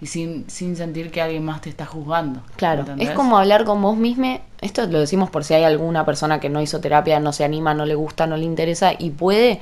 y 0.00 0.06
sin, 0.06 0.48
sin 0.48 0.76
sentir 0.76 1.10
que 1.10 1.20
alguien 1.20 1.44
más 1.44 1.60
te 1.60 1.68
está 1.68 1.84
juzgando. 1.84 2.40
Claro, 2.56 2.80
¿entendés? 2.80 3.10
es 3.10 3.14
como 3.14 3.36
hablar 3.36 3.64
con 3.64 3.82
vos 3.82 3.96
misma. 3.96 4.38
Esto 4.60 4.86
lo 4.86 5.00
decimos 5.00 5.28
por 5.28 5.44
si 5.44 5.54
hay 5.54 5.64
alguna 5.64 6.06
persona 6.06 6.40
que 6.40 6.48
no 6.48 6.62
hizo 6.62 6.80
terapia, 6.80 7.20
no 7.20 7.32
se 7.32 7.44
anima, 7.44 7.74
no 7.74 7.84
le 7.84 7.94
gusta, 7.94 8.26
no 8.26 8.36
le 8.36 8.44
interesa 8.44 8.92
y 8.98 9.10
puede 9.10 9.60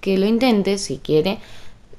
que 0.00 0.18
lo 0.18 0.26
intente 0.26 0.78
si 0.78 0.98
quiere. 0.98 1.38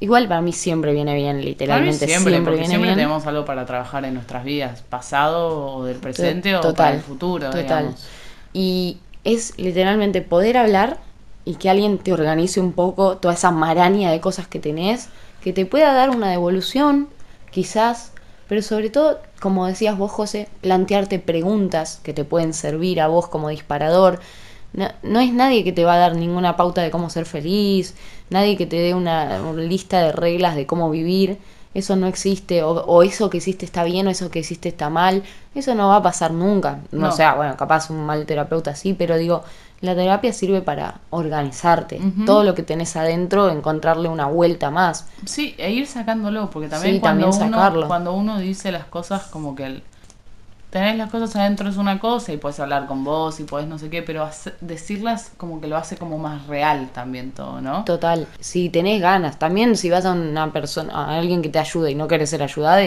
Igual 0.04 0.28
para 0.28 0.42
mí 0.42 0.52
siempre 0.52 0.92
viene 0.92 1.16
bien, 1.16 1.38
Para 1.38 1.40
mí 1.40 1.46
literalmente 1.46 2.08
siempre, 2.08 2.34
siempre, 2.34 2.52
porque 2.52 2.68
siempre 2.68 2.90
bien. 2.90 2.96
tenemos 2.96 3.26
algo 3.26 3.46
para 3.46 3.66
trabajar 3.66 4.04
en 4.04 4.16
nuestras 4.16 4.44
vidas, 4.44 4.82
pasado 4.82 5.78
o 5.78 5.86
del 5.86 5.96
presente 5.96 6.54
o 6.58 6.74
para 6.74 6.96
el 6.96 7.00
futuro. 7.00 7.46
Total. 7.46 7.64
digamos. 7.64 8.08
Y 8.52 8.98
es 9.24 9.58
literalmente 9.58 10.22
poder 10.22 10.58
hablar 10.58 11.00
y 11.46 11.56
que 11.56 11.70
alguien 11.70 12.00
te 12.00 12.12
organice 12.12 12.60
un 12.60 12.74
poco 12.74 13.16
toda 13.16 13.34
esa 13.34 13.52
maraña 13.52 14.12
de 14.12 14.20
cosas 14.20 14.46
que 14.46 14.60
tenés, 14.60 15.08
que 15.42 15.54
te 15.54 15.66
pueda 15.66 15.94
dar 15.94 16.10
una 16.10 16.30
devolución, 16.30 17.08
quizás, 17.50 18.12
pero 18.50 18.62
sobre 18.62 18.90
todo, 18.90 19.22
como 19.40 19.68
decías 19.68 19.98
vos, 19.98 20.12
José, 20.12 20.50
plantearte 20.60 21.20
preguntas 21.20 22.02
que 22.04 22.12
te 22.14 22.26
pueden 22.26 22.54
servir 22.54 23.00
a 23.00 23.08
vos 23.08 23.30
como 23.30 23.48
disparador. 23.48 24.20
No, 24.74 24.88
no 25.04 25.20
es 25.20 25.32
nadie 25.34 25.64
que 25.64 25.72
te 25.72 25.86
va 25.86 25.94
a 25.94 25.98
dar 25.98 26.16
ninguna 26.16 26.58
pauta 26.58 26.82
de 26.82 26.90
cómo 26.92 27.10
ser 27.10 27.26
feliz, 27.26 27.96
nadie 28.30 28.58
que 28.58 28.66
te 28.66 28.76
dé 28.78 28.94
una, 28.94 29.42
una 29.42 29.62
lista 29.62 30.02
de 30.02 30.12
reglas 30.12 30.56
de 30.56 30.66
cómo 30.66 30.90
vivir. 30.90 31.38
Eso 31.76 31.96
no 31.96 32.06
existe, 32.06 32.62
o, 32.62 32.70
o 32.86 33.02
eso 33.02 33.32
que 33.32 33.38
hiciste 33.38 33.66
está 33.66 33.84
bien, 33.84 34.06
o 34.06 34.10
eso 34.12 34.30
que 34.30 34.40
hiciste 34.40 34.70
está 34.70 34.90
mal. 34.92 35.24
Eso 35.56 35.74
no 35.74 35.88
va 35.90 35.98
a 35.98 36.02
pasar 36.04 36.32
nunca. 36.32 36.80
No, 36.92 37.12
sea, 37.12 37.34
bueno, 37.34 37.58
capaz 37.58 37.90
un 37.90 38.06
mal 38.06 38.26
terapeuta 38.28 38.76
sí, 38.76 38.94
pero 38.94 39.18
digo, 39.18 39.44
la 39.82 39.96
terapia 39.96 40.32
sirve 40.34 40.62
para 40.62 41.00
organizarte. 41.10 42.00
Todo 42.28 42.44
lo 42.44 42.54
que 42.54 42.62
tenés 42.64 42.96
adentro, 42.96 43.50
encontrarle 43.50 44.08
una 44.08 44.28
vuelta 44.28 44.70
más. 44.70 45.08
Sí, 45.26 45.56
e 45.58 45.72
ir 45.72 45.88
sacándolo, 45.88 46.50
porque 46.52 46.68
también, 46.70 46.96
Sí, 46.96 47.00
cuando, 47.00 47.26
también 47.26 47.44
uno, 47.48 47.58
sacarlo. 47.58 47.88
cuando 47.88 48.14
uno 48.14 48.38
dice 48.38 48.72
las 48.72 48.86
cosas 48.86 49.24
como 49.24 49.56
que 49.56 49.66
el- 49.66 49.84
tenés 50.74 50.98
las 50.98 51.12
cosas 51.12 51.36
adentro 51.36 51.70
es 51.70 51.78
una 51.78 52.00
cosa 52.00 52.34
y 52.34 52.38
puedes 52.38 52.60
hablar 52.60 52.88
con 52.88 53.04
vos 53.04 53.40
y 53.40 53.44
puedes 53.44 53.68
no 53.68 53.78
sé 53.78 53.92
qué, 53.92 54.02
pero 54.02 54.24
hace- 54.24 54.54
decirlas 54.60 55.32
como 55.38 55.62
que 55.62 55.68
lo 55.68 55.78
hace 55.78 55.98
como 55.98 56.18
más 56.18 56.48
real 56.48 56.90
también 56.94 57.32
todo, 57.32 57.62
¿no? 57.62 57.86
Total, 57.86 58.28
si 58.40 58.70
tenés 58.70 59.00
ganas, 59.00 59.38
también 59.38 59.78
si 59.78 59.92
vas 59.92 60.04
a 60.06 60.14
una 60.14 60.52
persona, 60.52 60.92
a 60.94 61.18
alguien 61.20 61.44
que 61.44 61.50
te 61.50 61.60
ayude 61.60 61.92
y 61.92 61.96
no 61.96 62.08
querés 62.08 62.32
ser 62.32 62.42
ayudada, 62.42 62.82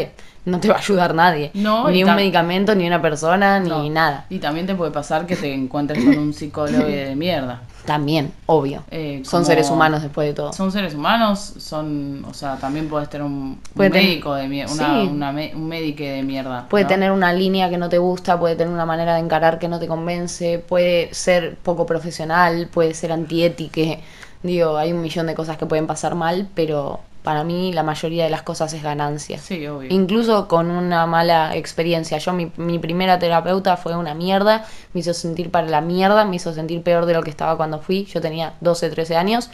no 0.45 0.59
te 0.61 0.69
va 0.69 0.75
a 0.75 0.79
ayudar 0.79 1.15
nadie. 1.15 1.53
No, 1.55 1.89
ni 1.89 2.03
un 2.03 2.15
medicamento, 2.17 2.75
ni 2.75 2.87
una 2.89 3.01
persona, 3.01 3.61
No. 3.61 3.83
ni 3.83 3.91
nada. 3.91 4.27
Y 4.31 4.39
también 4.41 4.67
te 4.67 4.75
puede 4.75 4.91
pasar 4.91 5.25
que 5.27 5.37
te 5.37 5.53
encuentres 5.55 6.05
con 6.05 6.19
un 6.19 6.33
psicólogo 6.35 6.85
de 6.87 7.15
mierda. 7.17 7.63
También, 7.87 8.33
obvio. 8.47 8.83
Eh, 8.91 9.23
Son 9.25 9.45
seres 9.45 9.71
humanos 9.71 10.03
después 10.03 10.27
de 10.29 10.35
todo. 10.35 10.53
Son 10.53 10.71
seres 10.73 10.95
humanos, 10.95 11.55
son, 11.59 12.25
o 12.29 12.35
sea, 12.35 12.57
también 12.57 12.89
puedes 12.89 13.09
tener 13.09 13.25
un, 13.27 13.33
un 13.33 13.61
ten- 13.75 13.93
médico 13.93 14.35
de 14.35 14.49
mierda, 14.49 14.73
Sí. 14.75 15.09
un 15.55 15.69
médico 15.69 16.03
de 16.05 16.23
mierda. 16.23 16.67
Puede 16.69 16.85
¿no? 16.85 16.89
tener 16.89 17.13
una 17.13 17.33
línea 17.33 17.71
que 17.71 17.79
no 17.79 17.89
te 17.89 17.99
gusta, 17.99 18.39
puede 18.39 18.57
tener 18.57 18.73
una 18.75 18.85
manera 18.87 19.15
de 19.15 19.21
encarar 19.21 19.59
que 19.59 19.69
no 19.69 19.79
te 19.79 19.87
convence, 19.87 20.59
puede 20.59 21.15
ser 21.15 21.57
poco 21.63 21.87
profesional, 21.87 22.69
puede 22.73 22.93
ser 22.95 23.13
antiétique. 23.13 24.01
Digo, 24.43 24.77
hay 24.77 24.93
un 24.93 25.01
millón 25.01 25.27
de 25.27 25.35
cosas 25.35 25.57
que 25.57 25.67
pueden 25.67 25.87
pasar 25.87 26.15
mal, 26.15 26.49
pero 26.55 27.01
para 27.27 27.43
mí 27.43 27.73
la 27.73 27.83
mayoría 27.83 28.23
de 28.23 28.31
las 28.31 28.43
cosas 28.43 28.73
es 28.73 28.85
ganancia. 28.85 29.39
Sí, 29.39 29.67
obvio. 29.67 29.93
Incluso 29.93 30.47
con 30.47 30.71
una 30.71 31.07
mala 31.07 31.57
experiencia. 31.57 32.19
Yo, 32.19 32.33
mi, 32.33 32.53
mi 32.57 32.79
primera 32.79 33.19
terapeuta 33.19 33.77
fue 33.77 33.97
una 33.97 34.15
mierda, 34.15 34.65
me 34.93 35.01
hizo 35.01 35.13
sentir 35.13 35.51
para 35.51 35.67
la 35.67 35.81
mierda, 35.81 36.25
me 36.25 36.37
hizo 36.37 36.55
sentir 36.55 36.85
peor 36.85 37.05
de 37.05 37.15
lo 37.15 37.25
que 37.25 37.31
estaba 37.31 37.57
cuando 37.57 37.81
fui. 37.81 38.05
Yo 38.05 38.21
tenía 38.21 38.55
12, 38.61 38.91
13 38.91 39.17
años 39.17 39.51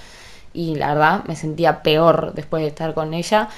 y 0.52 0.74
la 0.74 0.88
verdad 0.88 1.24
me 1.24 1.34
sentía 1.34 1.82
peor 1.82 2.34
después 2.34 2.62
de 2.62 2.68
estar 2.68 2.92
con 2.92 3.14
ella. 3.14 3.48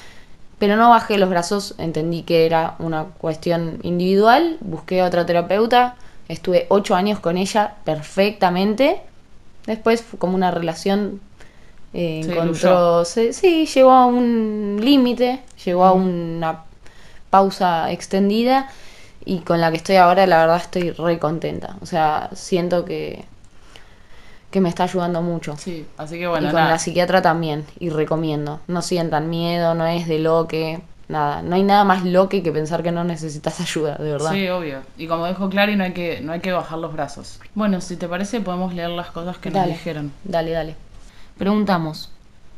Pero 0.60 0.76
no 0.76 0.90
bajé 0.90 1.18
los 1.18 1.28
brazos, 1.28 1.74
entendí 1.78 2.22
que 2.22 2.46
era 2.46 2.76
una 2.78 3.06
cuestión 3.18 3.80
individual, 3.82 4.58
busqué 4.60 5.02
otra 5.02 5.26
terapeuta, 5.26 5.96
estuve 6.28 6.66
8 6.68 6.94
años 6.94 7.18
con 7.18 7.36
ella 7.36 7.74
perfectamente. 7.82 9.00
Después 9.66 10.02
fue 10.02 10.20
como 10.20 10.36
una 10.36 10.52
relación 10.52 11.20
eh, 11.94 12.22
Se 12.24 12.32
encontró, 12.32 13.04
se- 13.04 13.32
sí, 13.32 13.66
llegó 13.66 13.92
a 13.92 14.06
un 14.06 14.78
límite, 14.82 15.40
llegó 15.64 15.84
a 15.84 15.92
una 15.92 16.64
pausa 17.30 17.90
extendida 17.92 18.68
y 19.24 19.38
con 19.40 19.60
la 19.60 19.70
que 19.70 19.76
estoy 19.78 19.96
ahora 19.96 20.26
la 20.26 20.38
verdad 20.40 20.56
estoy 20.58 20.90
re 20.90 21.18
contenta. 21.18 21.76
O 21.80 21.86
sea, 21.86 22.28
siento 22.34 22.84
que, 22.84 23.24
que 24.50 24.60
me 24.60 24.68
está 24.68 24.84
ayudando 24.84 25.22
mucho. 25.22 25.56
Sí, 25.56 25.86
así 25.96 26.18
que 26.18 26.26
bueno, 26.28 26.46
y 26.48 26.50
con 26.50 26.60
nada. 26.60 26.70
la 26.72 26.78
psiquiatra 26.78 27.22
también, 27.22 27.64
y 27.78 27.90
recomiendo. 27.90 28.60
No 28.68 28.82
sientan 28.82 29.28
miedo, 29.30 29.74
no 29.74 29.86
es 29.86 30.06
de 30.06 30.18
lo 30.20 30.46
que, 30.46 30.80
nada. 31.08 31.42
No 31.42 31.56
hay 31.56 31.62
nada 31.64 31.84
más 31.84 32.04
loque 32.04 32.42
que 32.42 32.52
pensar 32.52 32.82
que 32.82 32.92
no 32.92 33.02
necesitas 33.02 33.60
ayuda, 33.60 33.96
de 33.96 34.12
verdad. 34.12 34.32
Sí, 34.32 34.48
obvio. 34.48 34.80
Y 34.96 35.06
como 35.06 35.26
dijo 35.26 35.48
Clary, 35.48 35.76
no 35.76 35.84
hay 35.84 35.92
que, 35.92 36.20
no 36.20 36.32
hay 36.32 36.40
que 36.40 36.52
bajar 36.52 36.78
los 36.78 36.92
brazos. 36.92 37.40
Bueno, 37.54 37.80
si 37.80 37.96
te 37.96 38.06
parece, 38.08 38.40
podemos 38.40 38.74
leer 38.74 38.90
las 38.90 39.10
cosas 39.10 39.38
que 39.38 39.50
nos 39.50 39.66
dijeron. 39.66 40.12
dale, 40.24 40.50
dale. 40.52 40.83
Preguntamos, 41.38 42.10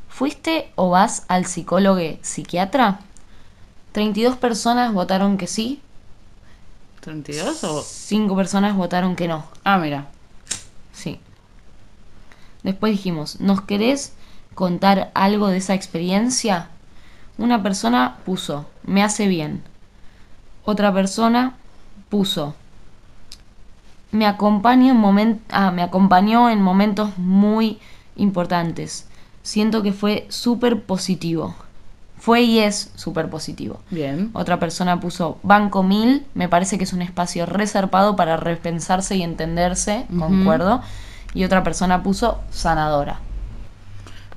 ¿Fuiste 0.09 0.73
o 0.77 0.91
vas 0.91 1.25
al 1.29 1.45
psicólogo 1.45 2.01
psiquiatra? 2.23 3.01
32 3.93 4.37
personas 4.37 4.93
votaron 4.95 5.37
que 5.37 5.47
sí, 5.47 5.83
¿32 7.05 7.65
o...? 7.65 7.83
5 7.83 8.35
personas 8.35 8.75
votaron 8.77 9.15
que 9.15 9.29
no. 9.29 9.45
Ah, 9.63 9.79
mira. 9.79 10.07
Sí. 10.93 11.21
Después 12.63 12.93
dijimos, 12.93 13.41
¿nos 13.41 13.61
querés 13.61 14.13
contar 14.55 15.11
algo 15.15 15.49
de 15.49 15.59
esa 15.59 15.75
experiencia? 15.75 16.69
Una 17.39 17.63
persona 17.63 18.17
puso, 18.25 18.67
me 18.85 19.03
hace 19.03 19.29
bien. 19.29 19.63
Otra 20.65 20.93
persona 20.93 21.55
puso, 22.09 22.55
me 24.11 24.27
acompaña 24.27 24.93
en 24.93 25.01
momen- 25.01 25.41
ah, 25.51 25.71
me 25.71 25.83
acompañó 25.83 26.49
en 26.49 26.63
momentos 26.63 27.19
muy 27.19 27.79
importantes. 28.17 29.07
Siento 29.43 29.83
que 29.83 29.93
fue 29.93 30.27
súper 30.29 30.83
positivo. 30.83 31.55
Fue 32.19 32.43
y 32.43 32.59
es 32.59 32.91
súper 32.97 33.29
positivo. 33.29 33.81
Bien. 33.91 34.31
Otra 34.33 34.59
persona 34.59 34.99
puso 35.01 35.39
Banco 35.43 35.83
Mil, 35.83 36.27
me 36.35 36.49
parece 36.49 36.79
que 36.79 36.85
es 36.85 36.93
un 36.93 37.03
espacio 37.03 37.47
reservado 37.47 38.17
para 38.17 38.37
repensarse 38.37 39.17
y 39.17 39.23
entenderse, 39.23 40.07
concuerdo. 40.19 40.83
Y 41.35 41.45
otra 41.45 41.63
persona 41.63 42.03
puso 42.03 42.41
sanadora. 42.51 43.21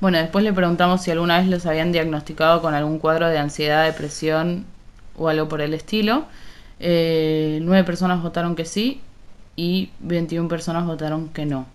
Bueno, 0.02 0.18
después 0.18 0.44
le 0.44 0.54
preguntamos 0.54 1.02
si 1.02 1.12
alguna 1.12 1.40
vez 1.40 1.48
los 1.48 1.66
habían 1.66 1.92
diagnosticado 1.92 2.62
con 2.62 2.74
algún 2.74 3.00
cuadro 3.00 3.28
de 3.28 3.38
ansiedad, 3.38 3.86
depresión 3.86 4.66
o 5.18 5.28
algo 5.30 5.48
por 5.48 5.62
el 5.62 5.74
estilo. 5.74 6.26
Eh, 6.80 7.60
nueve 7.62 7.84
personas 7.84 8.22
votaron 8.22 8.56
que 8.56 8.66
sí 8.66 9.02
y 9.56 9.90
21 10.00 10.48
personas 10.48 10.86
votaron 10.86 11.30
que 11.30 11.46
no. 11.46 11.66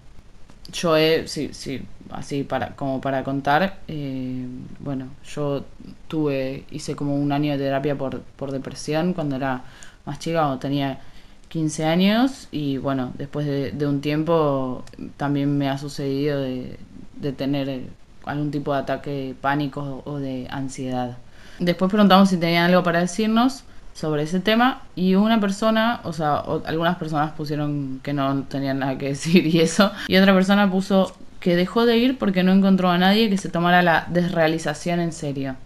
Yo 0.72 0.96
he, 0.96 1.28
sí, 1.28 1.50
sí, 1.52 1.82
así 2.10 2.42
para, 2.42 2.74
como 2.76 3.00
para 3.00 3.22
contar, 3.24 3.78
eh, 3.88 4.46
bueno, 4.80 5.08
yo 5.24 5.64
tuve, 6.08 6.64
hice 6.70 6.96
como 6.96 7.16
un 7.16 7.32
año 7.32 7.52
de 7.52 7.58
terapia 7.58 7.96
por, 7.96 8.20
por 8.20 8.50
depresión 8.50 9.12
cuando 9.12 9.36
era 9.36 9.64
más 10.06 10.18
chica, 10.18 10.40
cuando 10.40 10.58
tenía 10.58 11.00
15 11.48 11.84
años 11.84 12.48
y 12.50 12.78
bueno, 12.78 13.12
después 13.16 13.46
de, 13.46 13.86
un 13.86 14.00
tiempo 14.00 14.84
también 15.16 15.56
me 15.56 15.68
ha 15.68 15.78
sucedido 15.78 16.40
de, 16.40 16.78
de 17.16 17.32
tener 17.32 17.82
algún 18.24 18.50
tipo 18.50 18.72
de 18.72 18.80
ataque 18.80 19.34
pánico 19.40 20.02
o 20.04 20.18
de 20.18 20.46
ansiedad. 20.50 21.18
Después 21.58 21.90
preguntamos 21.90 22.30
si 22.30 22.36
tenían 22.38 22.64
algo 22.64 22.82
para 22.82 23.00
decirnos 23.00 23.64
sobre 23.94 24.24
ese 24.24 24.40
tema 24.40 24.82
y 24.96 25.14
una 25.14 25.40
persona, 25.40 26.00
o 26.04 26.12
sea, 26.12 26.40
o- 26.40 26.62
algunas 26.66 26.96
personas 26.96 27.30
pusieron 27.32 28.00
que 28.02 28.12
no 28.12 28.42
tenían 28.42 28.80
nada 28.80 28.98
que 28.98 29.06
decir 29.10 29.46
y 29.46 29.60
eso, 29.60 29.90
y 30.08 30.16
otra 30.16 30.34
persona 30.34 30.70
puso 30.70 31.16
que 31.40 31.56
dejó 31.56 31.86
de 31.86 31.96
ir 31.98 32.18
porque 32.18 32.42
no 32.42 32.52
encontró 32.52 32.90
a 32.90 32.98
nadie 32.98 33.30
que 33.30 33.38
se 33.38 33.48
tomara 33.50 33.82
la 33.82 34.06
desrealización 34.10 34.98
en 35.00 35.12
serio. 35.12 35.56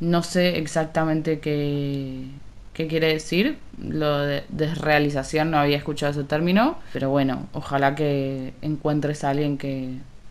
No 0.00 0.22
sé 0.24 0.58
exactamente 0.58 1.38
qué, 1.38 2.24
qué 2.72 2.88
quiere 2.88 3.08
decir 3.12 3.58
lo 3.78 4.18
de 4.18 4.42
desrealización, 4.48 5.50
no 5.50 5.58
había 5.58 5.76
escuchado 5.76 6.10
ese 6.12 6.24
término, 6.24 6.76
pero 6.92 7.10
bueno, 7.10 7.46
ojalá 7.52 7.94
que 7.94 8.52
encuentres 8.62 9.22
a 9.22 9.30
alguien 9.30 9.58
que, 9.58 9.90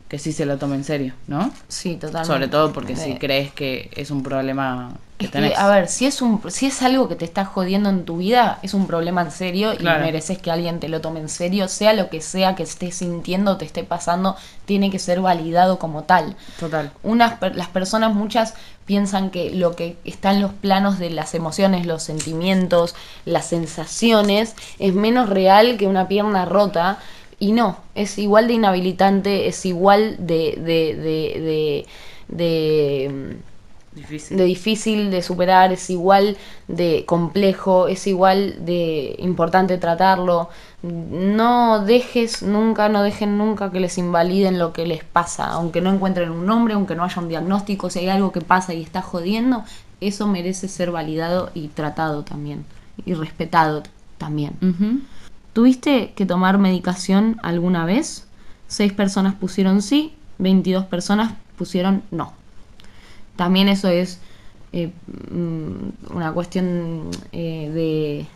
que 0.10 0.20
sí 0.20 0.34
se 0.34 0.46
lo 0.46 0.58
tome 0.58 0.76
en 0.76 0.84
serio, 0.84 1.14
¿no? 1.28 1.54
Sí, 1.70 1.96
totalmente. 1.96 2.28
Sobre 2.28 2.48
todo 2.50 2.74
porque 2.74 2.96
si 2.98 3.16
crees 3.16 3.54
que 3.54 3.90
es 3.96 4.12
un 4.12 4.24
problema 4.24 4.92
que 5.22 5.28
Es 5.28 5.32
que, 5.32 5.52
tenés. 5.52 5.54
a 5.54 5.68
ver, 5.70 5.88
si 5.88 6.06
es, 6.06 6.22
un, 6.22 6.42
si 6.50 6.66
es 6.68 6.82
algo 6.82 7.08
que 7.08 7.16
te 7.16 7.26
está 7.26 7.46
jodiendo 7.46 7.90
en 7.90 8.06
tu 8.06 8.18
vida, 8.18 8.60
es 8.64 8.74
un 8.74 8.88
problema 8.88 9.22
en 9.22 9.32
serio 9.32 9.72
Claro. 9.78 10.02
y 10.02 10.06
mereces 10.06 10.38
que 10.40 10.52
alguien 10.52 10.80
te 10.80 10.90
lo 10.90 11.02
tome 11.02 11.20
en 11.22 11.30
serio, 11.30 11.68
sea 11.68 11.94
lo 11.94 12.10
que 12.10 12.22
sea 12.22 12.56
que 12.56 12.64
estés 12.64 12.96
sintiendo 12.96 13.52
o 13.54 13.58
te 13.58 13.66
esté 13.66 13.84
pasando, 13.84 14.36
tiene 14.66 14.90
que 14.92 15.00
ser 15.00 15.22
validado 15.22 15.80
como 15.80 16.04
tal. 16.04 16.36
Total. 16.60 16.92
Unas, 17.04 17.40
las 17.56 17.68
personas, 17.70 18.14
muchas, 18.14 18.54
piensan 18.86 19.30
que 19.32 19.52
lo 19.52 19.76
que 19.76 19.98
está 20.06 20.32
en 20.32 20.42
los 20.42 20.52
planos 20.54 21.00
de 21.00 21.10
las 21.12 21.34
emociones, 21.36 21.86
los 21.86 22.04
sentimientos, 22.04 22.96
las 23.26 23.46
sensaciones, 23.48 24.56
es 24.80 24.94
menos 24.94 25.30
real 25.30 25.78
que 25.78 25.88
una 25.88 26.08
pierna 26.08 26.46
rota. 26.46 27.00
Y 27.40 27.54
no, 27.54 27.78
es 27.96 28.18
igual 28.20 28.48
de 28.48 28.54
inhabilitante, 28.54 29.48
es 29.48 29.66
igual 29.66 30.16
de, 30.20 30.56
de, 30.58 30.96
de, 30.96 31.42
de, 31.42 31.86
de, 32.46 33.38
Difícil. 33.94 34.38
de 34.38 34.46
difícil 34.46 35.12
de 35.12 35.22
superar, 35.22 35.74
es 35.74 35.90
igual 35.90 36.38
de 36.70 37.04
complejo, 37.06 37.90
es 37.90 38.08
igual 38.08 38.66
de 38.66 39.16
importante 39.20 39.78
tratarlo. 39.78 40.50
No 40.82 41.84
dejes 41.84 42.42
nunca, 42.42 42.88
no 42.88 43.04
dejen 43.04 43.38
nunca 43.38 43.70
que 43.70 43.82
les 43.82 43.98
invaliden 43.98 44.60
lo 44.60 44.72
que 44.72 44.86
les 44.86 45.04
pasa, 45.04 45.48
aunque 45.48 45.82
no 45.82 45.92
encuentren 45.92 46.32
un 46.32 46.46
nombre, 46.46 46.74
aunque 46.74 46.96
no 46.96 47.04
haya 47.04 47.22
un 47.22 47.28
diagnóstico, 47.28 47.90
si 47.90 48.00
hay 48.00 48.08
algo 48.08 48.32
que 48.32 48.40
pasa 48.40 48.74
y 48.74 48.82
está 48.82 49.02
jodiendo, 49.02 49.66
eso 50.00 50.26
merece 50.26 50.70
ser 50.70 50.92
validado 50.92 51.52
y 51.54 51.68
tratado 51.68 52.24
también, 52.24 52.66
y 53.06 53.14
respetado 53.14 53.84
también. 54.18 54.54
¿Tuviste 55.52 56.14
que 56.16 56.26
tomar 56.26 56.58
medicación 56.58 57.38
alguna 57.44 57.86
vez? 57.86 58.26
Seis 58.68 58.94
personas 58.94 59.36
pusieron 59.36 59.82
sí, 59.82 60.14
22 60.38 60.86
personas 60.86 61.34
pusieron 61.58 62.04
no. 62.10 62.34
También 63.42 63.70
eso 63.70 63.88
es 63.88 64.20
eh, 64.72 64.92
mm, 65.32 66.16
una 66.16 66.32
cuestión 66.32 67.10
eh, 67.32 67.72
de 67.74 68.28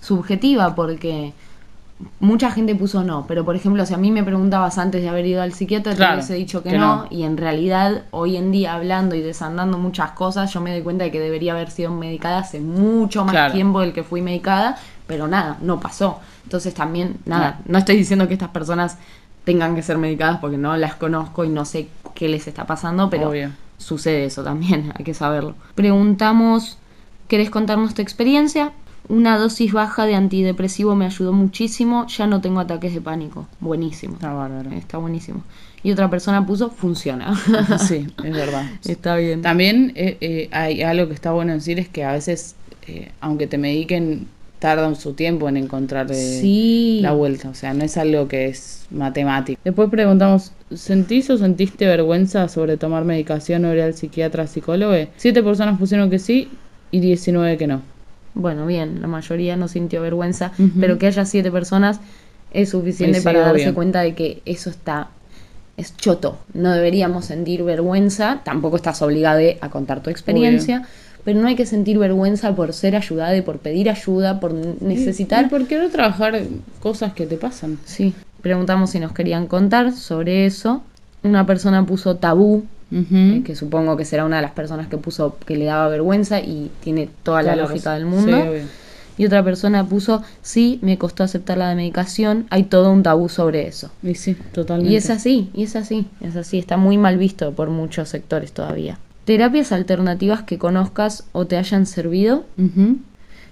subjetiva 0.00 0.74
porque 0.74 1.34
mucha 2.20 2.50
gente 2.50 2.74
puso 2.74 3.04
no, 3.04 3.26
pero 3.28 3.44
por 3.44 3.56
ejemplo, 3.56 3.84
si 3.84 3.92
a 3.92 3.98
mí 3.98 4.10
me 4.10 4.22
preguntabas 4.24 4.78
antes 4.78 5.02
de 5.02 5.10
haber 5.10 5.26
ido 5.26 5.42
al 5.42 5.52
psiquiatra, 5.52 5.92
te 5.92 5.98
Claro, 5.98 6.14
hubiese 6.14 6.32
dicho 6.32 6.62
que, 6.62 6.70
que 6.70 6.78
no, 6.78 7.02
no. 7.02 7.06
y 7.10 7.24
en 7.24 7.36
realidad 7.36 8.04
hoy 8.10 8.38
en 8.38 8.52
día 8.52 8.72
hablando 8.72 9.14
y 9.16 9.20
desandando 9.20 9.76
muchas 9.76 10.12
cosas, 10.12 10.50
yo 10.54 10.62
me 10.62 10.72
doy 10.72 10.80
cuenta 10.80 11.04
de 11.04 11.10
que 11.10 11.20
debería 11.20 11.52
haber 11.52 11.70
sido 11.70 11.90
medicada 11.90 12.38
hace 12.38 12.60
mucho 12.60 13.22
más 13.26 13.32
Claro. 13.34 13.52
tiempo 13.52 13.80
del 13.82 13.92
que 13.92 14.02
fui 14.02 14.22
medicada, 14.22 14.78
pero 15.06 15.28
nada, 15.28 15.58
no 15.60 15.78
pasó. 15.78 16.20
Entonces 16.44 16.72
también, 16.72 17.16
nada, 17.26 17.60
no 17.66 17.76
estoy 17.76 17.98
diciendo 17.98 18.26
que 18.28 18.32
estas 18.32 18.48
personas 18.48 18.96
tengan 19.44 19.74
que 19.74 19.82
ser 19.82 19.98
medicadas 19.98 20.38
porque 20.38 20.56
no 20.56 20.74
las 20.78 20.94
conozco 20.94 21.44
y 21.44 21.50
no 21.50 21.66
sé 21.66 21.88
qué 22.14 22.28
les 22.30 22.46
está 22.48 22.64
pasando, 22.64 23.10
pero 23.10 23.28
Obvio. 23.28 23.50
Sucede 23.78 24.24
eso 24.24 24.42
también, 24.42 24.92
hay 24.98 25.04
que 25.04 25.14
saberlo. 25.14 25.54
Preguntamos, 25.74 26.78
¿querés 27.28 27.50
contarnos 27.50 27.94
tu 27.94 28.02
experiencia? 28.02 28.72
Una 29.08 29.38
dosis 29.38 29.72
baja 29.72 30.04
de 30.04 30.16
antidepresivo 30.16 30.96
me 30.96 31.06
ayudó 31.06 31.32
muchísimo, 31.32 32.06
ya 32.08 32.26
no 32.26 32.40
tengo 32.40 32.58
ataques 32.58 32.92
de 32.92 33.00
pánico. 33.00 33.46
Buenísimo. 33.60 34.14
Está 34.14 34.32
bárbaro. 34.32 34.70
Está 34.72 34.98
buenísimo. 34.98 35.44
Y 35.84 35.92
otra 35.92 36.10
persona 36.10 36.44
puso, 36.44 36.70
funciona. 36.70 37.32
Sí, 37.78 38.08
es 38.24 38.32
verdad. 38.32 38.64
Está 38.84 39.14
bien. 39.14 39.42
También 39.42 39.92
eh, 39.94 40.16
eh, 40.20 40.48
hay 40.50 40.82
algo 40.82 41.06
que 41.06 41.14
está 41.14 41.30
bueno 41.30 41.52
decir 41.52 41.78
es 41.78 41.88
que 41.88 42.02
a 42.02 42.12
veces, 42.12 42.56
eh, 42.88 43.12
aunque 43.20 43.46
te 43.46 43.58
mediquen, 43.58 44.26
tardan 44.58 44.96
su 44.96 45.12
tiempo 45.12 45.48
en 45.48 45.56
encontrar 45.56 46.10
eh, 46.10 46.14
Sí. 46.14 47.00
la 47.02 47.12
vuelta. 47.12 47.48
O 47.50 47.54
sea, 47.54 47.74
no 47.74 47.84
es 47.84 47.96
algo 47.96 48.26
que 48.28 48.46
es 48.46 48.86
matemático. 48.90 49.60
Después 49.64 49.90
preguntamos, 49.90 50.52
¿sentís 50.74 51.28
o 51.30 51.36
sentiste 51.38 51.86
vergüenza 51.86 52.48
sobre 52.48 52.76
tomar 52.76 53.04
medicación 53.04 53.64
o 53.64 53.74
ir 53.74 53.80
al 53.82 53.94
psiquiatra, 53.94 54.46
psicólogo? 54.46 54.94
Siete 55.16 55.42
personas 55.42 55.78
pusieron 55.78 56.10
que 56.10 56.18
sí 56.18 56.48
y 56.90 57.00
19 57.00 57.56
que 57.58 57.66
no. 57.66 57.82
Bueno, 58.34 58.66
bien, 58.66 59.00
la 59.00 59.06
mayoría 59.08 59.56
no 59.56 59.66
sintió 59.66 60.02
vergüenza, 60.02 60.52
pero 60.78 60.98
que 60.98 61.06
haya 61.06 61.24
siete 61.24 61.50
personas 61.50 62.00
es 62.52 62.68
suficiente 62.70 63.18
Sí, 63.20 63.24
para 63.24 63.40
darse 63.40 63.72
cuenta 63.72 64.00
de 64.02 64.14
que 64.14 64.42
eso 64.44 64.68
está 64.70 65.08
es 65.76 65.94
choto. 65.96 66.38
No 66.54 66.72
deberíamos 66.72 67.26
sentir 67.26 67.62
vergüenza, 67.62 68.40
tampoco 68.44 68.76
estás 68.76 69.02
obligada 69.02 69.40
a 69.60 69.68
contar 69.70 70.02
tu 70.02 70.08
experiencia, 70.10 70.86
pero 71.26 71.40
no 71.40 71.48
hay 71.48 71.56
que 71.56 71.66
sentir 71.66 71.98
vergüenza 71.98 72.54
por 72.54 72.72
ser 72.72 72.94
ayudada 72.94 73.36
y 73.36 73.42
por 73.42 73.58
pedir 73.58 73.90
ayuda, 73.90 74.38
por 74.38 74.54
necesitar 74.54 75.46
¿Y 75.46 75.48
por 75.48 75.66
qué 75.66 75.76
no 75.76 75.88
trabajar 75.88 76.40
cosas 76.78 77.14
que 77.14 77.26
te 77.26 77.36
pasan? 77.36 77.80
Sí, 77.84 78.14
preguntamos 78.42 78.90
si 78.90 79.00
nos 79.00 79.10
querían 79.10 79.48
contar 79.48 79.92
sobre 79.92 80.46
eso. 80.46 80.82
Una 81.24 81.44
persona 81.44 81.84
puso 81.84 82.14
tabú, 82.14 82.64
eh, 82.92 83.42
que 83.44 83.56
supongo 83.56 83.96
que 83.96 84.04
será 84.04 84.24
una 84.24 84.36
de 84.36 84.42
las 84.42 84.52
personas 84.52 84.86
que 84.86 84.98
puso 84.98 85.36
que 85.44 85.56
le 85.56 85.64
daba 85.64 85.88
vergüenza 85.88 86.38
y 86.38 86.70
tiene 86.78 87.10
toda 87.24 87.42
la 87.42 87.56
lógica 87.56 87.94
del 87.94 88.06
mundo. 88.06 88.44
Sí, 88.44 88.62
y 89.18 89.26
otra 89.26 89.42
persona 89.42 89.84
puso, 89.84 90.22
sí, 90.42 90.78
me 90.80 90.96
costó 90.96 91.24
aceptar 91.24 91.58
la 91.58 91.74
medicación, 91.74 92.46
hay 92.50 92.62
todo 92.62 92.92
un 92.92 93.02
tabú 93.02 93.28
sobre 93.28 93.66
eso. 93.66 93.90
Y 94.00 94.14
sí, 94.14 94.36
totalmente. 94.52 94.92
Y 94.92 94.96
es 94.96 95.10
así, 95.10 95.50
y 95.54 95.64
es 95.64 95.74
así, 95.74 96.06
es 96.20 96.36
así, 96.36 96.58
está 96.58 96.76
muy 96.76 96.98
mal 96.98 97.18
visto 97.18 97.50
por 97.50 97.68
muchos 97.68 98.10
sectores 98.10 98.52
todavía. 98.52 99.00
Terapias 99.26 99.72
alternativas 99.72 100.42
que 100.44 100.56
conozcas 100.56 101.24
o 101.32 101.46
te 101.46 101.58
hayan 101.58 101.84
servido, 101.84 102.44
Ujú. 102.56 102.98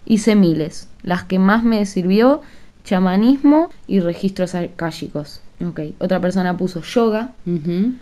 hice 0.07 0.37
miles. 0.37 0.89
Las 1.03 1.25
que 1.25 1.39
más 1.39 1.65
me 1.65 1.85
sirvió, 1.85 2.43
chamanismo 2.85 3.71
y 3.89 3.99
registros 4.01 4.55
akáshicos. 4.55 5.41
Ok, 5.67 5.81
otra 5.99 6.21
persona 6.21 6.57
puso 6.57 6.81
yoga. 6.83 7.33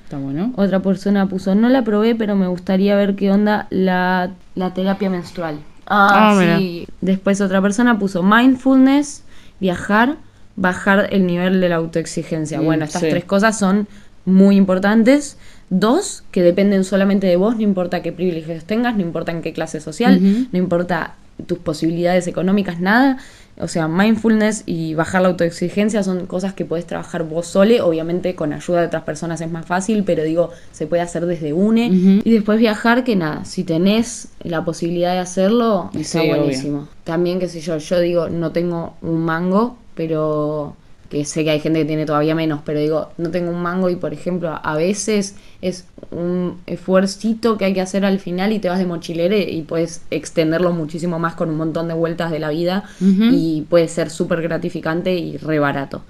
Está 0.05 0.19
bueno. 0.19 0.53
otra 0.57 0.81
persona 0.81 1.27
puso, 1.29 1.55
no 1.55 1.69
la 1.71 1.83
probé, 1.83 2.15
pero 2.15 2.37
me 2.37 2.47
gustaría 2.47 2.95
ver 2.95 3.17
qué 3.17 3.31
onda 3.33 3.67
la, 3.71 4.33
la 4.55 4.75
terapia 4.75 5.09
menstrual. 5.09 5.59
Ah, 5.87 6.35
Ah, 6.39 6.57
sí. 6.59 6.87
Después 7.01 7.41
otra 7.41 7.61
persona 7.63 7.99
puso 7.99 8.23
mindfulness, 8.23 9.25
viajar, 9.61 10.17
bajar 10.57 11.09
el 11.11 11.27
nivel 11.27 11.61
de 11.61 11.69
la 11.71 11.77
autoexigencia. 11.77 12.61
Mm, 12.61 12.65
bueno, 12.65 12.85
estas 12.85 13.01
sí. 13.03 13.09
tres 13.09 13.25
cosas 13.25 13.59
son 13.59 13.89
muy 14.27 14.57
importantes. 14.57 15.39
Dos, 15.75 16.23
que 16.31 16.43
dependen 16.43 16.85
solamente 16.85 17.27
de 17.27 17.37
vos, 17.37 17.57
no 17.57 17.63
importa 17.63 18.03
qué 18.03 18.13
privilegios 18.13 18.65
tengas, 18.65 18.95
no 18.95 19.01
importa 19.01 19.33
en 19.33 19.41
qué 19.41 19.55
clase 19.55 19.81
social, 19.81 20.21
no 20.53 20.59
importa 20.59 21.15
tus 21.47 21.57
posibilidades 21.57 22.27
económicas, 22.27 22.79
nada. 22.79 23.17
O 23.59 23.69
sea, 23.69 23.89
mindfulness 23.89 24.65
y 24.67 24.93
bajar 24.93 25.23
la 25.23 25.29
autoexigencia 25.29 26.03
son 26.03 26.27
cosas 26.27 26.53
que 26.53 26.67
podés 26.67 26.87
trabajar 26.87 27.25
vos 27.25 27.47
sole. 27.47 27.81
Obviamente 27.81 28.35
con 28.35 28.53
ayuda 28.53 28.81
de 28.81 28.87
otras 28.89 29.05
personas 29.05 29.41
es 29.41 29.51
más 29.51 29.65
fácil, 29.65 30.05
pero 30.05 30.25
digo, 30.25 30.51
se 30.73 30.87
puede 30.87 31.01
hacer 31.01 31.25
desde 31.25 31.55
UNE. 31.55 32.21
Y 32.23 32.31
después 32.33 32.59
viajar, 32.59 33.03
que 33.03 33.17
nada, 33.17 33.47
si 33.47 33.65
tenés 33.65 34.29
la 34.43 34.67
posibilidad 34.67 35.13
de 35.13 35.21
hacerlo, 35.21 35.91
está 35.95 36.21
obvio. 36.21 36.37
buenísimo. 36.37 36.89
También, 37.05 37.41
qué 37.41 37.49
sé 37.49 37.61
yo, 37.61 37.79
yo 37.79 37.99
digo, 38.01 38.29
no 38.29 38.53
tengo 38.53 38.95
un 39.01 39.25
mango, 39.25 39.79
pero 39.95 40.77
que 41.13 41.27
sé 41.27 41.45
que 41.45 41.51
hay 41.51 41.61
gente 41.61 41.81
que 41.81 41.85
tiene 41.85 42.07
todavía 42.07 42.35
menos, 42.35 42.61
pero 42.65 42.81
digo, 42.81 43.11
no 43.19 43.31
tengo 43.31 43.51
un 43.51 43.61
mango 43.61 43.91
y 43.91 43.97
por 43.97 44.15
ejemplo, 44.15 44.59
a 44.63 44.77
veces 44.77 45.37
es 45.61 45.85
un 46.11 46.57
esfuercito 46.65 47.59
que 47.59 47.67
hay 47.67 47.75
que 47.75 47.83
hacer 47.83 48.07
al 48.07 48.19
final 48.19 48.51
y 48.51 48.61
te 48.61 48.71
vas 48.71 48.79
de 48.79 48.87
mochilere 48.87 49.43
y 49.43 49.61
puedes 49.61 50.01
extenderlo 50.11 50.73
muchísimo 50.73 51.19
más 51.19 51.35
con 51.35 51.51
un 51.51 51.59
montón 51.59 51.87
de 51.87 51.93
vueltas 51.93 52.31
de 52.31 52.39
la 52.39 52.49
vida 52.49 52.85
y 52.99 53.67
puede 53.69 53.89
ser 53.89 54.09
súper 54.09 54.41
gratificante 54.41 55.15
y 55.15 55.37
re 55.37 55.59
barato. 55.59 56.01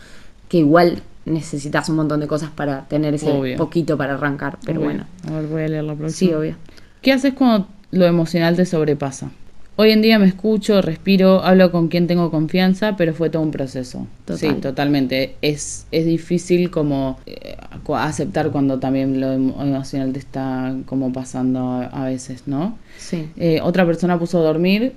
Que 0.49 0.59
igual 0.59 1.03
necesitas 1.25 1.89
un 1.89 1.97
montón 1.97 2.21
de 2.21 2.29
cosas 2.29 2.51
para 2.51 2.87
tener 2.87 3.15
ese 3.15 3.29
Obvio. 3.33 3.57
poquito 3.57 3.99
para 3.99 4.15
arrancar, 4.15 4.59
pero 4.65 4.79
Obvio. 4.79 4.91
bueno. 4.91 5.07
A 5.29 5.33
ver, 5.33 5.47
voy 5.49 5.63
a 5.63 5.69
leer 5.69 5.83
la 5.83 5.97
próxima. 5.97 6.31
Sí, 6.31 6.33
obvio. 6.33 6.55
¿Qué 7.01 7.13
haces 7.13 7.35
cuando 7.35 7.67
lo 7.91 8.07
emocional 8.07 8.55
te 8.55 8.67
sobrepasa? 8.67 9.33
Hoy 9.77 9.91
en 9.91 10.03
día 10.03 10.19
me 10.19 10.27
escucho, 10.27 10.83
respiro, 10.83 11.43
hablo 11.43 11.73
con 11.73 11.89
quien 11.89 12.07
tengo 12.07 12.31
confianza, 12.31 12.95
pero 12.97 13.15
fue 13.15 13.31
todo 13.31 13.43
un 13.43 13.51
proceso. 13.51 14.07
Total. 14.27 14.39
Sí, 14.39 14.53
totalmente. 14.61 15.35
Es, 15.41 15.87
es 15.91 16.05
difícil 16.05 16.71
como 16.71 17.19
eh, 17.25 17.57
aceptar 17.97 18.51
cuando 18.51 18.79
también 18.79 19.19
lo 19.21 19.29
emo- 19.33 19.61
emocional 19.63 20.13
te 20.13 20.19
está 20.19 20.75
como 20.85 21.11
pasando 21.13 21.61
a, 21.71 21.85
a 21.87 22.05
veces, 22.05 22.43
¿no? 22.47 22.77
Sí. 22.99 23.31
Eh, 23.37 23.61
otra 23.63 23.87
persona 23.87 24.19
puso 24.19 24.41
dormir, 24.43 24.93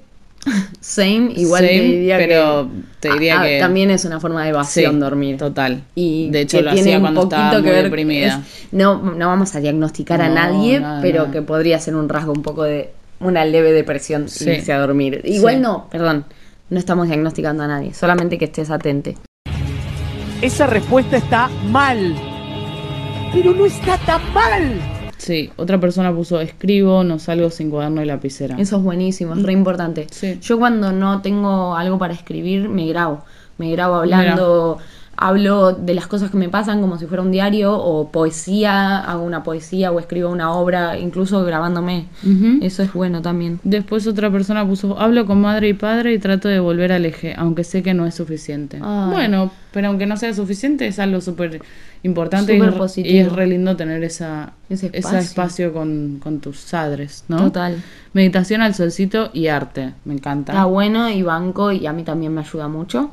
Same, 0.82 1.32
igual 1.38 1.64
Same, 1.66 1.80
te 1.80 1.84
diría 1.86 2.18
pero 2.18 2.70
que, 2.70 2.82
te 3.00 3.14
diría 3.14 3.42
que- 3.42 3.60
también 3.60 3.90
es 3.90 4.04
una 4.06 4.20
forma 4.20 4.44
de 4.44 4.50
evasión 4.50 4.94
Sí, 4.96 5.00
dormir. 5.00 5.38
Total. 5.38 5.82
Y 5.96 6.30
de 6.30 6.42
hecho 6.42 6.62
lo 6.62 6.70
hacía 6.72 7.00
cuando 7.00 7.24
estaba 7.24 7.60
muy 7.62 7.72
deprimida. 7.72 8.28
es- 8.46 8.68
no, 8.74 9.02
no 9.14 9.28
vamos 9.28 9.56
a 9.56 9.62
diagnosticar 9.62 10.22
a 10.22 10.30
nadie, 10.30 10.82
nada, 10.82 11.02
pero 11.02 11.20
nada. 11.22 11.32
que 11.32 11.42
podría 11.42 11.80
ser 11.80 11.96
un 11.96 12.10
rasgo 12.10 12.34
un 12.34 12.44
poco 12.44 12.64
de 12.64 12.92
una 13.20 13.46
leve 13.46 13.72
depresión 13.72 14.28
Sí. 14.30 14.50
irse 14.50 14.74
a 14.74 14.80
dormir. 14.80 15.22
Igual 15.24 15.56
Sí. 15.56 15.62
no, 15.62 15.88
perdón, 15.90 16.26
no 16.70 16.80
estamos 16.80 17.08
diagnosticando 17.08 17.64
a 17.64 17.68
nadie, 17.68 17.94
solamente 17.94 18.38
que 18.38 18.46
estés 18.46 18.70
atente. 18.72 19.16
Esa 20.42 20.68
respuesta 20.68 21.18
está 21.18 21.50
mal. 21.70 22.16
Pero 23.34 23.54
no 23.54 23.66
está 23.66 23.98
tan 24.00 24.22
mal. 24.34 24.80
Sí, 25.18 25.50
otra 25.56 25.80
persona 25.80 26.14
puso 26.14 26.40
escribo, 26.40 27.04
no 27.04 27.20
salgo 27.20 27.50
sin 27.50 27.70
cuaderno 27.70 28.02
y 28.02 28.06
lapicera. 28.06 28.56
Eso 28.60 28.78
es 28.78 28.84
buenísimo, 28.84 29.34
es 29.34 29.44
re 29.44 29.54
importante. 29.54 30.08
Sí. 30.12 30.38
Yo 30.42 30.60
cuando 30.60 30.92
no 30.92 31.22
tengo 31.22 31.76
algo 31.76 31.98
para 31.98 32.14
escribir, 32.14 32.70
me 32.70 32.86
grabo. 32.88 33.24
Me 33.58 33.72
grabo 33.72 33.96
hablando, 33.96 34.78
hablo 35.18 35.72
de 35.74 35.94
las 35.94 36.08
cosas 36.08 36.32
que 36.32 36.38
me 36.38 36.50
pasan 36.50 36.82
como 36.82 36.98
si 36.98 37.06
fuera 37.06 37.24
un 37.24 37.32
diario 37.32 37.78
o 37.78 38.10
poesía, 38.10 39.00
hago 39.00 39.24
una 39.24 39.44
poesía 39.44 39.92
o 39.92 40.00
escribo 40.00 40.30
una 40.30 40.52
obra, 40.52 40.98
incluso 40.98 41.44
grabándome. 41.44 42.08
Eso 42.62 42.84
es 42.84 42.94
bueno 42.94 43.22
también. 43.22 43.60
Después 43.64 44.08
otra 44.08 44.32
persona 44.32 44.66
puso, 44.68 45.00
hablo 45.00 45.26
con 45.26 45.42
madre 45.42 45.70
y 45.70 45.74
padre 45.74 46.14
y 46.14 46.20
trato 46.20 46.48
de 46.48 46.60
volver 46.60 46.92
al 46.92 47.06
eje, 47.06 47.34
aunque 47.38 47.64
sé 47.64 47.84
que 47.84 47.94
no 47.94 48.06
es 48.06 48.16
suficiente. 48.16 48.80
Bueno, 48.80 49.52
pero 49.72 49.88
aunque 49.88 50.06
no 50.06 50.18
sea 50.18 50.34
suficiente 50.34 50.88
es 50.88 51.00
algo 51.00 51.22
súper 51.22 51.62
importante 52.06 52.56
y, 52.56 52.62
es- 52.62 52.74
positivo. 52.74 53.14
y 53.16 53.18
es 53.20 53.32
re 53.32 53.48
lindo 53.48 53.76
tener 53.76 54.04
esa, 54.04 54.54
Ese 54.70 54.90
ese 54.94 55.18
espacio. 55.20 55.74
con, 55.74 56.20
con 56.22 56.40
tus 56.40 56.62
padres, 56.70 57.24
¿no? 57.28 57.38
Total. 57.38 57.82
Meditación 58.14 58.62
al 58.62 58.74
solcito 58.76 59.32
y 59.34 59.48
arte, 59.48 59.94
me 60.06 60.14
encanta. 60.14 60.54
Está 60.54 60.66
bueno 60.66 61.10
y 61.10 61.22
banco 61.24 61.72
y 61.72 61.88
a 61.88 61.94
mí 61.94 62.04
también 62.04 62.34
me 62.34 62.42
ayuda 62.42 62.68
mucho. 62.68 63.10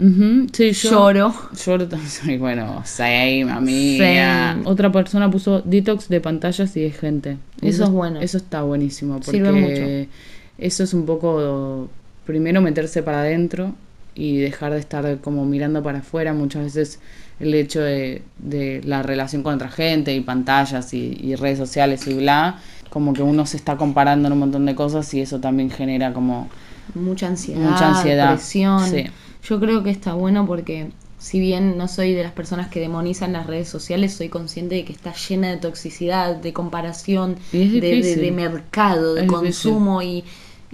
Sí, 0.53 0.73
yo 0.73 0.91
Lloro. 0.91 1.35
Lloro 1.65 1.89
también, 1.89 2.39
bueno, 2.41 2.83
same, 2.85 3.51
amiga. 3.51 4.53
Same. 4.53 4.63
Otra 4.67 4.93
persona 4.93 5.31
puso 5.31 5.61
detox 5.63 6.09
de 6.09 6.21
pantallas 6.21 6.77
y 6.77 6.83
de 6.83 6.91
gente. 6.91 7.37
Eso 7.61 7.85
es 7.85 7.91
bueno. 7.91 8.21
Eso 8.21 8.37
está 8.37 8.63
buenísimo, 8.63 9.15
porque 9.15 9.31
Sirve 9.31 9.53
mucho. 9.53 10.11
eso 10.59 10.85
es 10.85 10.93
un 10.95 11.07
poco, 11.07 11.89
primero 12.27 12.61
meterse 12.61 13.03
para 13.03 13.21
adentro 13.21 13.75
y 14.15 14.37
dejar 14.37 14.75
de 14.75 14.79
estar 14.81 15.19
como 15.23 15.47
mirando 15.47 15.83
para 15.83 16.01
afuera. 16.01 16.35
Muchas 16.35 16.65
veces 16.65 17.01
el 17.43 17.55
hecho 17.55 17.81
de, 17.81 18.23
de 18.39 18.81
la 18.85 19.03
relación 19.03 19.43
con 19.43 19.55
otra 19.55 19.69
gente 19.69 20.15
y 20.15 20.21
pantallas 20.21 20.95
y, 20.95 21.19
y 21.21 21.35
redes 21.35 21.59
sociales 21.59 22.07
y 22.07 22.15
bla, 22.15 22.61
como 22.89 23.13
que 23.13 23.23
uno 23.23 23.45
se 23.47 23.57
está 23.57 23.77
comparando 23.77 24.29
en 24.29 24.33
un 24.35 24.39
montón 24.39 24.65
de 24.67 24.75
cosas 24.75 25.13
y 25.15 25.21
eso 25.21 25.41
también 25.41 25.71
genera 25.71 26.13
como... 26.13 26.49
Mucha 26.95 27.27
ansiedad, 27.29 27.61
Mucha 27.61 27.89
ansiedad, 27.89 28.35
presión. 28.35 28.89
sí. 28.89 29.05
Yo 29.45 29.59
creo 29.61 29.83
que 29.83 29.91
está 29.91 30.15
bueno 30.15 30.47
porque 30.47 30.91
si 31.19 31.41
bien 31.41 31.77
no 31.79 31.89
soy 31.89 32.13
de 32.13 32.23
las 32.23 32.33
personas 32.33 32.69
que 32.69 32.81
demonizan 32.81 33.33
las 33.33 33.47
redes 33.47 33.69
sociales, 33.69 34.13
soy 34.15 34.29
consciente 34.29 34.75
de 34.77 34.85
que 34.85 34.93
está 34.93 35.13
llena 35.15 35.51
de 35.51 35.57
toxicidad, 35.57 36.37
de 36.37 36.53
comparación, 36.53 37.37
de, 37.53 37.59
de- 37.81 38.17
de 38.17 38.31
mercado, 38.33 39.15
de 39.15 39.23
Es 39.23 39.27
consumo 39.29 40.03
y, 40.03 40.25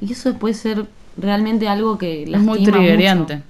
y 0.00 0.12
eso 0.12 0.34
puede 0.34 0.54
ser 0.54 0.86
realmente 1.16 1.68
algo 1.68 1.98
que 1.98 2.22
Es 2.24 2.40
muy 2.40 2.64
triggeriante. 2.64 3.42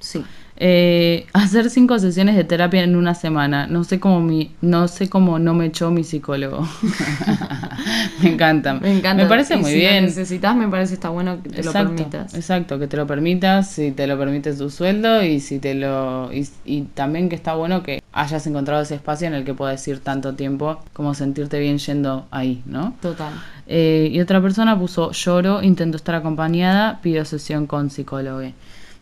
Sí. 0.00 0.22
Eh, 0.62 1.26
hacer 1.32 1.70
cinco 1.70 1.98
sesiones 1.98 2.36
de 2.36 2.44
terapia 2.44 2.84
en 2.84 2.94
una 2.94 3.14
semana. 3.14 3.66
No 3.66 3.82
sé 3.82 3.98
cómo 3.98 4.20
mi, 4.20 4.50
no 4.60 4.88
sé 4.88 5.08
cómo 5.08 5.38
no 5.38 5.54
me 5.54 5.64
echó 5.66 5.90
mi 5.90 6.04
psicólogo. 6.04 6.68
me 8.22 8.32
encanta. 8.32 8.74
Me 8.74 8.98
encanta. 8.98 9.22
Me 9.22 9.28
parece 9.28 9.54
Y 9.54 9.58
muy 9.58 9.70
si 9.70 9.78
bien. 9.78 10.04
necesitas, 10.04 10.54
me 10.54 10.68
parece 10.68 10.92
está 10.94 11.08
bueno 11.08 11.42
que 11.42 11.48
te 11.48 11.62
lo 11.62 11.72
permitas. 11.72 12.34
Exacto, 12.34 12.78
que 12.78 12.86
te 12.86 12.98
lo 12.98 13.06
permitas, 13.06 13.70
si 13.70 13.90
te 13.90 14.06
lo 14.06 14.18
permite 14.18 14.52
tu 14.52 14.68
sueldo 14.68 15.22
y 15.22 15.40
si 15.40 15.58
te 15.60 15.74
lo 15.74 16.30
y, 16.30 16.46
y 16.66 16.82
también 16.82 17.30
que 17.30 17.36
está 17.36 17.54
bueno 17.54 17.82
que 17.82 18.02
hayas 18.12 18.46
encontrado 18.46 18.82
ese 18.82 18.96
espacio 18.96 19.28
en 19.28 19.34
el 19.34 19.44
que 19.44 19.54
puedas 19.54 19.86
ir 19.88 20.00
tanto 20.00 20.34
tiempo 20.34 20.82
como 20.92 21.14
sentirte 21.14 21.58
bien 21.58 21.78
yendo 21.78 22.26
ahí, 22.30 22.62
¿no? 22.66 22.94
Total. 23.00 23.32
Eh, 23.66 24.10
y 24.12 24.20
otra 24.20 24.42
persona 24.42 24.78
puso 24.78 25.12
lloro, 25.12 25.62
intento 25.62 25.96
estar 25.96 26.14
acompañada, 26.16 27.00
pido 27.00 27.24
sesión 27.24 27.66
con 27.66 27.88
psicólogo. 27.88 28.42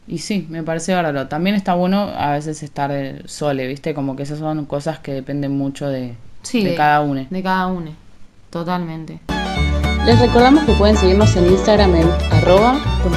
Y 0.08 0.18
sí, 0.18 0.46
me 0.48 0.62
parece 0.62 0.94
bárbaro. 0.94 1.28
También 1.28 1.54
está 1.54 1.74
bueno 1.74 2.10
a 2.16 2.32
veces 2.32 2.62
estar 2.62 2.90
sole, 3.26 3.66
¿viste? 3.66 3.92
Como 3.92 4.16
que 4.16 4.22
esas 4.22 4.38
son 4.38 4.64
cosas 4.64 4.98
que 4.98 5.12
dependen 5.12 5.52
mucho 5.52 5.88
de, 5.88 6.14
Sí, 6.42 6.64
de 6.64 6.74
cada 6.74 7.02
uno. 7.02 7.26
De 7.28 7.42
cada 7.42 7.66
uno. 7.66 7.90
Totalmente. 8.50 9.20
Les 10.06 10.18
recordamos 10.18 10.64
que 10.64 10.72
pueden 10.72 10.96
seguirnos 10.96 11.36
en 11.36 11.46
Instagram 11.46 11.94
en 11.94 12.08
arroba 12.32 12.78
pues 13.02 13.14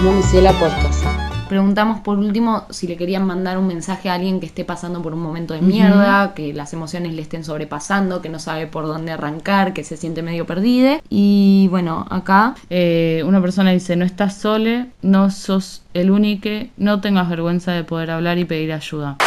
podcast. 0.60 1.11
Preguntamos 1.52 2.00
por 2.00 2.18
último 2.18 2.64
si 2.70 2.88
le 2.88 2.96
querían 2.96 3.26
mandar 3.26 3.58
un 3.58 3.68
mensaje 3.68 4.10
a 4.10 4.14
alguien 4.14 4.40
que 4.40 4.46
esté 4.46 4.64
pasando 4.64 5.02
por 5.02 5.14
un 5.14 5.20
momento 5.20 5.54
de 5.54 5.60
mierda, 5.60 6.34
que 6.34 6.54
las 6.54 6.72
emociones 6.72 7.14
le 7.14 7.22
estén 7.22 7.44
sobrepasando, 7.44 8.22
que 8.22 8.30
no 8.30 8.40
sabe 8.40 8.68
por 8.68 8.88
dónde 8.88 9.12
arrancar, 9.12 9.74
que 9.74 9.84
se 9.84 9.98
siente 9.98 10.22
medio 10.22 10.46
perdida. 10.46 11.02
Y 11.10 11.68
bueno, 11.70 12.08
acá 12.10 12.56
Eh, 12.70 13.22
una 13.26 13.42
persona 13.42 13.72
dice, 13.72 13.98
no 13.98 14.06
estás 14.06 14.38
sole, 14.38 14.86
no 15.02 15.30
sos 15.30 15.84
el 15.94 16.10
único, 16.10 16.48
no 16.78 17.02
tengas 17.02 17.28
vergüenza 17.28 17.74
de 17.74 17.84
poder 17.84 18.12
hablar 18.12 18.38
y 18.38 18.46
pedir 18.46 18.72
ayuda. 18.72 19.18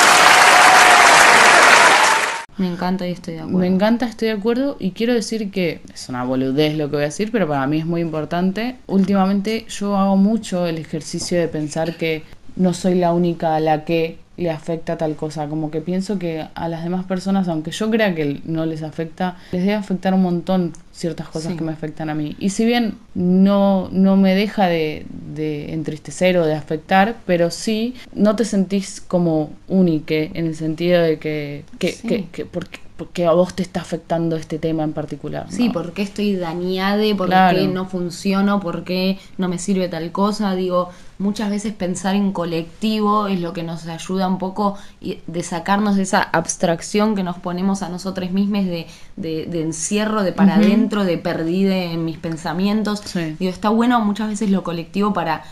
Me 2.56 2.70
encanta 2.70 3.08
y 3.08 3.12
estoy 3.12 3.34
de 3.34 3.40
acuerdo. 3.40 3.58
Me 3.58 3.66
encanta, 3.66 4.06
estoy 4.06 4.28
de 4.28 4.34
acuerdo 4.34 4.76
y 4.78 4.92
quiero 4.92 5.12
decir 5.14 5.50
que 5.50 5.80
es 5.92 6.08
una 6.08 6.24
boludez 6.24 6.76
lo 6.76 6.88
que 6.88 6.96
voy 6.96 7.02
a 7.02 7.06
decir, 7.06 7.30
pero 7.32 7.48
para 7.48 7.66
mí 7.66 7.78
es 7.78 7.86
muy 7.86 8.00
importante. 8.00 8.76
Últimamente 8.86 9.66
yo 9.68 9.96
hago 9.96 10.16
mucho 10.16 10.66
el 10.66 10.78
ejercicio 10.78 11.38
de 11.38 11.48
pensar 11.48 11.96
que 11.96 12.22
no 12.56 12.72
soy 12.72 12.94
la 12.94 13.12
única 13.12 13.56
a 13.56 13.60
la 13.60 13.84
que 13.84 14.18
le 14.36 14.50
afecta 14.50 14.96
tal 14.98 15.14
cosa, 15.14 15.46
como 15.48 15.70
que 15.70 15.80
pienso 15.80 16.18
que 16.18 16.44
a 16.54 16.68
las 16.68 16.82
demás 16.82 17.04
personas, 17.04 17.46
aunque 17.48 17.70
yo 17.70 17.90
crea 17.90 18.14
que 18.14 18.40
no 18.44 18.66
les 18.66 18.82
afecta, 18.82 19.36
les 19.52 19.62
debe 19.62 19.74
afectar 19.74 20.12
un 20.14 20.22
montón 20.22 20.72
ciertas 20.92 21.28
cosas 21.28 21.52
Sí. 21.52 21.58
que 21.58 21.64
me 21.64 21.72
afectan 21.72 22.10
a 22.10 22.14
mí. 22.14 22.34
Y 22.38 22.50
si 22.50 22.64
bien 22.64 22.94
no, 23.14 23.88
no 23.92 24.16
me 24.16 24.34
deja 24.34 24.66
de, 24.66 25.06
de 25.34 25.72
entristecer 25.72 26.36
o 26.38 26.46
de 26.46 26.54
afectar, 26.54 27.16
pero 27.26 27.50
sí 27.50 27.94
no 28.14 28.34
te 28.36 28.44
sentís 28.44 29.00
como 29.00 29.50
única 29.68 30.14
en 30.14 30.46
el 30.46 30.56
sentido 30.56 31.00
de 31.02 31.18
que, 31.18 31.64
que, 31.78 31.92
Sí. 31.92 32.08
que, 32.08 32.24
que 32.32 32.44
porque, 32.46 32.78
porque 32.96 33.26
a 33.26 33.32
vos 33.32 33.54
te 33.54 33.62
está 33.64 33.80
afectando 33.80 34.36
este 34.36 34.58
tema 34.60 34.84
en 34.84 34.92
particular. 34.92 35.46
Sí, 35.50 35.66
¿no? 35.66 35.72
¿por 35.72 35.92
qué 35.94 36.02
estoy 36.02 36.36
dañada? 36.36 37.02
¿Por 37.16 37.26
Claro. 37.26 37.58
no 37.66 37.86
funciono? 37.86 38.60
¿Por 38.60 38.84
qué 38.84 39.18
no 39.36 39.48
me 39.48 39.58
sirve 39.58 39.88
tal 39.88 40.12
cosa? 40.12 40.54
Digo, 40.54 40.90
muchas 41.18 41.50
veces 41.50 41.72
pensar 41.72 42.14
en 42.14 42.30
colectivo 42.32 43.26
es 43.26 43.40
lo 43.40 43.52
que 43.52 43.64
nos 43.64 43.86
ayuda 43.88 44.28
un 44.28 44.38
poco 44.38 44.78
de 45.00 45.42
sacarnos 45.42 45.96
de 45.96 46.02
esa 46.04 46.22
abstracción 46.22 47.16
que 47.16 47.24
nos 47.24 47.36
ponemos 47.38 47.82
a 47.82 47.88
nosotros 47.88 48.30
mismos 48.30 48.64
de, 48.64 48.86
de- 49.16 49.46
de 49.46 49.62
encierro, 49.62 50.22
de 50.22 50.30
para 50.32 50.54
adentro, 50.56 51.04
de 51.04 51.18
perdida 51.18 51.74
en 51.74 52.04
mis 52.04 52.18
pensamientos. 52.18 53.00
Sí. 53.04 53.34
Digo, 53.40 53.50
está 53.50 53.70
bueno 53.70 53.98
muchas 54.04 54.28
veces 54.28 54.50
lo 54.50 54.62
colectivo 54.62 55.12
para 55.12 55.42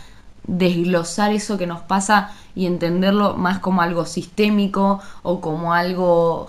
desglosar 0.45 1.31
eso 1.31 1.57
que 1.57 1.67
nos 1.67 1.81
pasa 1.81 2.31
y 2.55 2.65
entenderlo 2.65 3.35
más 3.35 3.59
como 3.59 3.81
algo 3.81 4.05
sistémico 4.05 4.99
o 5.23 5.39
como 5.39 5.73
algo 5.73 6.47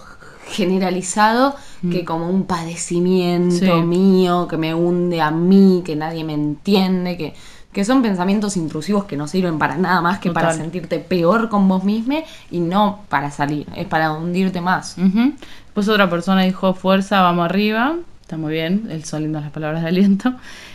generalizado 0.49 1.55
que 1.91 2.05
como 2.05 2.29
un 2.31 2.45
padecimiento 2.45 3.57
Sí. 3.57 3.83
mío, 3.83 4.49
que 4.49 4.57
me 4.57 4.75
hunde 4.75 5.21
a 5.21 5.31
mí, 5.31 5.83
que 5.85 5.97
nadie 5.97 6.25
me 6.25 6.33
entiende, 6.33 7.17
que, 7.17 7.35
que 7.73 7.85
son 7.85 8.01
pensamientos 8.03 8.57
intrusivos 8.57 9.05
que 9.05 9.17
no 9.17 9.27
sirven 9.29 9.59
para 9.59 9.77
nada 9.77 10.01
más 10.01 10.19
que 10.19 10.31
para 10.31 10.53
sentirte 10.53 10.99
peor 10.99 11.49
con 11.49 11.69
vos 11.69 11.85
mismo 11.85 12.19
y 12.51 12.61
no 12.61 13.01
para 13.09 13.31
salir, 13.31 13.67
es 13.77 13.87
para 13.87 14.13
hundirte 14.13 14.61
más. 14.61 14.97
Ujú. 14.99 15.33
Después 15.67 15.89
otra 15.89 16.09
persona 16.09 16.43
dijo, 16.43 16.73
fuerza, 16.75 17.21
vamos 17.21 17.45
arriba. 17.45 17.97
Está 18.23 18.39
muy 18.39 18.53
bien, 18.55 18.87
él 18.91 19.05
son 19.05 19.23
lindas 19.23 19.43
las 19.43 19.53
palabras 19.53 19.83
de 19.83 19.89
aliento. 19.89 20.33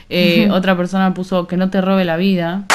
Eh, 0.09 0.49
Otra 0.51 0.75
persona 0.77 1.13
puso, 1.13 1.47
que 1.47 1.57
no 1.57 1.69
te 1.71 1.81
robe 1.81 2.05
la 2.05 2.17
vida. 2.17 2.65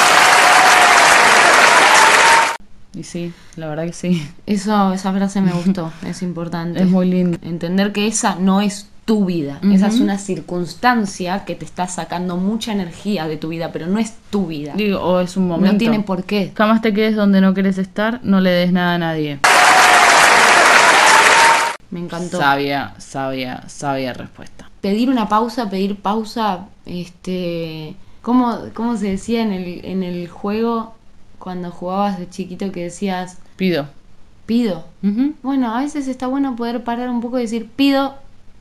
Y 2.95 3.03
sí, 3.03 3.33
la 3.57 3.67
verdad 3.67 3.85
que 3.85 3.93
sí. 3.93 4.25
Eso, 4.45 4.93
esa 4.93 5.11
frase 5.11 5.41
me 5.41 5.51
gustó, 5.51 5.91
es 6.07 6.21
importante. 6.21 6.81
Es 6.81 6.87
muy 6.87 7.09
lindo. 7.09 7.37
Entender 7.41 7.91
que 7.91 8.07
esa 8.07 8.35
no 8.35 8.61
es 8.61 8.87
tu 9.03 9.25
vida, 9.25 9.59
esa 9.71 9.85
es 9.85 9.99
una 9.99 10.17
circunstancia 10.17 11.45
que 11.45 11.53
te 11.53 11.63
está 11.63 11.87
sacando 11.87 12.37
mucha 12.37 12.71
energía 12.71 13.27
de 13.27 13.37
tu 13.37 13.49
vida, 13.49 13.71
pero 13.71 13.85
no 13.85 13.99
es 13.99 14.15
tu 14.31 14.47
vida. 14.47 14.73
Digo, 14.75 14.99
o 14.99 15.19
es 15.19 15.37
un 15.37 15.47
momento. 15.47 15.73
No 15.73 15.77
tiene 15.77 15.99
por 15.99 16.23
qué. 16.23 16.51
Jamás 16.55 16.81
te 16.81 16.91
quedes 16.91 17.15
donde 17.15 17.39
no 17.39 17.53
quieres 17.53 17.77
estar, 17.77 18.19
no 18.23 18.39
le 18.39 18.49
des 18.49 18.71
nada 18.71 18.95
a 18.95 18.97
nadie. 18.97 19.39
Me 21.91 21.99
encantó. 21.99 22.39
Sabia, 22.39 22.95
sabia, 22.97 23.63
sabia 23.67 24.13
respuesta. 24.13 24.71
Pedir 24.81 25.11
una 25.11 25.29
pausa, 25.29 25.69
pedir 25.69 25.97
pausa, 25.97 26.65
este, 26.87 27.95
¿cómo, 28.23 28.57
cómo 28.73 28.97
se 28.97 29.11
decía 29.11 29.43
en 29.43 29.51
el, 29.51 29.85
en 29.85 30.01
el 30.01 30.27
juego 30.27 30.94
cuando 31.45 31.69
jugabas 31.69 32.17
de 32.17 32.27
chiquito 32.27 32.71
que 32.71 32.81
decías 32.85 33.37
Pido. 33.55 33.87
pido? 34.47 34.83
Bueno, 35.43 35.75
a 35.75 35.79
veces 35.81 36.07
está 36.07 36.25
bueno 36.25 36.55
poder 36.55 36.83
parar 36.83 37.07
un 37.07 37.21
poco 37.21 37.37
y 37.37 37.43
decir 37.43 37.69
pido, 37.75 38.15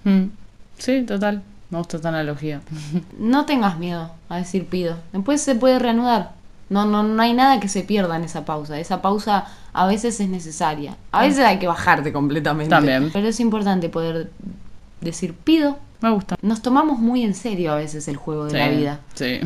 Mm. 0.04 0.24
Sí, 0.76 1.02
total. 1.04 1.40
Me 1.70 1.78
gusta 1.78 1.96
esta 1.96 2.10
analogía. 2.10 2.60
no 3.18 3.46
tengas 3.46 3.78
miedo 3.78 4.10
a 4.28 4.36
decir 4.36 4.66
pido. 4.66 4.98
Después 5.14 5.40
se 5.40 5.54
puede 5.54 5.78
reanudar. 5.78 6.32
No, 6.68 6.84
no, 6.84 7.02
no 7.02 7.22
hay 7.22 7.32
nada 7.32 7.58
que 7.58 7.68
se 7.68 7.84
pierda 7.84 8.16
en 8.16 8.24
esa 8.24 8.44
pausa. 8.44 8.78
Esa 8.78 9.00
pausa 9.00 9.46
a 9.72 9.86
veces 9.86 10.20
es 10.20 10.28
necesaria. 10.28 10.98
A 11.10 11.22
veces 11.22 11.42
hay 11.42 11.58
que 11.58 11.66
bajarte 11.66 12.12
completamente. 12.12 12.68
También. 12.68 13.08
Pero 13.14 13.28
es 13.28 13.40
importante 13.40 13.88
poder 13.88 14.30
decir 15.00 15.32
pido. 15.32 15.78
Me 16.04 16.10
gusta. 16.10 16.36
Nos 16.42 16.60
tomamos 16.60 16.98
muy 16.98 17.22
en 17.22 17.32
serio 17.34 17.72
a 17.72 17.76
veces 17.76 18.08
el 18.08 18.18
juego 18.18 18.44
de 18.44 18.50
Sí, 18.50 18.56
la 18.58 18.68
vida. 18.68 19.00
Sí. 19.14 19.40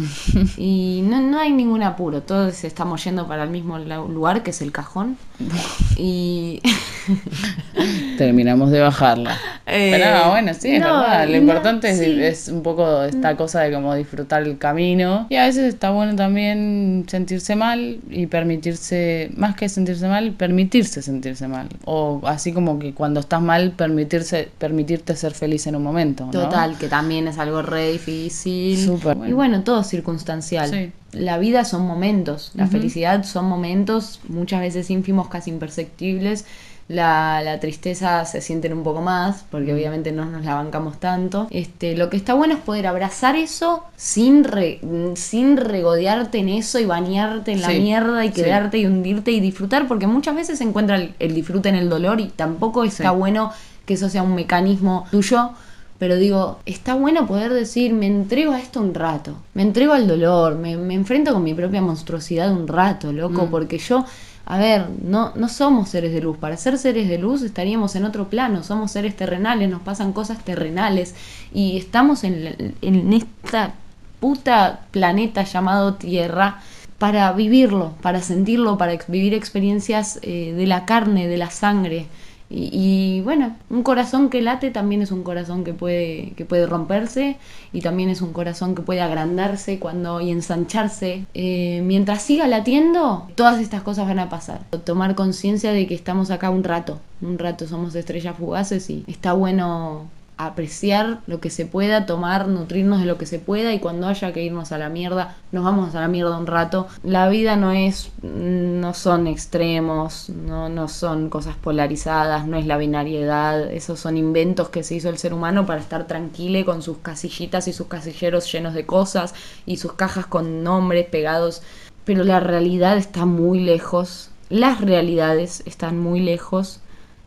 Y 0.57 1.03
no, 1.05 1.21
no 1.21 1.39
hay 1.39 1.53
ningún 1.53 1.85
apuro. 1.85 2.23
Todos 2.23 2.65
estamos 2.65 3.05
yendo 3.05 3.29
para 3.29 3.45
el 3.45 3.51
mismo 3.51 3.79
lugar 3.79 4.43
que 4.43 4.51
es 4.51 4.61
el 4.61 4.73
cajón. 4.73 5.17
y 5.97 6.61
Terminamos 8.19 8.71
de 8.71 8.81
bajarla. 8.81 9.37
Eh, 9.67 9.91
Pero 9.93 10.25
no, 10.25 10.31
bueno, 10.31 10.53
sí, 10.55 10.75
es 10.77 10.81
no, 10.81 10.87
verdad. 11.01 11.25
Lo 11.27 11.31
no, 11.33 11.37
importante 11.39 11.91
es- 11.91 11.99
sí. 11.99 12.23
es, 12.23 12.49
un 12.49 12.63
poco 12.63 13.03
esta 13.05 13.37
cosa 13.37 13.61
de 13.61 13.73
como 13.73 13.95
disfrutar 13.95 14.43
el 14.43 14.59
camino. 14.59 15.27
Y 15.31 15.37
a 15.37 15.45
veces 15.47 15.65
está 15.73 15.91
bueno 15.91 16.17
también 16.17 17.05
sentirse 17.09 17.55
mal 17.57 17.99
y 18.11 18.27
permitirse, 18.27 19.31
más 19.37 19.55
que 19.57 19.69
sentirse 19.69 20.09
mal, 20.09 20.33
permitirse 20.33 21.03
sentirse 21.03 21.49
mal. 21.49 21.69
O 21.85 22.21
así 22.25 22.53
como 22.53 22.79
que 22.79 22.93
cuando 22.95 23.21
estás 23.21 23.41
mal, 23.41 23.73
permitirse, 23.73 24.49
permitirte 24.59 25.15
ser 25.17 25.33
feliz 25.33 25.67
en 25.67 25.77
un 25.77 25.83
momento. 25.83 26.25
¿no? 26.27 26.31
Total, 26.33 26.77
que 26.79 26.89
también 26.89 27.29
es 27.29 27.39
algo 27.39 27.63
re 27.63 27.93
difícil. 27.93 28.79
Súper 28.79 29.17
Y 29.17 29.19
bueno. 29.21 29.37
bueno, 29.37 29.61
todo 29.63 29.81
es 29.83 29.87
circunstancial. 29.87 30.71
Sí. 30.71 30.93
La 31.13 31.39
vida 31.39 31.65
son 31.65 31.87
momentos, 31.87 32.51
la 32.55 32.67
felicidad 32.67 33.25
son 33.25 33.47
momentos, 33.47 34.21
muchas 34.29 34.61
veces 34.61 34.91
ínfimos, 34.91 35.29
casi 35.29 35.49
imperceptibles. 35.51 36.45
La, 36.89 37.43
la 37.45 37.61
tristeza 37.61 38.25
se 38.25 38.41
sienten 38.41 38.73
un 38.73 38.83
poco 38.83 39.03
más, 39.03 39.45
porque 39.51 39.75
obviamente 39.75 40.11
no 40.11 40.25
nos 40.25 40.43
la 40.43 40.55
bancamos 40.55 40.99
tanto. 40.99 41.47
Este, 41.51 41.95
lo 41.95 42.09
que 42.09 42.17
está 42.17 42.33
bueno 42.33 42.55
es 42.55 42.61
poder 42.61 42.87
abrazar 42.87 43.37
eso 43.37 43.83
sin, 43.97 44.43
re- 44.43 44.81
sin 45.15 45.59
regodearte 45.59 46.39
en 46.39 46.49
eso 46.49 46.79
y 46.79 46.87
bañarte 46.87 47.53
en 47.53 47.61
la 47.61 47.69
Sí, 47.69 47.81
mierda 47.81 48.25
y 48.25 48.29
sí. 48.29 48.35
quedarte 48.43 48.79
y 48.79 48.87
hundirte 48.87 49.31
y 49.33 49.41
disfrutar, 49.41 49.87
porque 49.87 50.07
muchas 50.07 50.35
veces 50.35 50.57
se 50.59 50.65
encuentra 50.65 50.97
el, 50.97 51.15
el 51.19 51.35
disfrute 51.35 51.69
en 51.69 51.75
el 51.75 51.91
dolor 51.91 52.21
y 52.21 52.29
tampoco 52.29 52.85
está 52.85 53.11
Sí. 53.11 53.17
bueno 53.17 53.53
que 53.85 53.95
eso 53.95 54.09
sea 54.09 54.23
un 54.23 54.35
mecanismo 54.35 55.05
tuyo. 55.11 55.51
Pero 55.99 56.15
digo, 56.17 56.61
está 56.65 56.95
bueno 56.95 57.27
poder 57.27 57.53
decir, 57.53 57.93
me 57.93 58.07
entrego 58.07 58.53
a 58.53 58.61
esto 58.61 58.81
un 58.81 58.95
rato, 58.95 59.35
me 59.55 59.63
entrego 59.63 59.93
al 59.95 60.07
dolor, 60.07 60.55
me, 60.55 60.77
me 60.77 60.95
enfrento 60.95 61.33
con 61.35 61.43
mi 61.43 61.55
propia 61.55 61.83
monstruosidad 61.83 62.53
un 62.53 62.69
rato, 62.69 63.13
loco, 63.13 63.47
Mm. 63.47 63.51
porque 63.51 63.79
yo, 63.79 64.05
a 64.51 64.57
ver, 64.57 64.87
no, 65.03 65.35
no 65.37 65.47
somos 65.47 65.91
seres 65.91 66.11
de 66.15 66.23
luz, 66.23 66.39
para 66.39 66.57
ser 66.57 66.79
seres 66.79 67.07
de 67.07 67.19
luz 67.19 67.43
estaríamos 67.43 67.95
en 67.97 68.07
otro 68.07 68.31
plano, 68.31 68.63
somos 68.63 68.91
seres 68.93 69.15
terrenales, 69.15 69.69
nos 69.69 69.83
pasan 69.83 70.15
cosas 70.15 70.43
terrenales. 70.43 71.15
Y 71.53 71.77
estamos 71.77 72.25
en, 72.25 72.75
en 72.81 73.13
esta 73.13 73.75
puta 74.21 74.87
planeta 74.91 75.43
llamado 75.43 75.97
Tierra 75.97 76.63
para 76.97 77.31
vivirlo, 77.33 77.93
para 78.01 78.23
sentirlo, 78.23 78.79
para 78.79 78.99
vivir 79.07 79.35
experiencias 79.35 80.19
eh, 80.23 80.55
de 80.57 80.67
la 80.67 80.87
carne, 80.87 81.29
de 81.29 81.37
la 81.37 81.51
sangre. 81.51 82.07
Y, 82.51 82.71
y, 82.73 83.21
bueno, 83.21 83.57
un 83.69 83.83
corazón 83.83 84.31
que 84.31 84.41
late 84.41 84.71
también 84.71 85.03
es 85.03 85.13
un 85.13 85.23
corazón 85.23 85.65
que 85.65 85.75
puede, 85.75 86.33
que 86.37 86.45
puede 86.45 86.67
romperse 86.67 87.37
y 87.73 87.81
también 87.81 88.09
es 88.09 88.23
un 88.23 88.33
corazón 88.33 88.75
que 88.75 88.83
puede 88.83 89.01
agrandarse 89.01 89.79
cuando 89.79 90.21
y 90.21 90.31
ensancharse. 90.31 91.27
Eh, 91.35 91.83
mientras 91.85 92.23
siga 92.23 92.47
latiendo, 92.47 93.29
todas 93.35 93.61
estas 93.61 93.83
cosas 93.83 94.07
van 94.07 94.19
a 94.19 94.29
pasar. 94.29 94.63
Tomar 94.85 95.15
conciencia 95.15 95.73
de 95.73 95.87
que 95.87 95.95
estamos 95.95 96.31
acá 96.31 96.51
un 96.51 96.65
rato, 96.65 97.01
un 97.21 97.39
rato 97.39 97.67
somos 97.67 97.95
estrellas 97.95 98.37
fugaces 98.37 98.89
y 98.89 99.05
está 99.07 99.33
bueno 99.35 100.07
apreciar 100.39 101.21
lo 101.27 101.41
que 101.41 101.51
se 101.51 101.67
pueda, 101.67 102.07
tomar, 102.07 102.49
nutrirnos 102.49 103.01
de 103.01 103.07
lo 103.07 103.19
que 103.19 103.27
se 103.27 103.39
pueda 103.39 103.75
y 103.75 103.81
cuando 103.81 104.07
haya 104.07 104.33
que 104.33 104.43
irnos 104.43 104.73
a 104.73 104.79
la 104.79 104.89
mierda, 104.89 105.37
nos 105.53 105.65
vamos 105.65 105.95
a 105.95 106.01
la 106.01 106.09
mierda 106.09 106.39
un 106.39 106.47
rato. 106.47 106.87
La 107.03 107.29
vida 107.29 107.57
no 107.57 107.73
es, 107.73 108.13
no 108.23 108.95
son 108.95 109.27
extremos, 109.27 110.31
no, 110.31 110.69
no 110.69 110.89
son 110.89 111.29
cosas 111.29 111.57
polarizadas, 111.57 112.47
no 112.47 112.57
es 112.57 112.67
la 112.67 112.79
binariedad, 112.79 113.71
esos 113.71 113.99
son 114.01 114.17
inventos 114.17 114.69
que 114.69 114.83
se 114.85 114.95
hizo 114.95 115.09
el 115.09 115.19
ser 115.19 115.35
humano 115.35 115.67
para 115.67 115.81
estar 115.81 116.07
tranquilo 116.07 116.65
con 116.65 116.83
sus 116.83 116.99
casillitas 116.99 117.69
y 117.69 117.73
sus 117.73 117.89
casilleros 117.89 118.51
llenos 118.51 118.75
de 118.75 118.87
cosas 118.87 119.35
y 119.67 119.79
sus 119.79 119.93
cajas 119.95 120.27
con 120.27 120.63
nombres 120.63 121.07
pegados, 121.07 121.63
pero 122.05 122.25
la 122.25 122.41
realidad 122.41 122.97
está 122.97 123.27
muy 123.27 123.61
lejos, 123.61 124.31
las 124.49 124.81
realidades 124.81 125.63
están 125.67 125.99
muy 125.99 126.21
lejos 126.21 126.81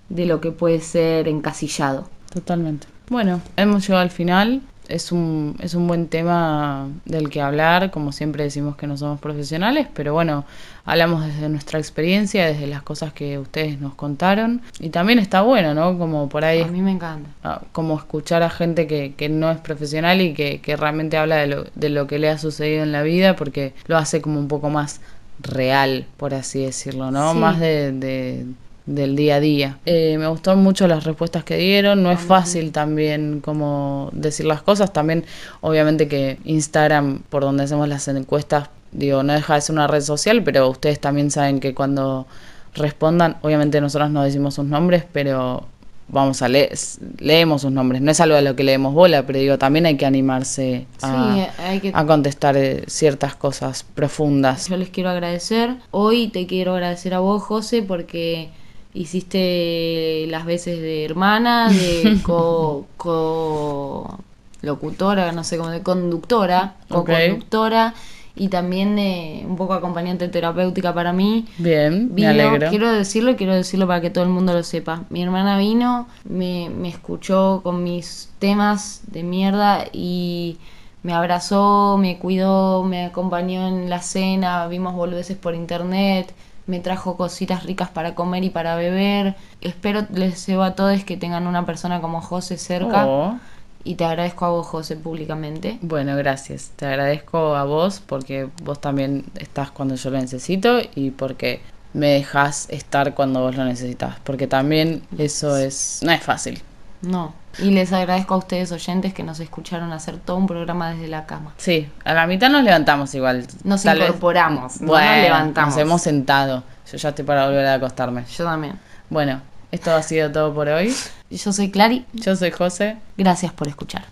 de 0.09 0.25
lo 0.25 0.41
que 0.41 0.51
puede 0.51 0.79
ser 0.79 1.27
encasillado. 1.27 2.07
Totalmente. 2.33 2.87
Bueno, 3.11 3.41
hemos 3.57 3.83
llegado 3.85 4.01
al 4.01 4.09
final. 4.09 4.61
Es 4.87 5.11
un, 5.13 5.55
es 5.61 5.73
un 5.73 5.87
buen 5.87 6.07
tema 6.07 6.87
del 7.05 7.29
que 7.29 7.41
hablar. 7.41 7.91
Como 7.91 8.11
siempre 8.11 8.43
decimos 8.43 8.75
que 8.75 8.87
no 8.87 8.97
somos 8.97 9.19
profesionales, 9.21 9.87
pero 9.93 10.13
bueno, 10.13 10.43
hablamos 10.83 11.25
desde 11.25 11.47
nuestra 11.49 11.77
experiencia, 11.79 12.45
desde 12.45 12.67
las 12.67 12.81
cosas 12.83 13.13
que 13.13 13.37
ustedes 13.37 13.79
nos 13.79 13.93
contaron. 13.95 14.61
Y 14.79 14.89
también 14.89 15.19
está 15.19 15.41
bueno, 15.43 15.73
¿no? 15.73 15.97
Como 15.97 16.27
por 16.29 16.43
ahí 16.43 16.61
A 16.61 16.67
mí 16.67 16.81
me 16.81 16.91
encanta. 16.91 17.29
ah, 17.43 17.61
como 17.73 17.97
escuchar 17.97 18.43
a 18.43 18.49
gente 18.49 18.87
que, 18.87 19.13
que 19.15 19.29
no 19.29 19.49
es 19.51 19.59
profesional 19.59 20.19
y 20.21 20.33
que, 20.33 20.59
que 20.59 20.75
realmente 20.75 21.15
habla 21.17 21.37
de 21.37 21.47
lo, 21.47 21.63
de 21.75 21.89
lo 21.89 22.07
que 22.07 22.19
le 22.19 22.29
ha 22.29 22.37
sucedido 22.37 22.83
en 22.83 22.91
la 22.91 23.01
vida 23.03 23.35
porque 23.37 23.73
lo 23.87 23.97
hace 23.97 24.21
como 24.21 24.39
un 24.39 24.47
poco 24.49 24.69
más 24.69 24.99
real, 25.39 26.05
por 26.17 26.33
así 26.33 26.63
decirlo, 26.65 27.11
¿no? 27.11 27.31
Sí. 27.33 27.39
Más 27.39 27.59
de, 27.59 27.91
de- 27.93 28.45
del 28.85 29.15
día 29.15 29.35
a 29.35 29.39
día. 29.39 29.77
Eh, 29.85 30.17
me 30.19 30.27
gustó 30.27 30.55
mucho 30.55 30.87
las 30.87 31.03
respuestas 31.03 31.43
que 31.43 31.55
dieron, 31.57 32.01
no 32.03 32.11
es 32.11 32.19
fácil 32.19 32.71
también 32.71 33.39
como 33.41 34.09
decir 34.13 34.45
las 34.45 34.61
cosas, 34.61 34.91
también 34.91 35.23
obviamente 35.61 36.07
que 36.07 36.39
Instagram, 36.45 37.19
por 37.29 37.43
donde 37.43 37.63
hacemos 37.63 37.87
las 37.87 38.07
encuestas, 38.07 38.69
digo, 38.91 39.23
no 39.23 39.33
deja 39.33 39.55
de 39.55 39.61
ser 39.61 39.73
una 39.73 39.87
red 39.87 40.01
social, 40.01 40.43
pero 40.43 40.69
ustedes 40.69 40.99
también 40.99 41.31
saben 41.31 41.59
que 41.59 41.73
cuando 41.73 42.25
respondan, 42.73 43.37
obviamente 43.41 43.79
nosotros 43.81 44.09
no 44.11 44.23
decimos 44.23 44.55
sus 44.55 44.65
nombres, 44.65 45.03
pero 45.11 45.65
vamos 46.07 46.41
a 46.41 46.49
leer, 46.49 46.71
leemos 47.19 47.61
sus 47.61 47.71
nombres. 47.71 48.01
No 48.01 48.11
es 48.11 48.19
algo 48.19 48.35
a 48.35 48.41
lo 48.41 48.55
que 48.55 48.63
leemos 48.65 48.93
bola, 48.93 49.25
pero 49.25 49.39
digo, 49.39 49.57
también 49.57 49.85
hay 49.85 49.95
que 49.95 50.05
animarse 50.05 50.85
a, 51.01 51.33
Sí, 51.47 51.61
hay 51.63 51.79
que- 51.79 51.91
a 51.93 52.05
contestar 52.05 52.57
eh, 52.57 52.83
ciertas 52.87 53.35
cosas 53.35 53.83
profundas. 53.95 54.67
Yo 54.67 54.75
les 54.75 54.89
quiero 54.89 55.09
agradecer. 55.09 55.75
Hoy 55.91 56.27
te 56.27 56.47
quiero 56.47 56.73
agradecer 56.73 57.13
a 57.13 57.19
vos, 57.19 57.41
José, 57.43 57.81
porque 57.81 58.49
hiciste 58.93 60.25
las 60.29 60.45
veces 60.45 60.79
de 60.81 61.05
hermana, 61.05 61.73
de 61.73 62.17
co, 62.21 62.87
co- 62.97 64.19
locutora, 64.61 65.31
no 65.31 65.43
sé 65.43 65.57
cómo, 65.57 65.69
de 65.69 65.81
conductora, 65.81 66.75
Ok. 66.89 67.09
co-conductora 67.09 67.93
y 68.35 68.47
también 68.47 68.95
de 68.95 69.43
un 69.47 69.55
poco 69.57 69.73
acompañante 69.73 70.27
terapéutica 70.29 70.93
para 70.93 71.13
mí. 71.13 71.45
Bien, 71.57 72.07
me 72.17 72.27
Vino, 72.27 72.29
alegro. 72.29 72.69
quiero 72.69 72.91
decirlo 72.91 73.31
y 73.31 73.35
quiero 73.35 73.53
decirlo 73.55 73.87
para 73.87 74.01
que 74.01 74.09
todo 74.09 74.23
el 74.23 74.29
mundo 74.29 74.53
lo 74.53 74.63
sepa. 74.63 75.03
Mi 75.09 75.23
hermana 75.23 75.57
vino, 75.57 76.07
me, 76.25 76.69
me 76.69 76.89
escuchó 76.89 77.61
con 77.63 77.83
mis 77.83 78.29
temas 78.39 79.01
de 79.07 79.23
mierda 79.23 79.85
y 79.93 80.57
me 81.03 81.13
abrazó, 81.13 81.97
me 81.99 82.19
cuidó, 82.19 82.83
me 82.83 83.05
acompañó 83.05 83.67
en 83.67 83.89
la 83.89 84.01
cena, 84.01 84.67
vimos 84.67 84.93
boludeces 84.93 85.37
por 85.37 85.55
internet, 85.55 86.33
me 86.67 86.79
trajo 86.79 87.17
cositas 87.17 87.63
ricas 87.63 87.89
para 87.89 88.15
comer 88.15 88.43
y 88.43 88.49
para 88.49 88.75
beber. 88.75 89.35
Espero 89.61 90.05
les 90.13 90.31
deseo 90.31 90.63
a 90.63 90.75
todos 90.75 91.03
que 91.03 91.17
tengan 91.17 91.47
una 91.47 91.65
persona 91.65 92.01
como 92.01 92.21
José 92.21 92.57
cerca. 92.57 93.05
Oh. 93.07 93.39
Y 93.83 93.95
te 93.95 94.05
agradezco 94.05 94.45
a 94.45 94.49
vos, 94.49 94.67
José, 94.67 94.95
públicamente. 94.95 95.79
Bueno, 95.81 96.15
gracias. 96.15 96.71
Te 96.75 96.85
agradezco 96.85 97.55
a 97.55 97.63
vos 97.63 98.01
porque 98.05 98.47
vos 98.63 98.79
también 98.79 99.25
estás 99.39 99.71
cuando 99.71 99.95
yo 99.95 100.11
lo 100.11 100.19
necesito 100.19 100.79
y 100.93 101.11
porque 101.11 101.61
me 101.93 102.07
dejas 102.07 102.69
estar 102.69 103.15
cuando 103.15 103.41
vos 103.41 103.55
lo 103.55 103.65
necesitas. 103.65 104.19
Porque 104.23 104.47
también 104.47 105.01
eso 105.17 105.57
es... 105.57 105.99
No 106.03 106.11
es 106.11 106.21
fácil. 106.21 106.61
No. 107.01 107.33
Y 107.59 107.71
les 107.71 107.91
agradezco 107.93 108.35
a 108.35 108.37
ustedes, 108.37 108.71
oyentes, 108.71 109.13
que 109.13 109.23
nos 109.23 109.39
escucharon 109.39 109.91
hacer 109.91 110.17
todo 110.17 110.37
un 110.37 110.47
programa 110.47 110.91
desde 110.91 111.07
la 111.07 111.25
cama. 111.25 111.51
Sí, 111.57 111.89
a 112.05 112.13
la 112.13 112.27
mitad 112.27 112.49
nos 112.49 112.63
levantamos 112.63 113.13
igual. 113.15 113.45
Nos 113.63 113.83
Tal 113.83 113.97
vez- 113.99 114.07
incorporamos, 114.07 114.79
no 114.81 114.87
Bueno, 114.87 115.07
nos 115.11 115.21
levantamos. 115.23 115.73
Nos 115.75 115.81
hemos 115.81 116.01
sentado. 116.01 116.63
Yo 116.91 116.97
ya 116.97 117.09
estoy 117.09 117.25
para 117.25 117.45
volver 117.47 117.65
a 117.65 117.73
acostarme. 117.75 118.23
Yo 118.37 118.45
también. 118.45 118.79
Bueno, 119.09 119.41
esto 119.71 119.93
ha 119.93 120.01
sido 120.03 120.31
todo 120.31 120.53
por 120.53 120.67
hoy. 120.69 120.95
Yo 121.29 121.51
soy 121.53 121.71
Clary. 121.71 122.05
Yo 122.13 122.35
soy 122.35 122.51
José. 122.51 122.97
Gracias 123.17 123.51
por 123.51 123.67
escuchar. 123.67 124.03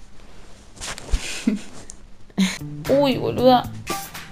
Uy, 2.90 3.18
boluda. 3.18 3.64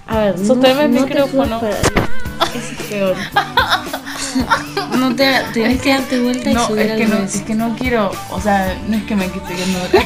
A 0.07 0.17
ver, 0.19 0.37
Sosteneme 0.45 0.85
el 0.85 0.93
te 0.93 1.01
micrófono. 1.13 1.55
esperar. 1.61 2.09
Es 2.55 2.87
peor. 2.89 3.15
No 4.97 5.15
te 5.15 5.31
tenés 5.53 5.81
que 5.81 5.89
darte 5.91 6.19
vuelta 6.19 6.49
y 6.49 6.53
No, 6.53 6.67
subir 6.67 6.87
es 6.87 6.97
que 6.97 7.05
no, 7.05 7.17
es 7.17 7.41
que 7.43 7.55
no 7.55 7.75
quiero, 7.75 8.11
o 8.31 8.41
sea, 8.41 8.75
no 8.87 8.97
es 8.97 9.03
que 9.03 9.15
me 9.15 9.25
esté 9.25 9.39
queriendo 9.41 9.79
ver. 9.93 10.05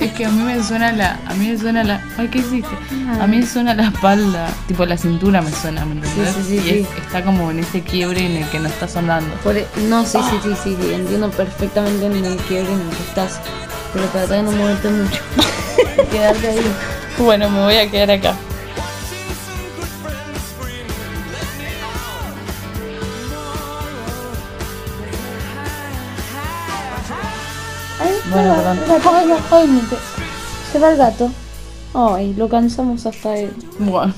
Es 0.00 0.12
que 0.12 0.24
a 0.26 0.28
mí 0.30 0.42
me 0.42 0.62
suena 0.62 0.92
la, 0.92 1.18
a 1.26 1.34
mí 1.34 1.48
me 1.48 1.58
suena 1.58 1.84
la, 1.84 2.02
ay, 2.18 2.28
¿qué 2.28 2.38
hiciste? 2.38 2.74
A 3.20 3.26
mí 3.26 3.38
me 3.38 3.46
suena 3.46 3.74
la 3.74 3.84
espalda, 3.88 4.48
tipo 4.66 4.84
la 4.84 4.96
cintura 4.96 5.40
me 5.42 5.50
suena, 5.52 5.84
¿me 5.84 5.92
entendés? 5.94 6.34
Sí, 6.34 6.42
sí, 6.42 6.58
sí, 6.60 6.68
y 6.68 6.78
es- 6.80 6.88
está 7.04 7.22
como 7.24 7.50
en 7.50 7.60
ese 7.60 7.80
quiebre 7.82 8.24
en 8.26 8.36
el 8.42 8.48
que 8.50 8.58
no 8.58 8.68
está 8.68 8.86
sonando. 8.88 9.34
Por 9.36 9.56
e- 9.56 9.66
no, 9.88 10.04
sí, 10.04 10.18
sí, 10.30 10.36
sí, 10.42 10.50
sí, 10.62 10.76
sí, 10.80 10.92
entiendo 10.94 11.30
perfectamente 11.30 12.06
en 12.06 12.24
el 12.24 12.36
quiebre 12.36 12.72
en 12.72 12.80
el 12.80 12.88
que 12.88 13.02
estás. 13.08 13.40
Pero 13.92 14.06
trata 14.06 14.34
de 14.34 14.42
no 14.42 14.52
moverte 14.52 14.88
mucho. 14.90 15.20
Quedarte 16.10 16.48
ahí. 16.48 16.72
Bueno, 17.18 17.48
me 17.50 17.62
voy 17.62 17.76
a 17.76 17.90
quedar 17.90 18.10
acá. 18.10 18.34
Bueno, 28.34 28.54
perdón. 28.56 28.78
Se 30.72 30.78
va 30.80 30.90
el 30.90 30.96
gato. 30.96 31.30
Ay, 31.94 32.34
lo 32.34 32.48
cansamos 32.48 33.06
hasta 33.06 33.36
él. 33.36 33.54
Bueno. 33.78 34.12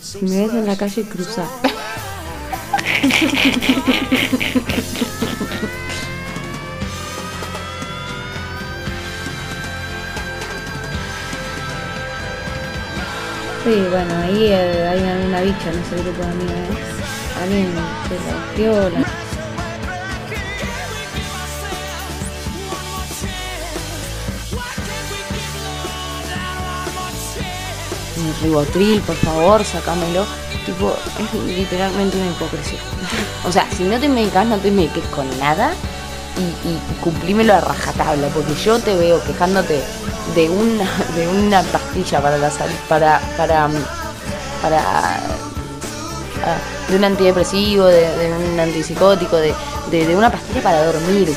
Si 0.00 0.24
me 0.24 0.46
ves 0.46 0.54
en 0.54 0.66
la 0.66 0.76
calle, 0.76 1.02
cruza. 1.02 1.44
Sí, 13.68 13.84
bueno, 13.90 14.16
ahí 14.16 14.46
eh, 14.50 14.88
hay 14.88 15.26
una 15.26 15.42
bicha, 15.42 15.70
sé 15.90 15.96
qué 15.96 16.02
grupo 16.02 16.22
de 16.22 16.30
amigas. 16.30 16.56
Alguien 17.42 17.70
se 18.08 18.14
la 18.14 18.70
viola. 18.70 19.04
Ribotril, 28.42 29.02
por 29.02 29.16
favor, 29.16 29.62
sacámelo. 29.62 30.24
Tipo, 30.64 30.96
es 31.18 31.34
literalmente 31.54 32.16
una 32.16 32.28
hipocresía. 32.28 32.80
O 33.46 33.52
sea, 33.52 33.70
si 33.70 33.82
no 33.82 34.00
te 34.00 34.08
medicas, 34.08 34.46
no 34.46 34.56
te 34.56 34.70
mediques 34.70 35.04
con 35.08 35.26
nada 35.38 35.74
y, 36.38 36.68
y 36.68 36.78
cumplímelo 37.02 37.54
a 37.54 37.60
rajatabla, 37.60 38.28
porque 38.28 38.54
yo 38.54 38.78
te 38.78 38.94
veo 38.96 39.22
quejándote 39.24 39.82
de 40.34 40.48
una, 40.48 40.84
de 41.16 41.28
una 41.28 41.62
pastilla 41.62 42.20
para 42.20 42.38
la 42.38 42.50
salud, 42.50 42.74
para, 42.88 43.20
para, 43.36 43.68
para, 44.62 44.80
ah, 46.44 46.58
de 46.88 46.96
un 46.96 47.04
antidepresivo, 47.04 47.86
de, 47.86 48.08
de 48.16 48.32
un 48.32 48.60
antipsicótico, 48.60 49.36
de, 49.36 49.54
de, 49.90 50.06
de 50.06 50.16
una 50.16 50.30
pastilla 50.30 50.62
para 50.62 50.84
dormir. 50.84 51.34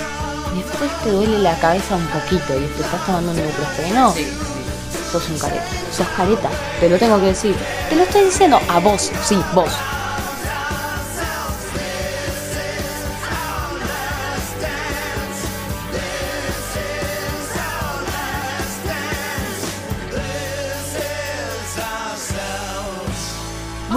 Y 0.53 0.63
después 0.63 0.91
te 1.03 1.11
duele 1.11 1.39
la 1.39 1.57
cabeza 1.59 1.95
un 1.95 2.05
poquito 2.07 2.53
y 2.57 2.65
te 2.75 2.81
estás 2.81 3.05
tomando 3.05 3.31
un 3.31 3.39
ibuprofeno. 3.39 4.13
Sos 5.11 5.27
un 5.29 5.37
careta, 5.39 5.65
sos 5.95 6.07
careta, 6.15 6.49
te 6.79 6.89
lo 6.89 6.97
tengo 6.97 7.19
que 7.19 7.27
decir. 7.27 7.55
Te 7.89 7.95
lo 7.95 8.03
estoy 8.03 8.25
diciendo 8.25 8.59
a 8.69 8.79
vos, 8.79 9.11
sí, 9.23 9.41
vos. 9.53 9.69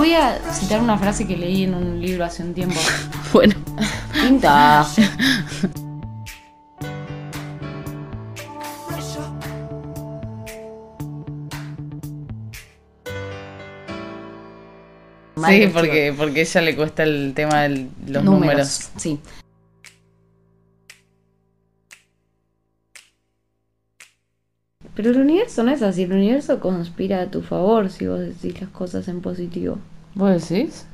Voy 0.05 0.13
a 0.13 0.39
citar 0.53 0.83
una 0.83 0.99
frase 0.99 1.27
que 1.27 1.35
leí 1.35 1.63
en 1.63 1.73
un 1.73 1.99
libro 1.99 2.27
hace 2.27 2.43
un 2.43 2.53
tiempo. 2.53 2.79
Bueno. 3.33 3.55
Pinta. 4.13 4.85
Sí, 4.85 5.07
porque, 15.73 16.15
porque 16.15 16.41
a 16.41 16.43
ella 16.43 16.61
le 16.61 16.77
cuesta 16.77 17.03
el 17.05 17.33
tema 17.35 17.63
de 17.63 17.89
los 18.07 18.23
números. 18.23 18.91
Sí. 18.99 19.19
Pero 24.95 25.11
el 25.11 25.17
universo 25.17 25.63
no 25.63 25.71
es 25.71 25.81
así, 25.81 26.03
el 26.03 26.13
universo 26.13 26.61
conspira 26.61 27.23
a 27.23 27.31
tu 27.31 27.41
favor 27.41 27.89
si 27.89 28.07
vos 28.07 28.21
decís 28.21 28.61
las 28.61 28.69
cosas 28.69 29.09
en 29.09 29.23
positivo. 29.23 29.79
¿Vos 30.15 30.49
decís? 30.49 30.87